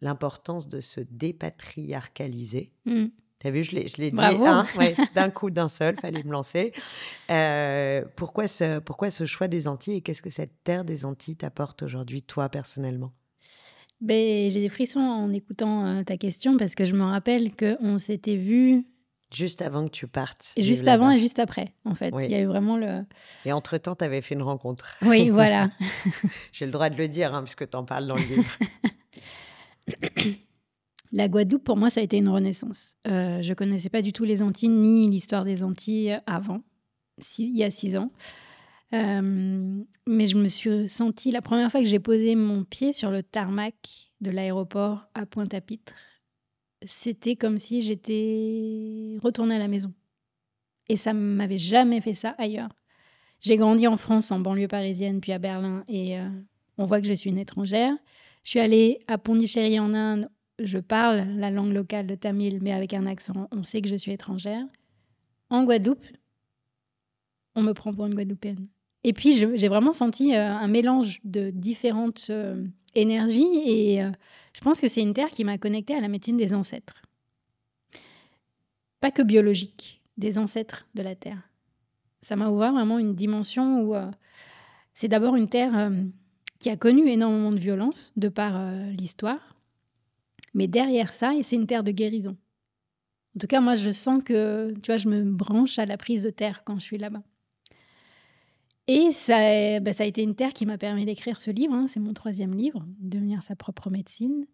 l'importance 0.00 0.68
de 0.68 0.80
se 0.80 1.00
dépatriarcaliser. 1.00 2.72
Mmh. 2.86 3.06
Tu 3.40 3.46
as 3.46 3.50
vu, 3.50 3.64
je 3.64 3.74
l'ai 3.74 4.10
dit 4.10 4.20
hein, 4.20 4.64
d'un 5.14 5.30
coup, 5.30 5.50
d'un 5.50 5.68
seul, 5.68 5.96
fallait 5.96 6.22
me 6.22 6.30
lancer. 6.30 6.72
Euh, 7.30 8.04
pourquoi, 8.14 8.46
ce, 8.46 8.78
pourquoi 8.78 9.10
ce 9.10 9.24
choix 9.24 9.48
des 9.48 9.66
Antilles 9.66 9.96
et 9.96 10.00
qu'est-ce 10.00 10.22
que 10.22 10.30
cette 10.30 10.62
terre 10.62 10.84
des 10.84 11.04
Antilles 11.04 11.36
t'apporte 11.36 11.82
aujourd'hui, 11.82 12.22
toi, 12.22 12.48
personnellement? 12.48 13.12
Ben, 14.00 14.50
J'ai 14.50 14.60
des 14.60 14.68
frissons 14.68 15.00
en 15.00 15.32
écoutant 15.32 15.86
euh, 15.86 16.02
ta 16.02 16.16
question 16.16 16.56
parce 16.56 16.74
que 16.74 16.84
je 16.84 16.94
me 16.94 17.04
rappelle 17.04 17.54
qu'on 17.54 17.98
s'était 17.98 18.36
vu 18.36 18.84
Juste 19.34 19.62
avant 19.62 19.84
que 19.86 19.90
tu 19.90 20.06
partes. 20.06 20.52
Juste 20.58 20.86
avant 20.88 21.10
et 21.10 21.18
juste 21.18 21.38
après, 21.38 21.74
en 21.84 21.94
fait. 21.94 22.12
Il 22.20 22.30
y 22.30 22.34
a 22.34 22.40
eu 22.40 22.46
vraiment 22.46 22.76
le. 22.76 23.04
Et 23.44 23.52
entre-temps, 23.52 23.96
tu 23.96 24.04
avais 24.04 24.20
fait 24.20 24.34
une 24.34 24.42
rencontre. 24.42 24.94
Oui, 25.02 25.30
voilà. 25.30 25.70
J'ai 26.52 26.66
le 26.66 26.72
droit 26.72 26.90
de 26.90 26.96
le 26.96 27.08
dire, 27.08 27.34
hein, 27.34 27.42
puisque 27.42 27.68
tu 27.68 27.76
en 27.76 27.84
parles 27.84 28.06
dans 28.06 28.16
le 28.16 28.22
livre. 28.22 28.58
La 31.12 31.28
Guadeloupe, 31.28 31.64
pour 31.64 31.76
moi, 31.76 31.90
ça 31.90 32.00
a 32.00 32.02
été 32.02 32.16
une 32.16 32.30
renaissance. 32.30 32.96
Euh, 33.06 33.42
je 33.42 33.48
ne 33.50 33.54
connaissais 33.54 33.90
pas 33.90 34.00
du 34.00 34.14
tout 34.14 34.24
les 34.24 34.40
Antilles, 34.40 34.70
ni 34.70 35.10
l'histoire 35.10 35.44
des 35.44 35.62
Antilles 35.62 36.18
avant, 36.26 36.62
il 37.38 37.54
y 37.56 37.64
a 37.64 37.70
six 37.70 37.98
ans. 37.98 38.10
Euh, 38.94 39.82
mais 40.06 40.26
je 40.26 40.36
me 40.36 40.48
suis 40.48 40.88
sentie, 40.88 41.30
la 41.30 41.42
première 41.42 41.70
fois 41.70 41.80
que 41.80 41.86
j'ai 41.86 41.98
posé 41.98 42.34
mon 42.34 42.64
pied 42.64 42.92
sur 42.92 43.10
le 43.10 43.22
tarmac 43.22 44.10
de 44.20 44.30
l'aéroport 44.30 45.06
à 45.14 45.26
Pointe-à-Pitre, 45.26 45.94
c'était 46.86 47.36
comme 47.36 47.58
si 47.58 47.82
j'étais 47.82 49.18
retournée 49.22 49.56
à 49.56 49.58
la 49.58 49.68
maison. 49.68 49.92
Et 50.88 50.96
ça 50.96 51.12
m'avait 51.12 51.58
jamais 51.58 52.00
fait 52.00 52.14
ça 52.14 52.34
ailleurs. 52.38 52.70
J'ai 53.40 53.56
grandi 53.56 53.86
en 53.86 53.96
France, 53.96 54.30
en 54.30 54.38
banlieue 54.38 54.68
parisienne, 54.68 55.20
puis 55.20 55.32
à 55.32 55.38
Berlin, 55.38 55.84
et 55.88 56.18
euh, 56.18 56.28
on 56.78 56.86
voit 56.86 57.00
que 57.00 57.06
je 57.06 57.12
suis 57.12 57.30
une 57.30 57.38
étrangère. 57.38 57.92
Je 58.42 58.50
suis 58.50 58.60
allée 58.60 59.00
à 59.08 59.18
Pondichéry 59.18 59.78
en 59.80 59.94
Inde. 59.94 60.28
Je 60.58 60.78
parle 60.78 61.26
la 61.36 61.50
langue 61.50 61.72
locale 61.72 62.06
de 62.06 62.14
tamil, 62.14 62.60
mais 62.62 62.72
avec 62.72 62.94
un 62.94 63.06
accent. 63.06 63.48
On 63.50 63.62
sait 63.62 63.80
que 63.80 63.88
je 63.88 63.96
suis 63.96 64.12
étrangère. 64.12 64.64
En 65.50 65.64
Guadeloupe, 65.64 66.04
on 67.54 67.62
me 67.62 67.72
prend 67.72 67.92
pour 67.92 68.06
une 68.06 68.14
Guadeloupéenne. 68.14 68.68
Et 69.04 69.12
puis, 69.12 69.32
j'ai 69.32 69.68
vraiment 69.68 69.92
senti 69.92 70.34
euh, 70.34 70.48
un 70.48 70.68
mélange 70.68 71.18
de 71.24 71.50
différentes 71.50 72.28
euh, 72.30 72.64
énergies. 72.94 73.62
Et 73.66 74.02
euh, 74.02 74.10
je 74.54 74.60
pense 74.60 74.80
que 74.80 74.88
c'est 74.88 75.02
une 75.02 75.14
terre 75.14 75.30
qui 75.30 75.44
m'a 75.44 75.58
connectée 75.58 75.94
à 75.94 76.00
la 76.00 76.08
médecine 76.08 76.36
des 76.36 76.54
ancêtres. 76.54 77.02
Pas 79.00 79.10
que 79.10 79.22
biologique, 79.22 80.00
des 80.16 80.38
ancêtres 80.38 80.86
de 80.94 81.02
la 81.02 81.14
terre. 81.14 81.48
Ça 82.22 82.36
m'a 82.36 82.50
ouvert 82.50 82.72
vraiment 82.72 82.98
une 82.98 83.14
dimension 83.14 83.82
où 83.82 83.96
c'est 84.94 85.08
d'abord 85.08 85.34
une 85.34 85.48
terre 85.48 85.90
qui 86.60 86.70
a 86.70 86.76
connu 86.76 87.08
énormément 87.08 87.50
de 87.50 87.58
violence 87.58 88.12
de 88.16 88.28
par 88.28 88.70
l'histoire. 88.92 89.56
Mais 90.54 90.68
derrière 90.68 91.12
ça, 91.12 91.32
c'est 91.42 91.56
une 91.56 91.66
terre 91.66 91.82
de 91.82 91.90
guérison. 91.90 92.36
En 93.34 93.40
tout 93.40 93.46
cas, 93.46 93.60
moi, 93.60 93.76
je 93.76 93.90
sens 93.90 94.22
que, 94.22 94.72
tu 94.82 94.90
vois, 94.90 94.98
je 94.98 95.08
me 95.08 95.22
branche 95.22 95.78
à 95.78 95.86
la 95.86 95.96
prise 95.96 96.22
de 96.22 96.30
terre 96.30 96.64
quand 96.64 96.78
je 96.78 96.84
suis 96.84 96.98
là-bas. 96.98 97.22
Et 98.88 99.12
ça, 99.12 99.80
bah, 99.80 99.92
ça 99.92 100.02
a 100.02 100.06
été 100.06 100.22
une 100.22 100.34
terre 100.34 100.52
qui 100.52 100.66
m'a 100.66 100.78
permis 100.78 101.04
d'écrire 101.04 101.38
ce 101.38 101.50
livre. 101.50 101.74
Hein. 101.74 101.86
C'est 101.86 102.00
mon 102.00 102.14
troisième 102.14 102.54
livre, 102.54 102.84
Devenir 102.98 103.42
sa 103.42 103.54
propre 103.54 103.90
médecine. 103.90 104.46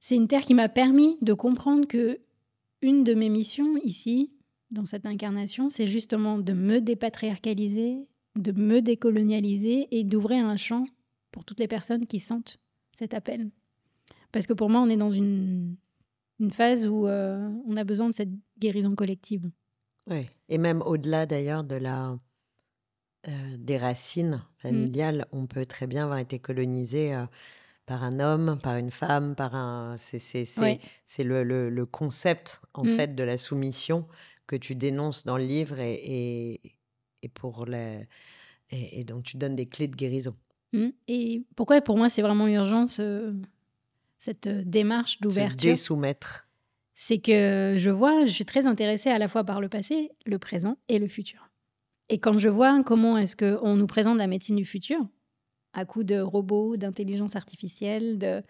C'est 0.00 0.16
une 0.16 0.28
terre 0.28 0.42
qui 0.42 0.54
m'a 0.54 0.68
permis 0.68 1.16
de 1.22 1.32
comprendre 1.32 1.86
que 1.86 2.20
une 2.82 3.04
de 3.04 3.14
mes 3.14 3.30
missions 3.30 3.78
ici, 3.78 4.30
dans 4.70 4.84
cette 4.84 5.06
incarnation, 5.06 5.70
c'est 5.70 5.88
justement 5.88 6.38
de 6.38 6.52
me 6.52 6.80
dépatriarcaliser, 6.80 8.06
de 8.36 8.52
me 8.52 8.82
décolonialiser 8.82 9.88
et 9.90 10.04
d'ouvrir 10.04 10.44
un 10.44 10.56
champ 10.56 10.84
pour 11.30 11.44
toutes 11.44 11.60
les 11.60 11.68
personnes 11.68 12.06
qui 12.06 12.20
sentent 12.20 12.58
cet 12.92 13.14
appel. 13.14 13.50
Parce 14.32 14.46
que 14.46 14.52
pour 14.52 14.68
moi, 14.68 14.80
on 14.80 14.90
est 14.90 14.96
dans 14.96 15.10
une, 15.10 15.76
une 16.40 16.50
phase 16.50 16.86
où 16.86 17.06
euh, 17.06 17.48
on 17.66 17.76
a 17.76 17.84
besoin 17.84 18.10
de 18.10 18.14
cette 18.14 18.32
guérison 18.58 18.94
collective. 18.94 19.50
Oui, 20.10 20.26
et 20.48 20.58
même 20.58 20.82
au-delà 20.82 21.24
d'ailleurs 21.24 21.64
de 21.64 21.76
la 21.76 22.18
euh, 23.28 23.56
des 23.58 23.78
racines 23.78 24.42
familiales, 24.58 25.26
mmh. 25.32 25.36
on 25.36 25.46
peut 25.46 25.64
très 25.64 25.86
bien 25.86 26.04
avoir 26.04 26.18
été 26.18 26.38
colonisé 26.38 27.14
euh, 27.14 27.24
par 27.86 28.04
un 28.04 28.20
homme, 28.20 28.58
par 28.62 28.76
une 28.76 28.90
femme, 28.90 29.34
par 29.34 29.54
un. 29.54 29.96
C'est 29.96 30.44
le, 31.18 31.84
concept 31.84 32.60
en 32.74 32.84
mmh. 32.84 32.88
fait 32.88 33.14
de 33.14 33.22
la 33.22 33.36
soumission 33.36 34.06
que 34.46 34.56
tu 34.56 34.74
dénonces 34.74 35.24
dans 35.24 35.38
le 35.38 35.44
livre 35.44 35.80
et, 35.80 36.60
et, 37.22 37.28
pour 37.28 37.64
les, 37.64 38.06
et, 38.70 39.04
donc 39.04 39.24
tu 39.24 39.36
donnes 39.36 39.56
des 39.56 39.66
clés 39.66 39.88
de 39.88 39.96
guérison. 39.96 40.36
Mmh. 40.72 40.88
Et 41.08 41.44
pourquoi 41.56 41.80
pour 41.80 41.96
moi 41.96 42.10
c'est 42.10 42.22
vraiment 42.22 42.48
urgent 42.48 42.86
cette 42.86 44.46
euh, 44.46 44.62
démarche 44.66 45.20
d'ouverture? 45.20 45.60
Se 45.60 45.66
désoumettre. 45.66 46.46
c'est 46.94 47.18
que 47.18 47.76
je 47.78 47.90
vois, 47.90 48.26
je 48.26 48.32
suis 48.32 48.44
très 48.44 48.66
intéressée 48.66 49.08
à 49.08 49.18
la 49.18 49.28
fois 49.28 49.44
par 49.44 49.62
le 49.62 49.68
passé, 49.68 50.10
le 50.26 50.38
présent 50.38 50.76
et 50.88 50.98
le 50.98 51.08
futur. 51.08 51.48
Et 52.08 52.18
quand 52.18 52.38
je 52.38 52.48
vois 52.48 52.82
comment 52.82 53.16
est-ce 53.18 53.36
qu'on 53.36 53.76
nous 53.76 53.86
présente 53.86 54.18
la 54.18 54.26
médecine 54.26 54.56
du 54.56 54.64
futur, 54.64 55.00
à 55.72 55.84
coup 55.84 56.04
de 56.04 56.20
robots, 56.20 56.76
d'intelligence 56.76 57.36
artificielle, 57.36 58.18
de, 58.18 58.42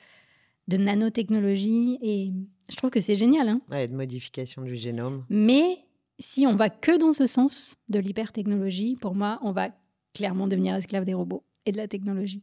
de 0.69 0.77
nanotechnologie, 0.77 1.99
et 2.03 2.33
je 2.69 2.77
trouve 2.77 2.91
que 2.91 3.01
c'est 3.01 3.17
génial. 3.17 3.49
Hein 3.49 3.61
ouais, 3.71 3.89
de 3.89 3.95
modification 3.95 4.63
du 4.63 4.77
génome. 4.77 5.25
Mais 5.29 5.79
si 6.19 6.47
on 6.47 6.57
va 6.57 6.71
que 6.71 6.99
dans 6.99 7.13
ce 7.13 7.27
sens 7.27 7.77
de 7.89 7.99
l'hypertechnologie, 7.99 8.97
pour 8.97 9.15
moi, 9.15 9.39
on 9.43 9.53
va 9.53 9.71
clairement 10.15 10.47
devenir 10.47 10.75
esclave 10.75 11.05
des 11.05 11.15
robots 11.15 11.45
et 11.67 11.73
de 11.73 11.77
la 11.77 11.89
technologie. 11.89 12.43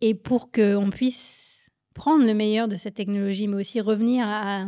Et 0.00 0.14
pour 0.14 0.50
qu'on 0.50 0.90
puisse 0.90 1.70
prendre 1.94 2.24
le 2.24 2.34
meilleur 2.34 2.68
de 2.68 2.76
cette 2.76 2.94
technologie, 2.94 3.48
mais 3.48 3.56
aussi 3.56 3.80
revenir 3.80 4.24
à, 4.26 4.66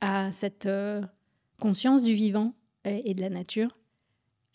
à 0.00 0.32
cette 0.32 0.66
euh, 0.66 1.00
conscience 1.60 2.02
du 2.02 2.14
vivant 2.14 2.54
et, 2.84 3.14
de 3.14 3.20
la 3.20 3.30
nature, 3.30 3.78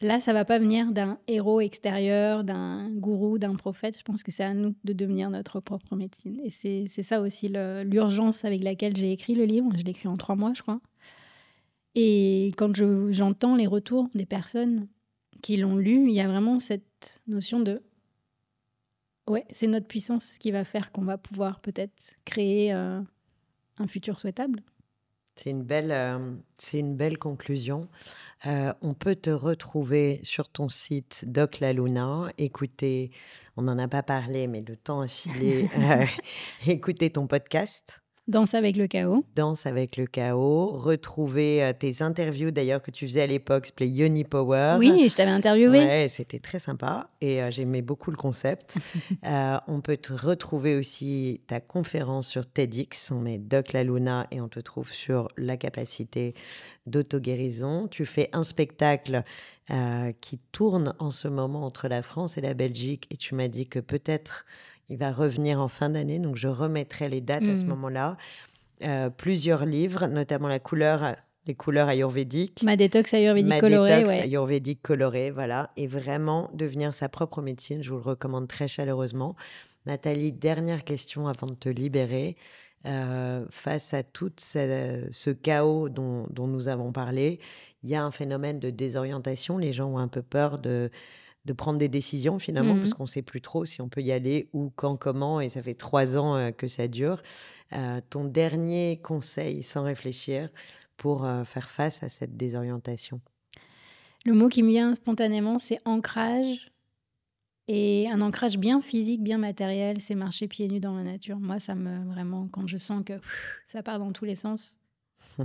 là, 0.01 0.19
ça 0.19 0.33
va 0.33 0.45
pas 0.45 0.59
venir 0.59 0.91
d'un 0.91 1.17
héros 1.27 1.61
extérieur, 1.61 2.43
d'un 2.43 2.89
gourou, 2.89 3.37
d'un 3.37 3.55
prophète. 3.55 3.97
Je 3.97 4.03
pense 4.03 4.23
que 4.23 4.31
c'est 4.31 4.43
à 4.43 4.53
nous 4.53 4.75
de 4.83 4.93
devenir 4.93 5.29
notre 5.29 5.59
propre 5.59 5.95
médecine. 5.95 6.39
Et 6.43 6.51
c'est 6.51 7.03
ça 7.03 7.21
aussi 7.21 7.49
l'urgence 7.49 8.45
avec 8.45 8.63
laquelle 8.63 8.95
j'ai 8.95 9.11
écrit 9.11 9.35
le 9.35 9.45
livre. 9.45 9.69
Je 9.77 9.83
l'ai 9.83 9.91
écrit 9.91 10.07
en 10.07 10.17
trois 10.17 10.35
mois, 10.35 10.53
je 10.53 10.61
crois. 10.61 10.81
Et 11.95 12.51
quand 12.57 12.75
j'entends 13.11 13.55
les 13.55 13.67
retours 13.67 14.09
des 14.13 14.25
personnes 14.25 14.87
qui 15.41 15.57
l'ont 15.57 15.77
lu, 15.77 16.09
il 16.09 16.13
y 16.13 16.19
a 16.19 16.27
vraiment 16.27 16.59
cette 16.59 17.21
notion 17.27 17.59
de 17.59 17.81
ouais, 19.27 19.45
c'est 19.51 19.67
notre 19.67 19.87
puissance 19.87 20.37
qui 20.37 20.51
va 20.51 20.65
faire 20.65 20.91
qu'on 20.91 21.03
va 21.03 21.17
pouvoir 21.17 21.61
peut-être 21.61 22.15
créer 22.25 22.73
euh, 22.73 22.99
un 23.77 23.87
futur 23.87 24.19
souhaitable. 24.19 24.61
C'est 25.35 25.49
une 25.49 25.63
belle, 25.63 25.91
euh, 25.91 26.31
c'est 26.57 26.79
une 26.79 26.95
belle 26.95 27.17
conclusion. 27.17 27.89
Euh, 28.45 28.73
on 28.81 28.93
peut 28.93 29.15
te 29.15 29.29
retrouver 29.29 30.21
sur 30.23 30.49
ton 30.49 30.69
site 30.69 31.25
Doc 31.27 31.59
La 31.59 31.73
Luna. 31.73 32.29
Écoutez, 32.37 33.11
on 33.57 33.63
n'en 33.63 33.77
a 33.77 33.87
pas 33.87 34.03
parlé, 34.03 34.47
mais 34.47 34.63
le 34.65 34.77
temps 34.77 35.01
a 35.01 35.07
filé. 35.07 35.69
écoutez 36.67 37.09
ton 37.09 37.27
podcast. 37.27 38.04
Danse 38.27 38.55
avec 38.55 38.75
le 38.75 38.87
chaos. 38.87 39.23
Danse 39.35 39.67
avec 39.67 39.97
le 39.97 40.07
chaos. 40.07 40.71
Retrouver 40.71 41.63
euh, 41.63 41.73
tes 41.73 42.01
interviews 42.01 42.49
d'ailleurs 42.49 42.81
que 42.81 42.89
tu 42.89 43.05
faisais 43.05 43.21
à 43.21 43.27
l'époque, 43.27 43.67
s'appelait 43.67 43.87
Yoni 43.87 44.23
Power. 44.23 44.77
Oui, 44.79 45.07
je 45.07 45.15
t'avais 45.15 45.29
interviewé. 45.29 45.77
Ouais, 45.77 46.07
c'était 46.07 46.39
très 46.39 46.57
sympa 46.57 47.11
et 47.21 47.43
euh, 47.43 47.51
j'aimais 47.51 47.83
beaucoup 47.83 48.11
le 48.11 48.17
concept. 48.17 48.77
Euh, 49.25 49.57
on 49.67 49.81
peut 49.81 49.97
te 49.97 50.13
retrouver 50.13 50.75
aussi 50.75 51.41
ta 51.47 51.59
conférence 51.59 52.27
sur 52.27 52.45
TEDx. 52.45 53.11
On 53.11 53.19
met 53.21 53.37
Doc 53.37 53.73
La 53.73 53.83
Luna 53.83 54.27
et 54.29 54.39
on 54.39 54.47
te 54.47 54.59
trouve 54.59 54.91
sur 54.91 55.29
la 55.37 55.57
capacité 55.57 56.33
d'auto-guérison. 56.85 57.87
Tu 57.87 58.05
fais 58.05 58.29
un 58.33 58.43
spectacle 58.43 59.23
qui 60.21 60.37
tourne 60.51 60.93
en 60.99 61.09
ce 61.09 61.27
moment 61.27 61.65
entre 61.65 61.87
la 61.87 62.03
France 62.03 62.37
et 62.37 62.41
la 62.41 62.53
Belgique 62.53 63.07
et 63.09 63.17
tu 63.17 63.33
m'as 63.33 63.47
dit 63.47 63.67
que 63.67 63.79
peut-être 63.79 64.45
il 64.89 64.97
va 64.97 65.11
revenir 65.11 65.59
en 65.59 65.67
fin 65.67 65.89
d'année, 65.89 66.19
donc 66.19 66.35
je 66.35 66.47
remettrai 66.47 67.09
les 67.09 67.21
dates 67.21 67.43
à 67.43 67.55
ce 67.55 67.63
mmh. 67.63 67.69
moment-là. 67.69 68.17
Euh, 68.83 69.09
plusieurs 69.09 69.65
livres, 69.65 70.07
notamment 70.07 70.47
la 70.47 70.59
couleur, 70.59 71.15
les 71.47 71.55
couleurs 71.55 71.87
ayurvédiques. 71.87 72.61
Ma 72.63 72.75
détox 72.75 73.13
ayurvédique 73.13 73.49
Ma 73.49 73.59
colorée. 73.59 74.03
Détox 74.03 74.19
ayurvédique 74.19 74.81
colorée, 74.81 75.31
voilà. 75.31 75.71
Et 75.77 75.87
vraiment 75.87 76.49
devenir 76.53 76.93
sa 76.93 77.09
propre 77.09 77.41
médecine, 77.41 77.81
je 77.83 77.89
vous 77.91 77.97
le 77.97 78.03
recommande 78.03 78.47
très 78.47 78.67
chaleureusement. 78.67 79.35
Nathalie, 79.85 80.31
dernière 80.31 80.83
question 80.83 81.27
avant 81.27 81.47
de 81.47 81.55
te 81.55 81.69
libérer. 81.69 82.35
Euh, 82.85 83.45
face 83.49 83.95
à 83.95 84.03
tout 84.03 84.31
ce, 84.37 85.31
chaos 85.31 85.89
dont, 85.89 86.27
dont, 86.29 86.45
nous 86.45 86.67
avons 86.67 86.91
parlé, 86.91 87.39
il 87.81 87.89
y 87.89 87.95
a 87.95 88.03
un 88.03 88.11
phénomène 88.11 88.59
de 88.59 88.69
désorientation. 88.69 89.57
Les 89.57 89.73
gens 89.73 89.87
ont 89.87 89.97
un 89.97 90.07
peu 90.07 90.21
peur 90.21 90.59
de 90.59 90.91
de 91.45 91.53
prendre 91.53 91.77
des 91.77 91.87
décisions 91.87 92.39
finalement, 92.39 92.75
mmh 92.75 92.79
parce 92.79 92.93
qu'on 92.93 93.03
ne 93.03 93.07
sait 93.07 93.21
plus 93.21 93.41
trop 93.41 93.65
si 93.65 93.81
on 93.81 93.89
peut 93.89 94.01
y 94.01 94.11
aller, 94.11 94.49
ou 94.53 94.71
quand, 94.75 94.97
comment, 94.97 95.41
et 95.41 95.49
ça 95.49 95.61
fait 95.61 95.75
trois 95.75 96.17
ans 96.17 96.35
euh, 96.35 96.51
que 96.51 96.67
ça 96.67 96.87
dure. 96.87 97.21
Euh, 97.73 98.01
ton 98.09 98.25
dernier 98.25 98.99
conseil, 99.01 99.63
sans 99.63 99.83
réfléchir, 99.83 100.49
pour 100.97 101.25
euh, 101.25 101.43
faire 101.43 101.69
face 101.69 102.03
à 102.03 102.09
cette 102.09 102.35
désorientation? 102.37 103.21
Le 104.25 104.33
mot 104.33 104.49
qui 104.49 104.63
me 104.63 104.69
vient 104.69 104.93
spontanément, 104.95 105.59
c'est 105.59 105.79
ancrage. 105.85 106.71
Et 107.67 108.07
un 108.11 108.21
ancrage 108.21 108.59
bien 108.59 108.79
physique, 108.81 109.23
bien 109.23 109.39
matériel, 109.39 109.99
c'est 109.99 110.13
marcher 110.13 110.47
pieds 110.47 110.67
nus 110.67 110.79
dans 110.79 110.95
la 110.95 111.03
nature. 111.03 111.39
Moi, 111.39 111.59
ça 111.59 111.73
me 111.73 112.05
vraiment, 112.05 112.47
quand 112.51 112.67
je 112.67 112.77
sens 112.77 113.03
que 113.03 113.13
ça 113.65 113.81
part 113.81 113.97
dans 113.97 114.11
tous 114.11 114.25
les 114.25 114.35
sens, 114.35 114.79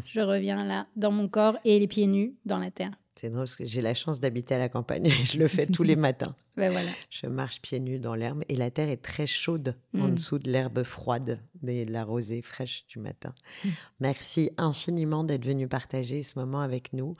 je 0.04 0.20
reviens 0.20 0.64
là, 0.64 0.86
dans 0.96 1.10
mon 1.10 1.28
corps 1.28 1.58
et 1.64 1.78
les 1.78 1.88
pieds 1.88 2.06
nus 2.06 2.34
dans 2.44 2.58
la 2.58 2.70
terre. 2.70 2.92
C'est 3.20 3.28
drôle 3.28 3.42
parce 3.42 3.56
que 3.56 3.66
j'ai 3.66 3.82
la 3.82 3.92
chance 3.92 4.18
d'habiter 4.18 4.54
à 4.54 4.58
la 4.58 4.70
campagne 4.70 5.06
et 5.06 5.24
je 5.26 5.38
le 5.38 5.46
fais 5.46 5.66
tous 5.66 5.82
les 5.82 5.96
matins. 5.96 6.34
Ben 6.56 6.72
voilà. 6.72 6.90
Je 7.10 7.26
marche 7.26 7.60
pieds 7.60 7.80
nus 7.80 7.98
dans 7.98 8.14
l'herbe 8.14 8.42
et 8.48 8.56
la 8.56 8.70
terre 8.70 8.88
est 8.88 9.02
très 9.02 9.26
chaude 9.26 9.76
en 9.94 10.08
mm. 10.08 10.14
dessous 10.14 10.38
de 10.38 10.50
l'herbe 10.50 10.82
froide 10.84 11.38
de 11.62 11.84
la 11.90 12.04
rosée 12.04 12.42
fraîche 12.42 12.86
du 12.88 12.98
matin. 12.98 13.34
Merci 14.00 14.50
infiniment 14.56 15.22
d'être 15.22 15.44
venu 15.44 15.68
partager 15.68 16.22
ce 16.22 16.38
moment 16.38 16.60
avec 16.60 16.92
nous. 16.92 17.16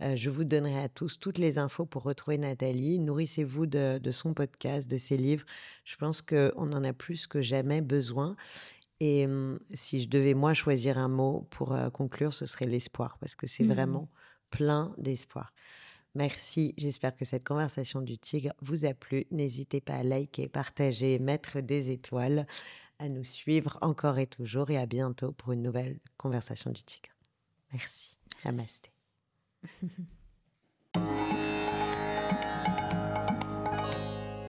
Euh, 0.00 0.16
je 0.16 0.28
vous 0.28 0.44
donnerai 0.44 0.80
à 0.80 0.88
tous 0.88 1.18
toutes 1.18 1.38
les 1.38 1.58
infos 1.58 1.86
pour 1.86 2.02
retrouver 2.02 2.36
Nathalie. 2.38 2.98
Nourrissez-vous 2.98 3.66
de, 3.66 4.10
son 4.10 4.34
podcast, 4.34 4.90
de 4.90 4.96
ses 4.96 5.16
livres. 5.16 5.46
Je 5.84 5.96
pense 5.96 6.20
qu'on 6.20 6.72
en 6.72 6.84
a 6.84 6.92
plus 6.92 7.26
que 7.26 7.42
jamais 7.42 7.80
besoin. 7.80 8.36
Et 9.06 9.26
hum, 9.26 9.60
si 9.74 10.00
je 10.00 10.08
devais 10.08 10.32
moi 10.32 10.54
choisir 10.54 10.96
un 10.96 11.08
mot 11.08 11.46
pour 11.50 11.74
euh, 11.74 11.90
conclure, 11.90 12.32
ce 12.32 12.46
serait 12.46 12.64
l'espoir 12.64 13.18
parce 13.18 13.36
que 13.36 13.46
c'est 13.46 13.62
mm. 13.64 13.72
vraiment 13.72 14.08
plein 14.48 14.94
d'espoir. 14.96 15.52
Merci, 16.14 16.72
j'espère 16.78 17.14
que 17.14 17.26
cette 17.26 17.46
conversation 17.46 18.00
du 18.00 18.16
tigre 18.16 18.54
vous 18.62 18.86
a 18.86 18.94
plu. 18.94 19.26
N'hésitez 19.30 19.82
pas 19.82 19.96
à 19.96 20.02
liker, 20.02 20.48
partager, 20.48 21.18
mettre 21.18 21.60
des 21.60 21.90
étoiles, 21.90 22.46
à 22.98 23.10
nous 23.10 23.24
suivre 23.24 23.76
encore 23.82 24.18
et 24.18 24.26
toujours 24.26 24.70
et 24.70 24.78
à 24.78 24.86
bientôt 24.86 25.32
pour 25.32 25.52
une 25.52 25.60
nouvelle 25.60 25.98
conversation 26.16 26.70
du 26.70 26.82
tigre. 26.82 27.10
Merci. 27.74 28.16
Namasté. 28.46 28.90